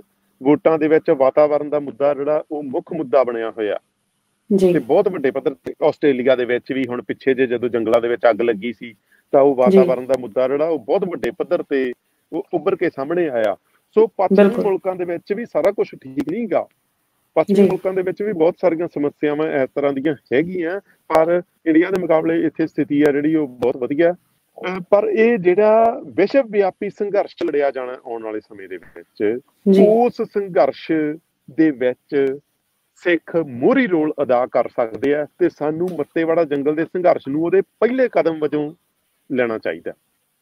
[0.43, 3.79] ਵੋਟਾਂ ਦੇ ਵਿੱਚ ਵਾਤਾਵਰਣ ਦਾ ਮੁੱਦਾ ਜਿਹੜਾ ਉਹ ਮੁੱਖ ਮੁੱਦਾ ਬਣਿਆ ਹੋਇਆ।
[4.55, 8.01] ਜੀ। ਤੇ ਬਹੁਤ ਵੱਡੇ ਪੱਧਰ ਤੇ ਆਸਟ੍ਰੇਲੀਆ ਦੇ ਵਿੱਚ ਵੀ ਹੁਣ ਪਿੱਛੇ ਜੇ ਜਦੋਂ ਜੰਗਲਾਂ
[8.01, 8.95] ਦੇ ਵਿੱਚ ਅੱਗ ਲੱਗੀ ਸੀ
[9.31, 11.93] ਤਾਂ ਉਹ ਵਾਤਾਵਰਣ ਦਾ ਮੁੱਦਾ ਜਿਹੜਾ ਉਹ ਬਹੁਤ ਵੱਡੇ ਪੱਧਰ ਤੇ
[12.33, 13.55] ਉਹ ਉੱਭਰ ਕੇ ਸਾਹਮਣੇ ਆਇਆ।
[13.95, 16.67] ਸੋ ਪੱਛਮੀ ਮੁਲਕਾਂ ਦੇ ਵਿੱਚ ਵੀ ਸਾਰਾ ਕੁਝ ਠੀਕ ਨਹੀਂਗਾ
[17.35, 20.79] ਪੱਛਮੀ ਮੁਲਕਾਂ ਦੇ ਵਿੱਚ ਵੀ ਬਹੁਤ ਸਾਰੀਆਂ ਸਮੱਸਿਆਵਾਂ ਇਸ ਤਰ੍ਹਾਂ ਦੀਆਂ ਹੈਗੀਆਂ
[21.09, 24.13] ਪਰ ਇੰਡੀਆ ਦੇ ਮੁਕਾਬਲੇ ਇੱਥੇ ਸਥਿਤੀ ਆ ਜਿਹੜੀ ਉਹ ਬਹੁਤ ਵਧੀਆ।
[24.89, 29.39] ਪਰ ਇਹ ਜਿਹੜਾ ਵਿਸ਼ਵ ਵਿਆਪੀ ਸੰਘਰਸ਼ ਲੜਿਆ ਜਾਣਾ ਆਉਣ ਵਾਲੇ ਸਮੇਂ ਦੇ ਵਿੱਚ
[29.79, 30.91] ਉਸ ਸੰਘਰਸ਼
[31.57, 32.15] ਦੇ ਵਿੱਚ
[33.03, 37.61] ਸਿੱਖ ਮੋਰੀ ਰੋਲ ਅਦਾ ਕਰ ਸਕਦੇ ਆ ਤੇ ਸਾਨੂੰ ਮੱਤੇਵਾੜਾ ਜੰਗਲ ਦੇ ਸੰਘਰਸ਼ ਨੂੰ ਉਹਦੇ
[37.79, 38.71] ਪਹਿਲੇ ਕਦਮ ਵਜੋਂ
[39.29, 39.91] ਲੈਣਾ ਚਾਹੀਦਾ।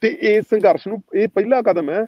[0.02, 2.06] ਤੇ ਇਸ ਸੰਘਰਸ਼ ਨੂੰ ਇਹ ਪਹਿਲਾ ਕਦਮ ਹੈ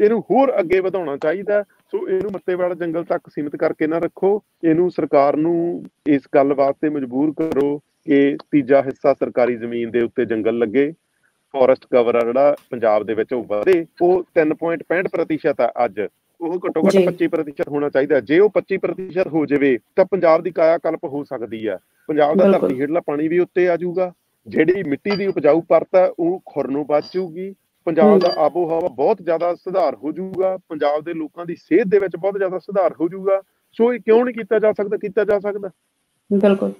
[0.00, 4.90] ਇਹਨੂੰ ਹੋਰ ਅੱਗੇ ਵਧਾਉਣਾ ਚਾਹੀਦਾ ਸੋ ਇਹਨੂੰ ਮੱਤੇਵਾੜਾ ਜੰਗਲ ਤੱਕ ਸੀਮਿਤ ਕਰਕੇ ਨਾ ਰੱਖੋ। ਇਹਨੂੰ
[4.90, 10.58] ਸਰਕਾਰ ਨੂੰ ਇਸ ਗੱਲ ਵਾਸਤੇ ਮਜਬੂਰ ਕਰੋ ਕਿ ਤੀਜਾ ਹਿੱਸਾ ਸਰਕਾਰੀ ਜ਼ਮੀਨ ਦੇ ਉੱਤੇ ਜੰਗਲ
[10.58, 10.92] ਲੱਗੇ।
[11.54, 16.00] ਫੋਰੈਸਟ ਕਵਰ ਆ ਜਿਹੜਾ ਪੰਜਾਬ ਦੇ ਵਿੱਚ ਉਹ ਵਧੇ। ਉਹ 3.65% ਆ ਅੱਜ।
[16.40, 20.78] ਉਹ ਘੱਟੋ ਘੱਟ 25% ਹੋਣਾ ਚਾਹੀਦਾ ਜੇ ਉਹ 25% ਹੋ ਜਾਵੇ ਤਾਂ ਪੰਜਾਬ ਦੀ ਕਾਇਆ
[20.78, 24.12] ਕਲਪ ਹੋ ਸਕਦੀ ਆ। ਪੰਜਾਬ ਦਾ ਧਰਤੀ ਹੇਠਲਾ ਪਾਣੀ ਵੀ ਉੱਤੇ ਆ ਜਾਊਗਾ।
[24.46, 27.54] ਜਿਹੜੀ ਮਿੱਟੀ ਦੀ ਉਪਜਾਊ ਪਰਤ ਹੈ ਉਹ ਖੁਰਨੋਂ ਬਚ ਜਾਊਗੀ।
[27.88, 31.98] ਪੰਜਾਬ ਦਾ ਆਬੋ ਹਵਾ ਬਹੁਤ ਜ਼ਿਆਦਾ ਸੁਧਾਰ ਹੋ ਜਾਊਗਾ ਪੰਜਾਬ ਦੇ ਲੋਕਾਂ ਦੀ ਸਿਹਤ ਦੇ
[31.98, 33.40] ਵਿੱਚ ਬਹੁਤ ਜ਼ਿਆਦਾ ਸੁਧਾਰ ਹੋ ਜਾਊਗਾ।
[33.76, 35.70] ਸੋ ਇਹ ਕਿਉਂ ਨਹੀਂ ਕੀਤਾ ਜਾ ਸਕਦਾ ਕੀਤਾ ਜਾ ਸਕਦਾ?
[36.30, 36.72] ਬਿਲਕੁਲ।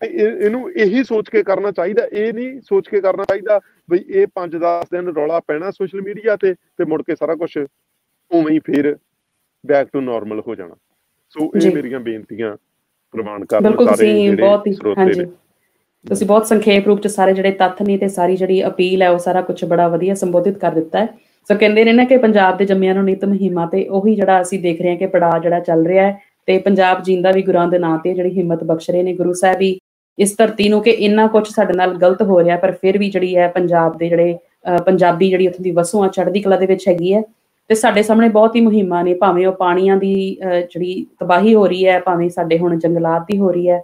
[0.00, 3.58] ਇਹਨੂੰ ਇਹੀ ਸੋਚ ਕੇ ਕਰਨਾ ਚਾਹੀਦਾ ਇਹ ਨਹੀਂ ਸੋਚ ਕੇ ਕਰਨਾ ਚਾਹੀਦਾ
[3.90, 8.52] ਬਈ ਇਹ 5-10 ਦਿਨ ਰੌਲਾ ਪੈਣਾ ਸੋਸ਼ਲ ਮੀਡੀਆ ਤੇ ਤੇ ਮੁੜ ਕੇ ਸਾਰਾ ਕੁਝ ਉਵੇਂ
[8.52, 8.96] ਹੀ ਫੇਰ
[9.64, 10.74] ਬੈਕ ਟੂ ਨਾਰਮਲ ਹੋ ਜਾਣਾ।
[11.36, 12.56] ਸੋ ਇਹ ਮੇਰੀਆਂ ਬੇਨਤੀਆਂ
[13.14, 15.26] ਪ੍ਰਵਾਨ ਕਰਨ ਸਾਰੇ ਜਿਹੜੇ ਸਰੋਤੇ ਨੇ।
[16.06, 19.18] ਤੁਸੀਂ ਬਹੁਤ ਸੰਖੇਪ ਰੂਪ ਚ ਸਾਰੇ ਜਿਹੜੇ ਤੱਥ ਨੇ ਤੇ ਸਾਰੀ ਜਿਹੜੀ ਅਪੀਲ ਹੈ ਉਹ
[19.18, 21.06] ਸਾਰਾ ਕੁਝ ਬੜਾ ਵਧੀਆ ਸੰਬੋਧਿਤ ਕਰ ਦਿੱਤਾ ਹੈ।
[21.50, 24.58] ਸੋ ਕਹਿੰਦੇ ਨੇ ਨਾ ਕਿ ਪੰਜਾਬ ਦੇ ਜੰਮਿਆਂ ਨੂੰ ਨਿਤ ਮਹੀਮਾ ਤੇ ਉਹੀ ਜਿਹੜਾ ਅਸੀਂ
[24.60, 27.78] ਦੇਖ ਰਹੇ ਹਾਂ ਕਿ ਪੜਾ ਜਿਹੜਾ ਚੱਲ ਰਿਹਾ ਹੈ ਤੇ ਪੰਜਾਬ ਜਿੰਦਾ ਵੀ ਗੁਰਾਂ ਦੇ
[27.78, 29.78] ਨਾਂ ਤੇ ਜਿਹੜੀ ਹਿੰਮਤ ਬਖਸ਼ ਰਹੇ ਨੇ, ਗੁਰੂ ਸਾਹਿਬ ਵੀ
[30.18, 33.36] ਇਸ ਧਰਤੀ ਨੂੰ ਕਿ ਇੰਨਾ ਕੁਝ ਸਾਡੇ ਨਾਲ ਗਲਤ ਹੋ ਰਿਹਾ ਪਰ ਫਿਰ ਵੀ ਜਿਹੜੀ
[33.36, 34.36] ਹੈ ਪੰਜਾਬ ਦੇ ਜਿਹੜੇ
[34.86, 37.22] ਪੰਜਾਬੀ ਜਿਹੜੀ ਉੱਥੇ ਦੀ ਵਸੋਂ ਆ ਚੜ੍ਹਦੀ ਕਲਾ ਦੇ ਵਿੱਚ ਹੈਗੀ ਹੈ
[37.70, 41.86] ਤੇ ਸਾਡੇ ਸਾਹਮਣੇ ਬਹੁਤ ਹੀ ਮੁਹਿੰਮਾਂ ਨੇ, ਭਾਵੇਂ ਉਹ ਪਾਣੀਆਂ ਦੀ ਜਿਹੜੀ ਤਬਾਹੀ ਹੋ ਰਹੀ
[41.86, 43.80] ਹੈ, ਭਾਵੇਂ ਸਾਡੇ ਹੁਣ ਜੰਗਲਾਤ ਦੀ ਹੋ ਰਹੀ ਹੈ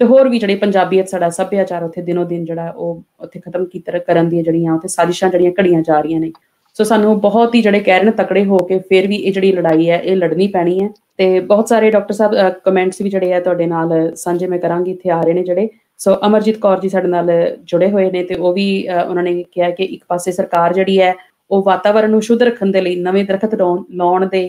[0.00, 3.98] ਤੇ ਹੋਰ ਵੀ ਜਿਹੜੇ ਪੰਜਾਬੀਅਤ ਸਾਡਾ ਸੱਭਿਆਚਾਰ ਉੱਥੇ ਦਿਨੋ ਦਿਨ ਜਿਹੜਾ ਉਹ ਉੱਥੇ ਖਤਮ ਕੀਤਰ
[3.98, 6.32] ਕਰਨ ਦੀ ਜਿਹੜੀਆਂ ਉੱਥੇ ਸਾਜ਼ਿਸ਼ਾਂ ਜਿਹੜੀਆਂ ਘੜੀਆਂ ਜਾ ਰਹੀਆਂ ਨੇ।
[6.76, 9.52] ਸੋ ਸਾਨੂੰ ਬਹੁਤ ਹੀ ਜਿਹੜੇ ਕਹਿ ਰਹੇ ਨੇ ਤਕੜੇ ਹੋ ਕੇ ਫਿਰ ਵੀ ਇਹ ਜਿਹੜੀ
[9.52, 10.88] ਲੜਾਈ ਹੈ, ਇਹ ਲੜਨੀ ਪੈਣੀ ਹੈ।
[11.18, 15.10] ਤੇ ਬਹੁਤ ਸਾਰੇ ਡਾਕਟਰ ਸਾਹਿਬ ਕਮੈਂਟਸ ਵੀ ਜਿਹੜੇ ਆ ਤੁਹਾਡੇ ਨਾਲ ਸਾਂਝੇ ਮੈਂ ਕਰਾਂਗੀ, ਇੱਥੇ
[15.10, 15.68] ਆ ਰਹੇ ਨੇ ਜਿਹੜੇ।
[16.00, 17.30] ਸੋ ਅਮਰਜੀਤ ਕੌਰ ਜੀ ਸਾਡੇ ਨਾਲ
[17.64, 18.66] ਜੁੜੇ ਹੋਏ ਨੇ ਤੇ ਉਹ ਵੀ
[19.08, 21.14] ਉਹਨਾਂ ਨੇ ਕਿਹਾ ਕਿ ਇੱਕ ਪਾਸੇ ਸਰਕਾਰ ਜਿਹੜੀ ਹੈ,
[21.50, 24.44] ਉਹ ਵਾਤਾਵਰਣ ਨੂੰ ਸ਼ੁੱਧ ਰੱਖਣ ਦੇ ਲਈ ਨਵੇਂ ਦਰਖਤ ਲਾਉਣ ਦੇ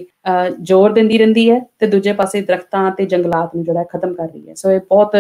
[0.62, 4.48] ਜ਼ੋਰ ਦਿੰਦੀ ਰਹਿੰਦੀ ਹੈ ਤੇ ਦੂਜੇ ਪਾਸੇ ਦਰਖਤਾਂ ਤੇ ਜੰਗਲਾਤ ਨੂੰ ਜਿਹੜਾ ਖਤਮ ਕਰ ਰਹੀ
[4.50, 5.16] ਹੈ। ਸੋ ਇਹ ਬਹੁਤ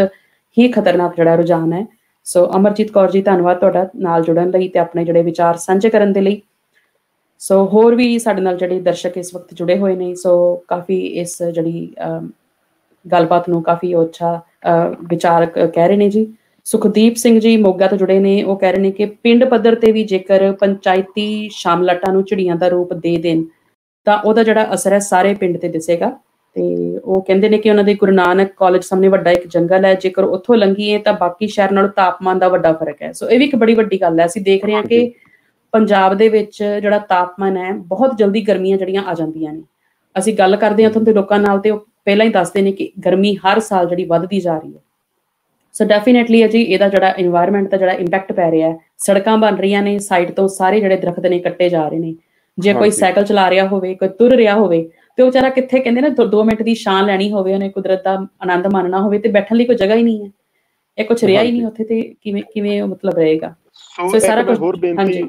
[0.58, 1.86] ਹੀ ਖਤਰਨਾਕ ਜਿਹੜਾ ਰੁਝਾਨ ਹੈ।
[2.26, 6.14] ਸੋ ਅਮਰਜੀਤ ਕੌਰ ਜੀ, ਧੰਨਵਾਦ ਤੁਹਾਡਾ ਨਾਲ ਜੁੜਨ ਲਈ ਤੇ ਆਪਣੇ ਜਿਹੜੇ ਵਿਚਾਰ ਸਾਂਝੇ ਕਰਨ
[6.14, 6.41] ਦੇ ਲਈ।
[7.41, 11.41] ਸੋ ਹੋਰ ਵੀ ਸਾਡੇ ਨਾਲ ਜਿਹੜੇ ਦਰਸ਼ਕ ਇਸ ਵਕਤ ਜੁੜੇ ਹੋਏ ਨੇ ਸੋ ਕਾਫੀ ਇਸ
[11.43, 11.88] ਜਿਹੜੀ
[13.06, 14.39] ਗੱਲਬਾਤ ਨੂੰ ਕਾਫੀ ਅੱਛਾ
[15.10, 16.26] ਵਿਚਾਰ ਕਹਿ ਰਹੇ ਨੇ ਜੀ।
[16.66, 19.91] ਸੁਖਦੀਪ ਸਿੰਘ ਜੀ ਮੋਗਾ ਤੋਂ ਜੁੜੇ ਨੇ, ਉਹ ਕਹਿ ਰਹੇ ਨੇ ਕਿ ਪਿੰਡ ਪੱਧਰ ਤੇ
[19.91, 23.43] ਵੀ ਜੇਕਰ ਪੰਚਾਇਤੀ ਸ਼ਾਮਲਾਟਾਂ ਨੂੰ ਚਿੜੀਆਂ ਦਾ ਰੂਪ ਦੇ ਦੇਣ
[24.06, 26.12] ਤਾਂ ਉਹਦਾ ਜਿਹੜਾ ਅਸਰ ਹੈ ਸਾਰੇ ਪਿੰਡ ਤੇ ਦਿਸੇਗਾ।
[26.56, 29.93] ਤੇ ਉਹ ਕਹਿੰਦੇ ਨੇ ਕਿ ਉਹਨਾਂ ਦੇ ਗੁਰੂ ਨਾਨਕ ਕਾਲਜ ਸਾਹਮਣੇ ਵੱਡਾ ਇੱਕ ਜੰਗਲ ਹੈ।
[29.93, 33.45] ਜੇਕਰ ਉੱਥੋਂ ਲੰਘੀਏ ਤਾਂ ਬਾਕੀ ਸ਼ਹਿਰ ਨਾਲੋਂ ਤਾਪਮਾਨ ਦਾ ਵੱਡਾ ਫ਼ਰਕ ਹੈ। ਸੋ ਇਹ ਵੀ
[33.45, 35.12] ਇੱਕ ਬੜੀ ਵੱਡੀ ਗੱਲ ਹੈ। ਅਸੀਂ ਦੇਖ ਰਹੇ ਹਾਂ ਕਿ
[35.74, 39.62] ਪੰਜਾਬ ਦੇ ਵਿੱਚ ਜਿਹੜਾ ਤਾਪਮਾਨ ਹੈ ਬਹੁਤ ਜਲਦੀ ਗਰਮੀਆਂ ਜਿਹੜੀਆਂ ਆ ਜਾਂਦੀਆਂ ਨੇ।
[40.16, 42.91] ਅਸੀਂ ਗੱਲ ਕਰਦੇ ਹਾਂ ਉੱਥੋਂ ਦੇ ਲੋਕਾਂ ਨਾਲ ਤੇ ਉਹ ਪਹਿਲਾਂ ਹੀ ਦੱਸਦੇ ਨੇ ਕਿ
[43.06, 44.80] ਗਰਮੀ ਹਰ ਸਾਲ ਜਿਹੜੀ ਵੱਧਦੀ ਜਾ ਰਹੀ ਹੈ।
[45.76, 49.84] ਸੋ ਡੈਫੀਨਿਟਲੀ ਅਜੀ ਇਹਦਾ ਜਿਹੜਾ এনवायरमेंट ਦਾ ਜਿਹੜਾ ਇੰਪੈਕਟ ਪੈ ਰਿਹਾ ਹੈ। ਸੜਕਾਂ ਬਣ ਰਹੀਆਂ
[49.84, 52.16] ਨੇ ਸਾਈਡ ਤੋਂ ਸਾਰੇ ਜਿਹੜੇ ਦਰਖਤ ਨੇ ਕੱਟੇ ਜਾ ਰਹੇ ਨੇ।
[52.58, 56.01] ਜੇ ਕੋਈ ਸਾਈਕਲ ਚਲਾ ਰਿਹਾ ਹੋਵੇ ਕੋਈ ਤੁਰ ਰਿਹਾ ਹੋਵੇ ਤੇ ਉਹ ਵਿਚਾਰਾ ਕਿੱਥੇ ਕਹਿੰਦੇ
[56.01, 59.56] ਨੇ 2 ਮਿੰਟ ਦੀ ਸ਼ਾਨ ਲੈਣੀ ਹੋਵੇ ਉਹਨੇ ਕੁਦਰਤ ਦਾ ਆਨੰਦ ਮਾਣਨਾ ਹੋਵੇ ਤੇ ਬੈਠਣ
[59.56, 60.32] ਲਈ ਕੋਈ ਜਗ੍ਹਾ ਹੀ ਨਹੀਂ ਹੈ।
[60.97, 63.56] ਇਹ ਕੁਝ ਰਿਹਾ ਹੀ ਨਹੀਂ ਉੱਥੇ ਤੇ ਕਿਵੇਂ ਕਿਵੇਂ ਉਹ ਮਤਲਬ ਰਹੇਗਾ।
[64.12, 65.24] ਸੋ ਸਾਰਾ ਕੁਝ ਹੋਰ ਬੇਨਤੀ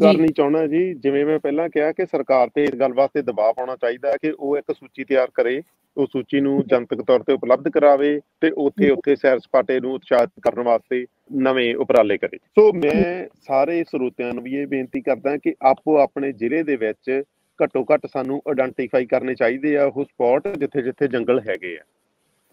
[0.00, 3.76] ਕਰਨੀ ਚਾਹੁੰਦਾ ਜੀ ਜਿਵੇਂ ਮੈਂ ਪਹਿਲਾਂ ਕਿਹਾ ਕਿ ਸਰਕਾਰ ਤੇ ਇਸ ਗੱਲ ਵਾਸਤੇ ਦਬਾਅ ਪਾਉਣਾ
[3.76, 5.62] ਚਾਹੀਦਾ ਕਿ ਉਹ ਇੱਕ ਸੂਚੀ ਤਿਆਰ ਕਰੇ
[5.96, 10.30] ਉਹ ਸੂਚੀ ਨੂੰ ਜਨਤਕ ਤੌਰ ਤੇ ਉਪਲਬਧ ਕਰਾਵੇ ਤੇ ਉੱਥੇ ਉੱਥੇ ਸੈਰ ਸਪਾਟੇ ਨੂੰ ਉਤਸ਼ਾਹਿਤ
[10.42, 15.54] ਕਰਨ ਵਾਸਤੇ ਨਵੇਂ ਉਪਰਾਲੇ ਕਰੇ। ਸੋ ਮੈਂ ਸਾਰੇ ਸਰੋਤਿਆਂ ਨੂੰ ਵੀ ਇਹ ਬੇਨਤੀ ਕਰਦਾ ਕਿ
[15.62, 17.22] ਆਪੋ ਆਪਣੇ ਜ਼ਿਲ੍ਹੇ ਦੇ ਵਿੱਚ
[17.60, 21.84] ਘੱਟੋ ਘੱਟ ਸਾਨੂੰ ਆਇਡੈਂਟੀਫਾਈ ਕਰਨੇ ਚਾਹੀਦੇ ਆ ਉਹ ਸਪੌਟ ਜਿੱਥੇ ਜਿੱਥੇ ਜੰਗਲ ਹੈਗੇ ਆ।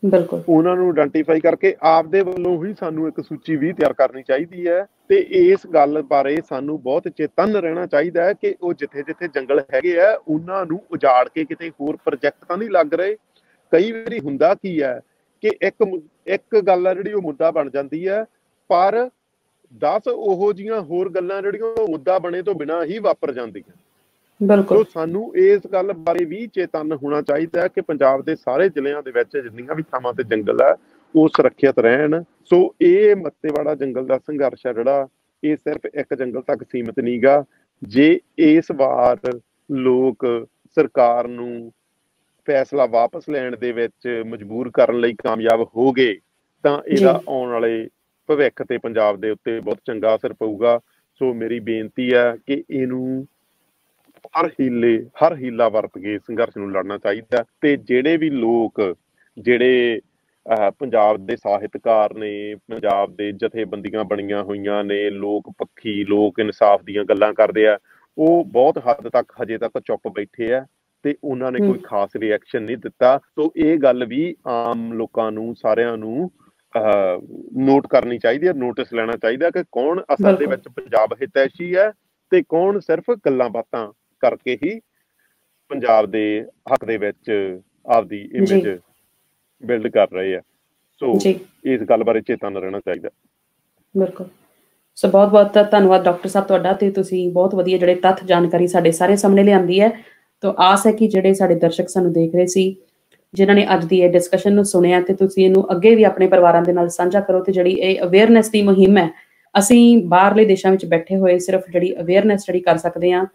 [0.03, 4.67] ਬਿਲਕੁਲ। ਉਹਨਾਂ ਨੂੰ ਆਇਡੈਂਟੀਫਾਈ ਕਰਕੇ ਆਪਦੇ ਵੱਲੋਂ ਹੀ ਸਾਨੂੰ ਇੱਕ ਸੂਚੀ ਵੀ ਤਿਆਰ ਕਰਨੀ ਚਾਹੀਦੀ
[4.67, 9.27] ਹੈ ਤੇ ਇਸ ਗੱਲ ਬਾਰੇ ਸਾਨੂੰ ਬਹੁਤ ਚੇਤਨ ਰਹਿਣਾ ਚਾਹੀਦਾ ਹੈ ਕਿ ਉਹ ਜਿੱਥੇ ਜਿੱਥੇ
[9.27, 13.15] ਜੰਗਲ ਹੈਗੇ ਆ, ਉਹਨਾਂ ਨੂੰ ਉਜਾੜ ਕੇ ਕਿਤੇ ਹੋਰ ਪ੍ਰੋਜੈਕਟ ਤਾਂ ਨਹੀਂ ਲੱਗ ਰਹੇ।
[13.71, 14.99] ਕਈ ਵਾਰੀ ਹੁੰਦਾ ਕੀ ਹੈ
[15.41, 18.25] ਕਿ ਇੱਕ ਇੱਕ ਗੱਲ ਆ ਜਿਹੜੀ ਉਹ ਮੁੱਦਾ ਬਣ ਜਾਂਦੀ ਹੈ,
[18.69, 19.09] ਪਰ
[19.79, 23.77] 10 ਉਹੋ ਜੀਆਂ ਹੋਰ ਗੱਲਾਂ ਜਿਹੜੀਆਂ ਮੁੱਦਾ ਬਣੇ ਤੋਂ ਬਿਨਾ ਹੀ ਵਾਪਰ ਜਾਂਦੀਆਂ।
[24.41, 28.67] ਬਿਲਕੁਲ। ਸੋ ਸਾਨੂੰ ਇਸ ਗੱਲ ਬਾਰੇ ਵੀ ਚੇਤਨ ਹੋਣਾ ਚਾਹੀਦਾ ਹੈ ਕਿ ਪੰਜਾਬ ਦੇ ਸਾਰੇ
[28.69, 30.73] ਜ਼ਿਲ੍ਹਿਆਂ ਦੇ ਵਿੱਚ ਜਿੰਨੀਆਂ ਵੀ ਥਾਵਾਂ ਤੇ ਜੰਗਲ ਹੈ
[31.15, 35.07] ਉਹ ਸੁਰੱਖਿਅਤ ਰਹਿਣ। ਸੋ ਇਹ ਮੱਤੇਵਾੜਾ ਜੰਗਲ ਦਾ ਸੰਘਰਸ਼ ਹੈ ਜਿਹੜਾ
[35.43, 37.43] ਇਹ ਸਿਰਫ ਇੱਕ ਜੰਗਲ ਤੱਕ ਸੀਮਿਤ ਨਹੀਂਗਾ
[37.81, 39.39] ਜੇ ਇਸ ਵਾਰ
[39.69, 40.25] ਲੋਕ
[40.77, 41.71] ਸਰਕਾਰ ਨੂੰ
[42.47, 46.15] ਫੈਸਲਾ ਵਾਪਸ ਲੈਣ ਦੇ ਵਿੱਚ ਮਜਬੂਰ ਕਰਨ ਲਈ ਕਾਮਯਾਬ ਹੋ ਗਏ
[46.63, 47.87] ਤਾਂ ਇਹਦਾ ਆਉਣ ਵਾਲੇ
[48.29, 50.79] ਭਵਿੱਖ ਤੇ ਪੰਜਾਬ ਦੇ ਉੱਤੇ ਬਹੁਤ ਚੰਗਾ ਅਸਰ ਪਊਗਾ।
[51.21, 53.25] ਸੋ ਮੇਰੀ ਬੇਨਤੀ ਹੈ ਕਿ ਇਹਨੂੰ
[54.39, 58.95] ਹਰ ਹੀਲੇ ਹਰ ਹੀਲਾ ਵਰਤ ਕੇ ਸੰਘਰਸ਼ ਨੂੰ ਲੜਨਾ ਚਾਹੀਦਾ ਤੇ ਜਿਹੜੇ ਵੀ ਲੋਕ
[59.37, 60.01] ਜਿਹੜੇ
[60.79, 67.03] ਪੰਜਾਬ ਦੇ ਸਾਹਿਤਕਾਰ ਨੇ ਪੰਜਾਬ ਦੇ ਜਥੇਬੰਦੀਆਂ ਬਣੀਆਂ ਹੋਈਆਂ ਨੇ ਲੋਕ ਪੱਖੀ ਲੋਕ ਇਨਸਾਫ ਦੀਆਂ
[67.03, 67.77] ਗੱਲਾਂ ਕਰਦੇ ਆ
[68.17, 70.65] ਉਹ ਬਹੁਤ ਹੱਦ ਤੱਕ ਹਜੇ ਤੱਕ ਚੁੱਪ ਬੈਠੇ ਆ
[71.03, 75.55] ਤੇ ਉਹਨਾਂ ਨੇ ਕੋਈ ਖਾਸ ਰਿਐਕਸ਼ਨ ਨਹੀਂ ਦਿੱਤਾ। ਸੋ ਇਹ ਗੱਲ ਵੀ ਆਮ ਲੋਕਾਂ ਨੂੰ
[75.55, 76.31] ਸਾਰਿਆਂ ਨੂੰ
[77.57, 81.91] ਨੋਟ ਕਰਨੀ ਚਾਹੀਦੀ ਹੈ ਨੋਟਿਸ ਲੈਣਾ ਚਾਹੀਦਾ ਕਿ ਕੌਣ ਅਸਲ ਦੇ ਵਿੱਚ ਪੰਜਾਬ ਹਿਤੈਸ਼ੀ ਹੈ
[82.31, 83.91] ਤੇ ਕੌਣ ਸਿਰਫ ਗੱਲਾਂ ਬਾਤਾਂ
[84.21, 84.79] ਕਰਕੇ ਹੀ
[85.69, 87.31] ਪੰਜਾਬ ਦੇ ਹੱਕ ਦੇ ਵਿੱਚ
[87.85, 88.79] ਆਪਦੀ ਇਮੇਜ
[89.63, 90.41] ਬਿਲਡ ਕਰ ਰਹੇ ਆ।
[90.99, 91.17] ਸੋ
[91.65, 93.09] ਇਸ ਗੱਲ ਬਾਰੇ ਚੇਤਨ ਰਹਿਣਾ ਚਾਹੀਦਾ।
[93.97, 94.27] ਬਿਲਕੁਲ।
[94.95, 98.91] ਸੋ ਬਹੁਤ ਬਹੁਤ ਧੰਨਵਾਦ ਡਾਕਟਰ ਸਾਹਿਬ ਤੁਹਾਡਾ ਤੇ ਤੁਸੀਂ ਬਹੁਤ ਵਧੀਆ ਜਿਹੜੇ ਤੱਥ ਜਾਣਕਾਰੀ ਸਾਡੇ
[98.91, 99.89] ਸਾਰੇ ਸਾਹਮਣੇ ਲਿਆਂਦੀ ਹੈ।
[100.41, 102.75] ਤੋਂ ਆਸ ਹੈ ਕਿ ਜਿਹੜੇ ਸਾਡੇ ਦਰਸ਼ਕ ਸਾਨੂੰ ਦੇਖ ਰਹੇ ਸੀ
[103.33, 106.61] ਜਿਨ੍ਹਾਂ ਨੇ ਅੱਜ ਦੀ ਇਹ ਡਿਸਕਸ਼ਨ ਨੂੰ ਸੁਣਿਆ ਤੇ ਤੁਸੀਂ ਇਹਨੂੰ ਅੱਗੇ ਵੀ ਆਪਣੇ ਪਰਿਵਾਰਾਂ
[106.61, 109.09] ਦੇ ਨਾਲ ਸਾਂਝਾ ਕਰੋ ਤੇ ਜਿਹੜੀ ਇਹ ਅਵੇਅਰਨੈਸ ਦੀ ਮੁਹਿੰਮ ਹੈ
[109.59, 113.25] ਅਸੀਂ ਬਾਹਰਲੇ ਦੇਸ਼ਾਂ ਵਿੱਚ ਬੈਠੇ ਹੋਏ ਸਿਰਫ ਜਿਹੜੀ ਅਵੇਅਰਨੈਸ ਜਿਹੜੀ ਕਰ ਸਕਦੇ ਆ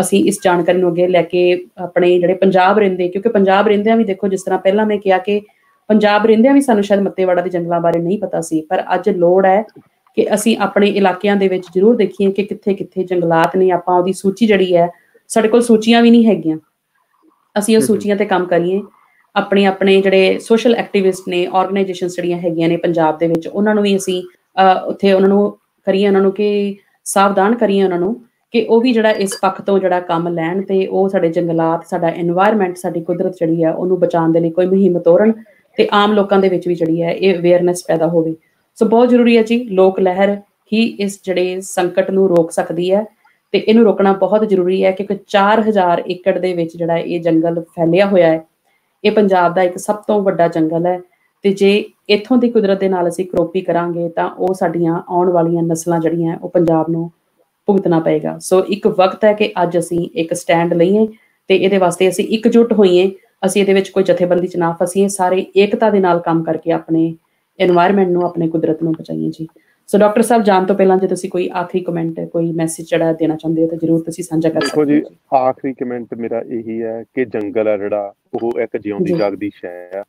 [0.00, 4.04] ਅਸੀਂ ਇਸ ਜਾਣਕਾਰੀ ਨੂੰ ਅੱਗੇ ਲੈ ਕੇ ਆਪਣੇ ਜਿਹੜੇ ਪੰਜਾਬ ਰਹਿੰਦੇ ਕਿਉਂਕਿ ਪੰਜਾਬ ਰਹਿੰਦਿਆਂ ਵੀ
[4.04, 5.40] ਦੇਖੋ ਜਿਸ ਤਰ੍ਹਾਂ ਪਹਿਲਾਂ ਮੈਂ ਕਿਹਾ ਕਿ
[5.88, 9.46] ਪੰਜਾਬ ਰਹਿੰਦਿਆਂ ਵੀ ਸਾਨੂੰ ਸ਼ਾਇਦ ਮੱਤੇਵਾੜਾ ਦੇ ਜੰਗਲਾਂ ਬਾਰੇ ਨਹੀਂ ਪਤਾ ਸੀ ਪਰ ਅੱਜ ਲੋੜ
[9.46, 9.62] ਹੈ
[10.16, 14.46] ਕਿ ਅਸੀਂ ਆਪਣੇ ਇਲਾਕਿਆਂ ਦੇ ਵਿੱਚ ਜ਼ਰੂਰ ਦੇਖੀਏ ਕਿ ਕਿੱਥੇ-ਕਿੱਥੇ ਜੰਗਲਾਤ ਨੇ ਆਪਾਂ ਉਹਦੀ ਸੂਚੀ
[14.46, 14.88] ਜਿਹੜੀ ਹੈ
[15.28, 16.58] ਸਾਡੇ ਕੋਲ ਸੂਚੀਆਂ ਵੀ ਨਹੀਂ ਹੈਗੀਆਂ।
[17.58, 18.82] ਅਸੀਂ ਉਹ ਸੂਚੀਆਂ ਤੇ ਕੰਮ ਕਰੀਏ।
[19.36, 23.82] ਆਪਣੇ ਆਪਣੇ ਜਿਹੜੇ ਸੋਸ਼ਲ ਐਕਟਿਵਿਸਟ ਨੇ ਆਰਗੇਨਾਈਜੇਸ਼ਨਸ ਜਿਹੜੀਆਂ ਹੈਗੀਆਂ ਨੇ ਪੰਜਾਬ ਦੇ ਵਿੱਚ ਉਹਨਾਂ ਨੂੰ
[23.84, 24.22] ਵੀ ਅਸੀਂ
[24.86, 28.20] ਉੱਥੇ ਉਹਨਾਂ ਨੂੰ ਕਰੀਏ ਉਹਨਾਂ ਨੂੰ ਕਿ ਸਾਵਧਾਨ ਕਰੀਏ ਉਹਨਾਂ ਨੂੰ।
[28.54, 32.08] ਕਿ ਉਹ ਵੀ ਜਿਹੜਾ ਇਸ ਪੱਖ ਤੋਂ ਜਿਹੜਾ ਕੰਮ ਲੈਣ ਤੇ ਉਹ ਸਾਡੇ ਜੰਗਲਾਤ, ਸਾਡਾ
[32.12, 35.32] এনवायरमेंट ਸਾਡੀ ਕੁਦਰਤ ਜਿਹੜੀ ਹੈ ਉਹਨੂੰ ਬਚਾਉਣ ਦੇ ਲਈ ਕੋਈ ਮੁਹਿੰਮ ਤੋਰਨ
[35.78, 38.34] ਤੇ ਆਮ ਲੋਕਾਂ ਦੇ ਵਿੱਚ ਵੀ ਜਿਹੜੀ ਹੈ ਇਹ ਅਵੇਅਰਨੈਸ ਪੈਦਾ ਹੋਵੇ।
[38.78, 40.36] ਸੋ ਬਹੁਤ ਜ਼ਰੂਰੀ ਹੈ ਜੀ, ਲੋਕ ਲਹਿਰ
[40.72, 43.04] ਹੀ ਇਸ ਜਿਹੜੇ ਸੰਕਟ ਨੂੰ ਰੋਕ ਸਕਦੀ ਹੈ
[43.52, 48.06] ਤੇ ਇਹਨੂੰ ਰੋਕਣਾ ਬਹੁਤ ਜ਼ਰੂਰੀ ਹੈ ਕਿਉਂਕਿ 4000 ਏਕੜ ਦੇ ਵਿੱਚ ਜਿਹੜਾ ਇਹ ਜੰਗਲ ਫੈਲਿਆ
[48.06, 48.44] ਹੋਇਆ ਹੈ,
[49.04, 51.00] ਇਹ ਪੰਜਾਬ ਦਾ ਇੱਕ ਸਭ ਤੋਂ ਵੱਡਾ ਜੰਗਲ ਹੈ
[51.44, 51.72] ਤੇ ਜੇ
[52.08, 56.36] ਇੱਥੋਂ ਦੀ ਕੁਦਰਤ ਦੇ ਨਾਲ ਅਸੀਂ ਕਰੋਪੀ ਕਰਾਂਗੇ ਤਾਂ ਉਹ ਸਾਡੀਆਂ ਆਉਣ ਵਾਲੀਆਂ ਨਸਲਾਂ ਜਿਹੜੀਆਂ
[56.42, 57.10] ਉਹ ਪੰਜਾਬ ਨੂੰ
[57.66, 61.06] ਭੁਗਤਣਾ ਪਏਗਾ। ਸੋ ਇੱਕ ਵਕਤ ਹੈ ਕਿ ਅੱਜ ਅਸੀਂ ਇੱਕ ਸਟੈਂਡ ਲਈਏ
[61.50, 63.10] ਤੇ ਇਹਦੇ ਵਾਸਤੇ ਅਸੀਂ ਇਕਜੁੱਟ ਹੋਈਏ
[63.46, 67.14] ਅਸੀਂ ਇਹਦੇ ਵਿੱਚ ਕੋਈ ਜਥੇਬੰਦੀ ਚ ਨਾ ਫਸੀਏ ਸਾਰੇ ਏਕਤਾ ਦੇ ਨਾਲ ਕੰਮ ਕਰਕੇ ਆਪਣੇ
[67.58, 69.46] এনवायरमेंट ਨੂੰ ਆਪਣੇ ਕੁਦਰਤ ਨੂੰ ਬਚਾਈਏ ਜੀ।
[69.88, 73.36] ਸੋ ਡਾਕਟਰ ਸਾਹਿਬ ਜਾਣ ਤੋਂ ਪਹਿਲਾਂ ਜੇ ਤੁਸੀਂ ਕੋਈ ਆਖਰੀ ਕਮੈਂਟ ਕੋਈ ਮੈਸੇਜ ਜਿਹੜਾ ਦੇਣਾ
[73.36, 75.02] ਚਾਹੁੰਦੇ ਹੋ ਤਾਂ ਜਰੂਰ ਤੁਸੀਂ ਸਾਂਝਾ ਕਰ ਸਕਦੇ ਹੋ ਜੀ।
[75.36, 80.04] ਆਖਰੀ ਕਮੈਂਟ ਮੇਰਾ ਇਹੀ ਹੈ ਕਿ ਜੰਗਲ ਆ ਜਿਹੜਾ ਉਹ ਇੱਕ ਜਿਉਂਦੀ ਜਾਗਦੀ ਸ਼ੈ ਆ।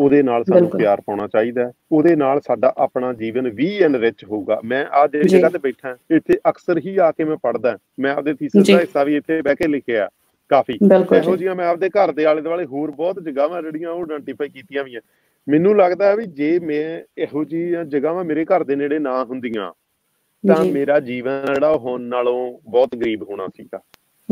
[0.00, 4.84] ਉਹਦੇ ਨਾਲ ਸਾਨੂੰ ਪਿਆਰ ਪਾਉਣਾ ਚਾਹੀਦਾ ਉਹਦੇ ਨਾਲ ਸਾਡਾ ਆਪਣਾ ਜੀਵਨ ਵੀ ਐਨਰਿਚ ਹੋਊਗਾ। ਮੈਂ
[4.92, 8.70] ਆ ਜਿਹੜੀ ਜਗ੍ਹਾ ਤੇ ਬੈਠਾ ਇੱਥੇ ਅਕਸਰ ਹੀ ਆ ਕੇ ਮੈਂ ਪੜਦਾ ਮੈਂ ਆਪਦੇ ਥੀਸਿਸ
[8.70, 10.08] ਦਾ ਹਿੱਸਾ ਵੀ ਇੱਥੇ ਬਹਿ ਕੇ ਲਿਖਿਆ
[10.50, 10.78] ਕਾਫੀ।
[11.16, 14.84] ਇਹੋ ਜਿਹੀਆਂ ਮੈਂ ਆਪਦੇ ਘਰ ਦੇ ਆਲੇ ਦੁਆਲੇ ਹੋਰ ਬਹੁਤ ਜਗ੍ਹਾਵਾਂ ਜਿਹੜੀਆਂ ਉਹ ਆਇਡੈਂਟੀਫਾਈ ਕੀਤੀਆਂ
[14.84, 15.00] ਵੀ ਆ
[15.48, 19.72] ਮੈਨੂੰ ਲੱਗਦਾ ਹੈ ਵੀ ਜੇ ਮੈਂ ਇਹੋ ਜਿਹੀਆਂ ਜਗ੍ਹਾਵਾਂ ਮੇਰੇ ਘਰ ਦੇ ਨੇੜੇ ਨਾ ਹੁੰਦੀਆਂ
[20.44, 23.80] ਤਾਂ ਮੇਰਾ ਜੀਵਨ ਜਿਹੜਾ ਹੁਣ ਨਾਲੋਂ ਬਹੁਤ ਗਰੀਬ ਹੋਣਾ ਸੀਗਾ।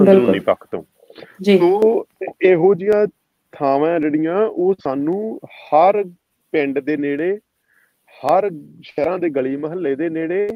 [0.01, 0.83] ਅੰਦਰੂਨੀ ਪੱਖ ਤੋਂ।
[1.43, 2.05] ਜੀ। ਤੋਂ
[2.43, 3.07] ਇਹੋ ਜਿਹੀਆਂ
[3.59, 6.05] ਥਾਵਾਂ ਜਿਹੜੀਆਂ ਉਹ ਸਾਨੂੰ ਹਰ
[6.53, 7.39] ਪਿੰਡ ਦੇ ਨੇੜੇ
[8.13, 8.51] ਹਰ
[8.83, 10.49] ਸ਼ਹਿਰਾਂ ਦੇ ਗਲੀ ਮਹੱਲੇ ਦੇ ਨੇੜੇ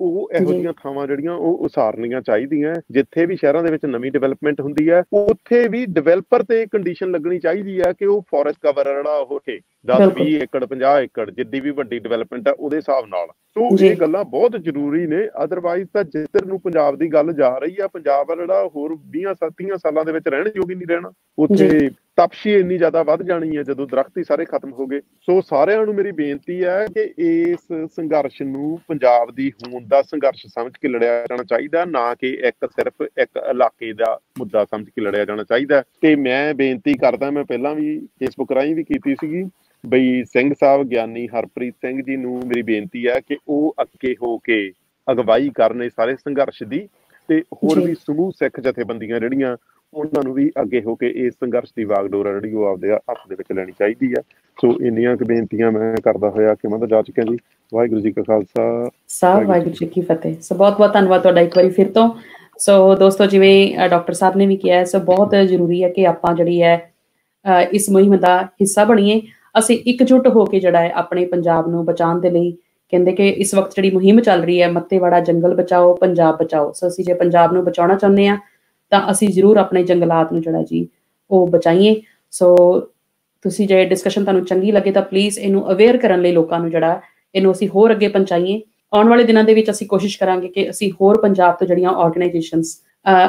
[0.00, 4.60] ਉਹ ਇਹੋ ਜਿਹੀਆਂ ਥਾਵਾਂ ਜਿਹੜੀਆਂ ਉਹ ਉਸਾਰਨੀਆਂ ਚਾਹੀਦੀਆਂ ਜਿੱਥੇ ਵੀ ਸ਼ਹਿਰਾਂ ਦੇ ਵਿੱਚ ਨਵੀਂ ਡਿਵੈਲਪਮੈਂਟ
[4.60, 9.16] ਹੁੰਦੀ ਹੈ ਉੱਥੇ ਵੀ ਡਿਵੈਲਪਰ ਤੇ ਕੰਡੀਸ਼ਨ ਲੱਗਣੀ ਚਾਹੀਦੀ ਹੈ ਕਿ ਉਹ ਫੋਰੈਸਟ ਕਵਰ ਜਿਹੜਾ
[9.16, 13.26] ਉਹ ਹੈ 10 20 ਏਕੜ 50 ਏਕੜ ਜਿੱਦੀ ਵੀ ਵੱਡੀ ਡਿਵੈਲਪਮੈਂਟ ਹੈ ਉਹਦੇ ਹਿਸਾਬ ਨਾਲ।
[13.26, 17.76] ਸੋ ਇਹ ਗੱਲਾਂ ਬਹੁਤ ਜ਼ਰੂਰੀ ਨੇ। ਅਦਰਵਾਈਜ਼ ਤਾਂ ਜਿੱਧਰ ਨੂੰ ਪੰਜਾਬ ਦੀ ਗੱਲ ਜਾ ਰਹੀ
[17.82, 22.52] ਆ ਪੰਜਾਬ ਜਿਹੜਾ ਹੋਰ 20 30 ਸਾਲਾਂ ਦੇ ਵਿੱਚ ਰਹਿਣ ਯੋਗ ਨਹੀਂ ਰਹਿਣਾ। ਉੱਥੇ ਤਪਸ਼ੀ
[22.54, 25.94] ਇੰਨੀ ਜ਼ਿਆਦਾ ਵੱਧ ਜਾਣੀ ਹੈ ਜਦੋਂ ਦਰਖਤ ਹੀ ਸਾਰੇ ਖਤਮ ਹੋ ਗਏ। ਸੋ ਸਾਰਿਆਂ ਨੂੰ
[25.94, 27.58] ਮੇਰੀ ਬੇਨਤੀ ਹੈ ਕਿ ਇਸ
[27.94, 32.66] ਸੰਘਰਸ਼ ਨੂੰ ਪੰਜਾਬ ਦੀ ਹੋਂਦ ਦਾ ਸੰਘਰਸ਼ ਸਮਝ ਕੇ ਲੜਿਆ ਜਾਣਾ ਚਾਹੀਦਾ ਨਾ ਕਿ ਇੱਕ
[32.66, 37.44] ਸਿਰਫ ਇੱਕ ਇਲਾਕੇ ਦਾ ਮੁੱਦਾ ਸਮਝ ਕੇ ਲੜਿਆ ਜਾਣਾ ਚਾਹੀਦਾ। ਤੇ ਮੈਂ ਬੇਨਤੀ ਕਰਦਾ ਮੈਂ
[37.44, 39.44] ਪਹਿਲਾਂ ਵੀ ਫੇਸਬੁੱਕ ਰਾਹੀਂ ਵੀ ਕੀਤੀ ਸੀਗੀ
[39.86, 44.38] ਬਈ ਸਿੰਘ ਸਾਹਿਬ ਗਿਆਨੀ ਹਰਪ੍ਰੀਤ ਸਿੰਘ ਜੀ ਨੂੰ ਮੇਰੀ ਬੇਨਤੀ ਹੈ ਕਿ ਉਹ ਅੱਗੇ ਹੋ
[44.38, 44.72] ਕੇ
[45.10, 46.88] ਅਗਵਾਈ ਕਰਨ ਸਾਰੇ ਸੰਘਰਸ਼ ਦੀ।
[47.28, 49.56] ਤੇ ਹੋਰ ਵੀ ਸਮੂਹ ਸਿੱਖ ਜਥੇਬੰਦੀਆਂ ਜਿਹੜੀਆਂ
[49.94, 53.34] ਉਹਨਾਂ ਨੂੰ ਵੀ ਅੱਗੇ ਹੋ ਕੇ ਇਸ ਸੰਘਰਸ਼ ਦੀ ਵਾਗਡੋਰ ਜਿਹੜੀ ਉਹ ਆਪਦੇ ਹੱਥ ਦੇ
[53.34, 54.22] ਵਿੱਚ ਲੈਣੀ ਚਾਹੀਦੀ ਆ।
[54.60, 57.36] ਸੋ ਇੰਨੀਆਂ ਕੁ ਬੇਨਤੀਆਂ ਮੈਂ ਕਰਦਾ ਹੋਇਆ ਕਿ ਮੈਂ ਜਾ ਚੁੱਕਿਆ ਜੀ।
[57.74, 61.56] ਵਾਹਿਗੁਰੂ ਜੀ ਕਾ ਖਾਲਸਾ। ਸਾਹਿਬ ਵਾਹਿਗੁਰੂ ਜੀ ਕੀ ਫਤਿਹ। ਸੋ ਬਹੁਤ ਬਹੁਤ ਧੰਨਵਾਦ ਤੁਹਾਡਾ ਇੱਕ
[61.56, 62.08] ਵਾਰੀ ਫਿਰ ਤੋਂ।
[62.58, 66.62] ਸੋ ਦੋਸਤੋ ਜਿਵੇਂ ਡਾਕਟਰ ਸਾਹਿਬ ਨੇ ਵੀ ਕਿਹਾ ਸੋ ਬਹੁਤ ਜ਼ਰੂਰੀ ਹੈ ਕਿ ਆਪਾਂ ਜਿਹੜੀ
[66.62, 66.90] ਹੈ
[67.72, 69.20] ਇਸ ਮੁਹਿੰਮ ਦਾ ਹਿੱਸਾ ਬਣੀਏ।
[69.58, 72.50] ਅਸੀਂ ਇਕਜੁੱਟ ਹੋ ਕੇ ਜਿਹੜਾ ਹੈ ਆਪਣੇ ਪੰਜਾਬ ਨੂੰ ਬਚਾਉਣ ਦੇ ਲਈ
[72.92, 76.88] ਕਹਿੰਦੇ ਕਿ ਇਸ ਵਕਤ ਜਿਹੜੀ ਮੁਹਿੰਮ ਚੱਲ ਰਹੀ ਹੈ ਮੱਤੇਵਾੜਾ ਜੰਗਲ ਬਚਾਓ ਪੰਜਾਬ ਬਚਾਓ। ਸੋ
[76.88, 78.38] ਅਸੀਂ ਜੇ ਪੰਜਾਬ ਨੂੰ ਬਚਾਉਣਾ ਚਾਹੁੰਦੇ ਆ
[78.94, 80.86] ਤਾਂ ਅਸੀਂ ਜ਼ਰੂਰ ਆਪਣੇ ਜੰਗਲਾਤ ਨੂੰ ਜਿਹੜਾ ਜੀ,
[81.30, 81.94] ਉਹ ਬਚਾਈਏ।
[82.32, 82.54] ਸੋ
[83.44, 87.00] ਤੁਸੀਂ ਜੇ ਡਿਸਕਸ਼ਨ ਤੁਹਾਨੂੰ ਚੰਗੀ ਲੱਗੇ ਤਾਂ ਪਲੀਜ਼ ਇਹਨੂੰ ਅਵੇਅਰ ਕਰਨ ਲਈ ਲੋਕਾਂ ਨੂੰ ਜਿਹੜਾ,
[87.34, 88.60] ਇਹਨੂੰ ਅਸੀਂ ਹੋਰ ਅੱਗੇ ਪਹੁੰਚਾਈਏ।
[88.92, 92.76] ਆਉਣ ਵਾਲੇ ਦਿਨਾਂ ਦੇ ਵਿੱਚ ਅਸੀਂ ਕੋਸ਼ਿਸ਼ ਕਰਾਂਗੇ ਕਿ ਅਸੀਂ ਹੋਰ ਪੰਜਾਬ ਤੋਂ ਜਿਹੜੀਆਂ ਆਰਗੇਨਾਈਜੇਸ਼ਨਸ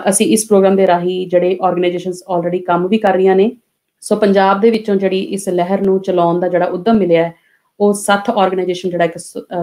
[0.10, 3.50] ਅਸੀਂ ਇਸ ਪ੍ਰੋਗਰਾਮ ਦੇ ਰਾਹੀਂ ਜਿਹੜੇ ਆਰਗੇਨਾਈਜੇਸ਼ਨਸ ਆਲਰੇਡੀ ਕੰਮ ਵੀ ਕਰ ਰਹੀਆਂ ਨੇ।
[4.04, 7.32] ਸੋ ਪੰਜਾਬ ਦੇ ਵਿੱਚੋਂ ਜਿਹੜੀ ਇਸ ਲਹਿਰ ਨੂੰ ਚਲਾਉਣ ਦਾ ਜਿਹੜਾ ਉਦਮ ਮਿਲਿਆ
[7.80, 9.18] ਉਹ ਸੱਤ ਆਰਗੇਨਾਈਜੇਸ਼ਨ ਜਿਹੜਾ ਇੱਕ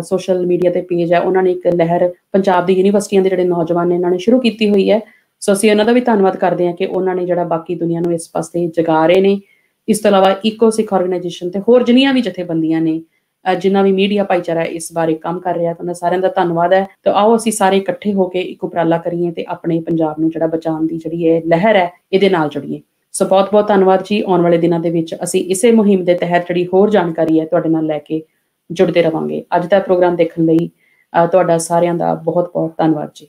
[0.05, 3.89] ਸੋਸ਼ਲ ਮੀਡੀਆ ਤੇ ਪੇਜ ਹੈ, ਉਹਨਾਂ ਨੇ ਇੱਕ ਲਹਿਰ ਪੰਜਾਬ ਦੀ ਯੂਨੀਵਰਸਿਟੀਆਂ ਦੇ ਜਿਹੜੇ ਨੌਜਵਾਨ
[3.89, 5.01] ਨੇ ਇਹਨਾਂ ਨੇ ਸ਼ੁਰੂ ਕੀਤੀ ਹੋਈ ਹੈ।
[5.43, 8.13] ਸੋ ਅਸੀਂ ਉਹਨਾਂ ਦਾ ਵੀ ਧੰਨਵਾਦ ਕਰਦੇ ਹਾਂ ਕਿ ਉਹਨਾਂ ਨੇ ਜਿਹੜਾ ਬਾਕੀ ਦੁਨੀਆ ਨੂੰ
[8.15, 9.41] ਇਸ ਪਾਸੇ ਜਗਾ ਰਹੇ ਨੇ।
[9.89, 13.01] ਇਸ ਤੋਂ ਇਲਾਵਾ ਇਕੋ ਸਿੱਖ ਆਰਗੇਨਾਈਜੇਸ਼ਨ ਤੇ ਹੋਰ ਜਿੰਨੀਆਂ ਵੀ ਜਥੇਬੰਦੀਆਂ ਨੇ
[13.45, 17.13] ਜਿੰਨਾ ਵੀ ਮੀਡੀਆ ਭਾਈਚਾਰਾ ਇਸ ਬਾਰੇ ਕੰਮ ਕਰ ਰਿਹਾ, ਤਾਂ ਸਾਰਿਆਂ ਦਾ ਧੰਨਵਾਦ ਹੈ। ਤਾਂ
[17.15, 20.87] ਆਓ ਅਸੀਂ ਸਾਰੇ ਇਕੱਠੇ ਹੋ ਕੇ ਇੱਕ ਉਪਰਾਲਾ ਕਰੀਏ ਤੇ ਆਪਣੇ ਪੰਜਾਬ ਨੂੰ ਜਿਹੜਾ ਬਚਾਉਣ
[20.87, 22.81] ਦੀ ਜਿਹੜੀ ਇਹ ਲਹਿਰ ਹੈ, ਇਹਦੇ ਨਾਲ ਜੁੜੀਏ।
[23.15, 26.47] ਸੋ ਬਹੁਤ ਬਹੁਤ ਧੰਨਵਾਦ ਜੀ। ਆਉਣ ਵਾਲੇ ਦਿਨਾਂ ਦੇ ਵਿੱਚ ਅਸੀਂ ਇਸੇ ਮੁਹਿੰਮ ਦੇ ਤਹਿਤ
[26.49, 28.23] ਜਿਹੜੀ ਹੋਰ ਜਾਣਕਾਰੀ ਹੈ ਤੁਹਾਡੇ ਨਾਲ ਲੈ ਕੇ
[28.71, 30.69] ਜੁੜਦੇ ਰਵਾਂਗੇ। ਅੱਜ ਦਾ ਪ੍ਰੋਗਰਾਮ ਦੇਖਣ ਲਈ
[31.13, 33.29] ਤੁਹਾਡਾ ਸਾਰਿਆਂ ਦਾ ਬਹੁਤ ਬਹੁਤ ਧੰਨਵਾਦ ਜੀ।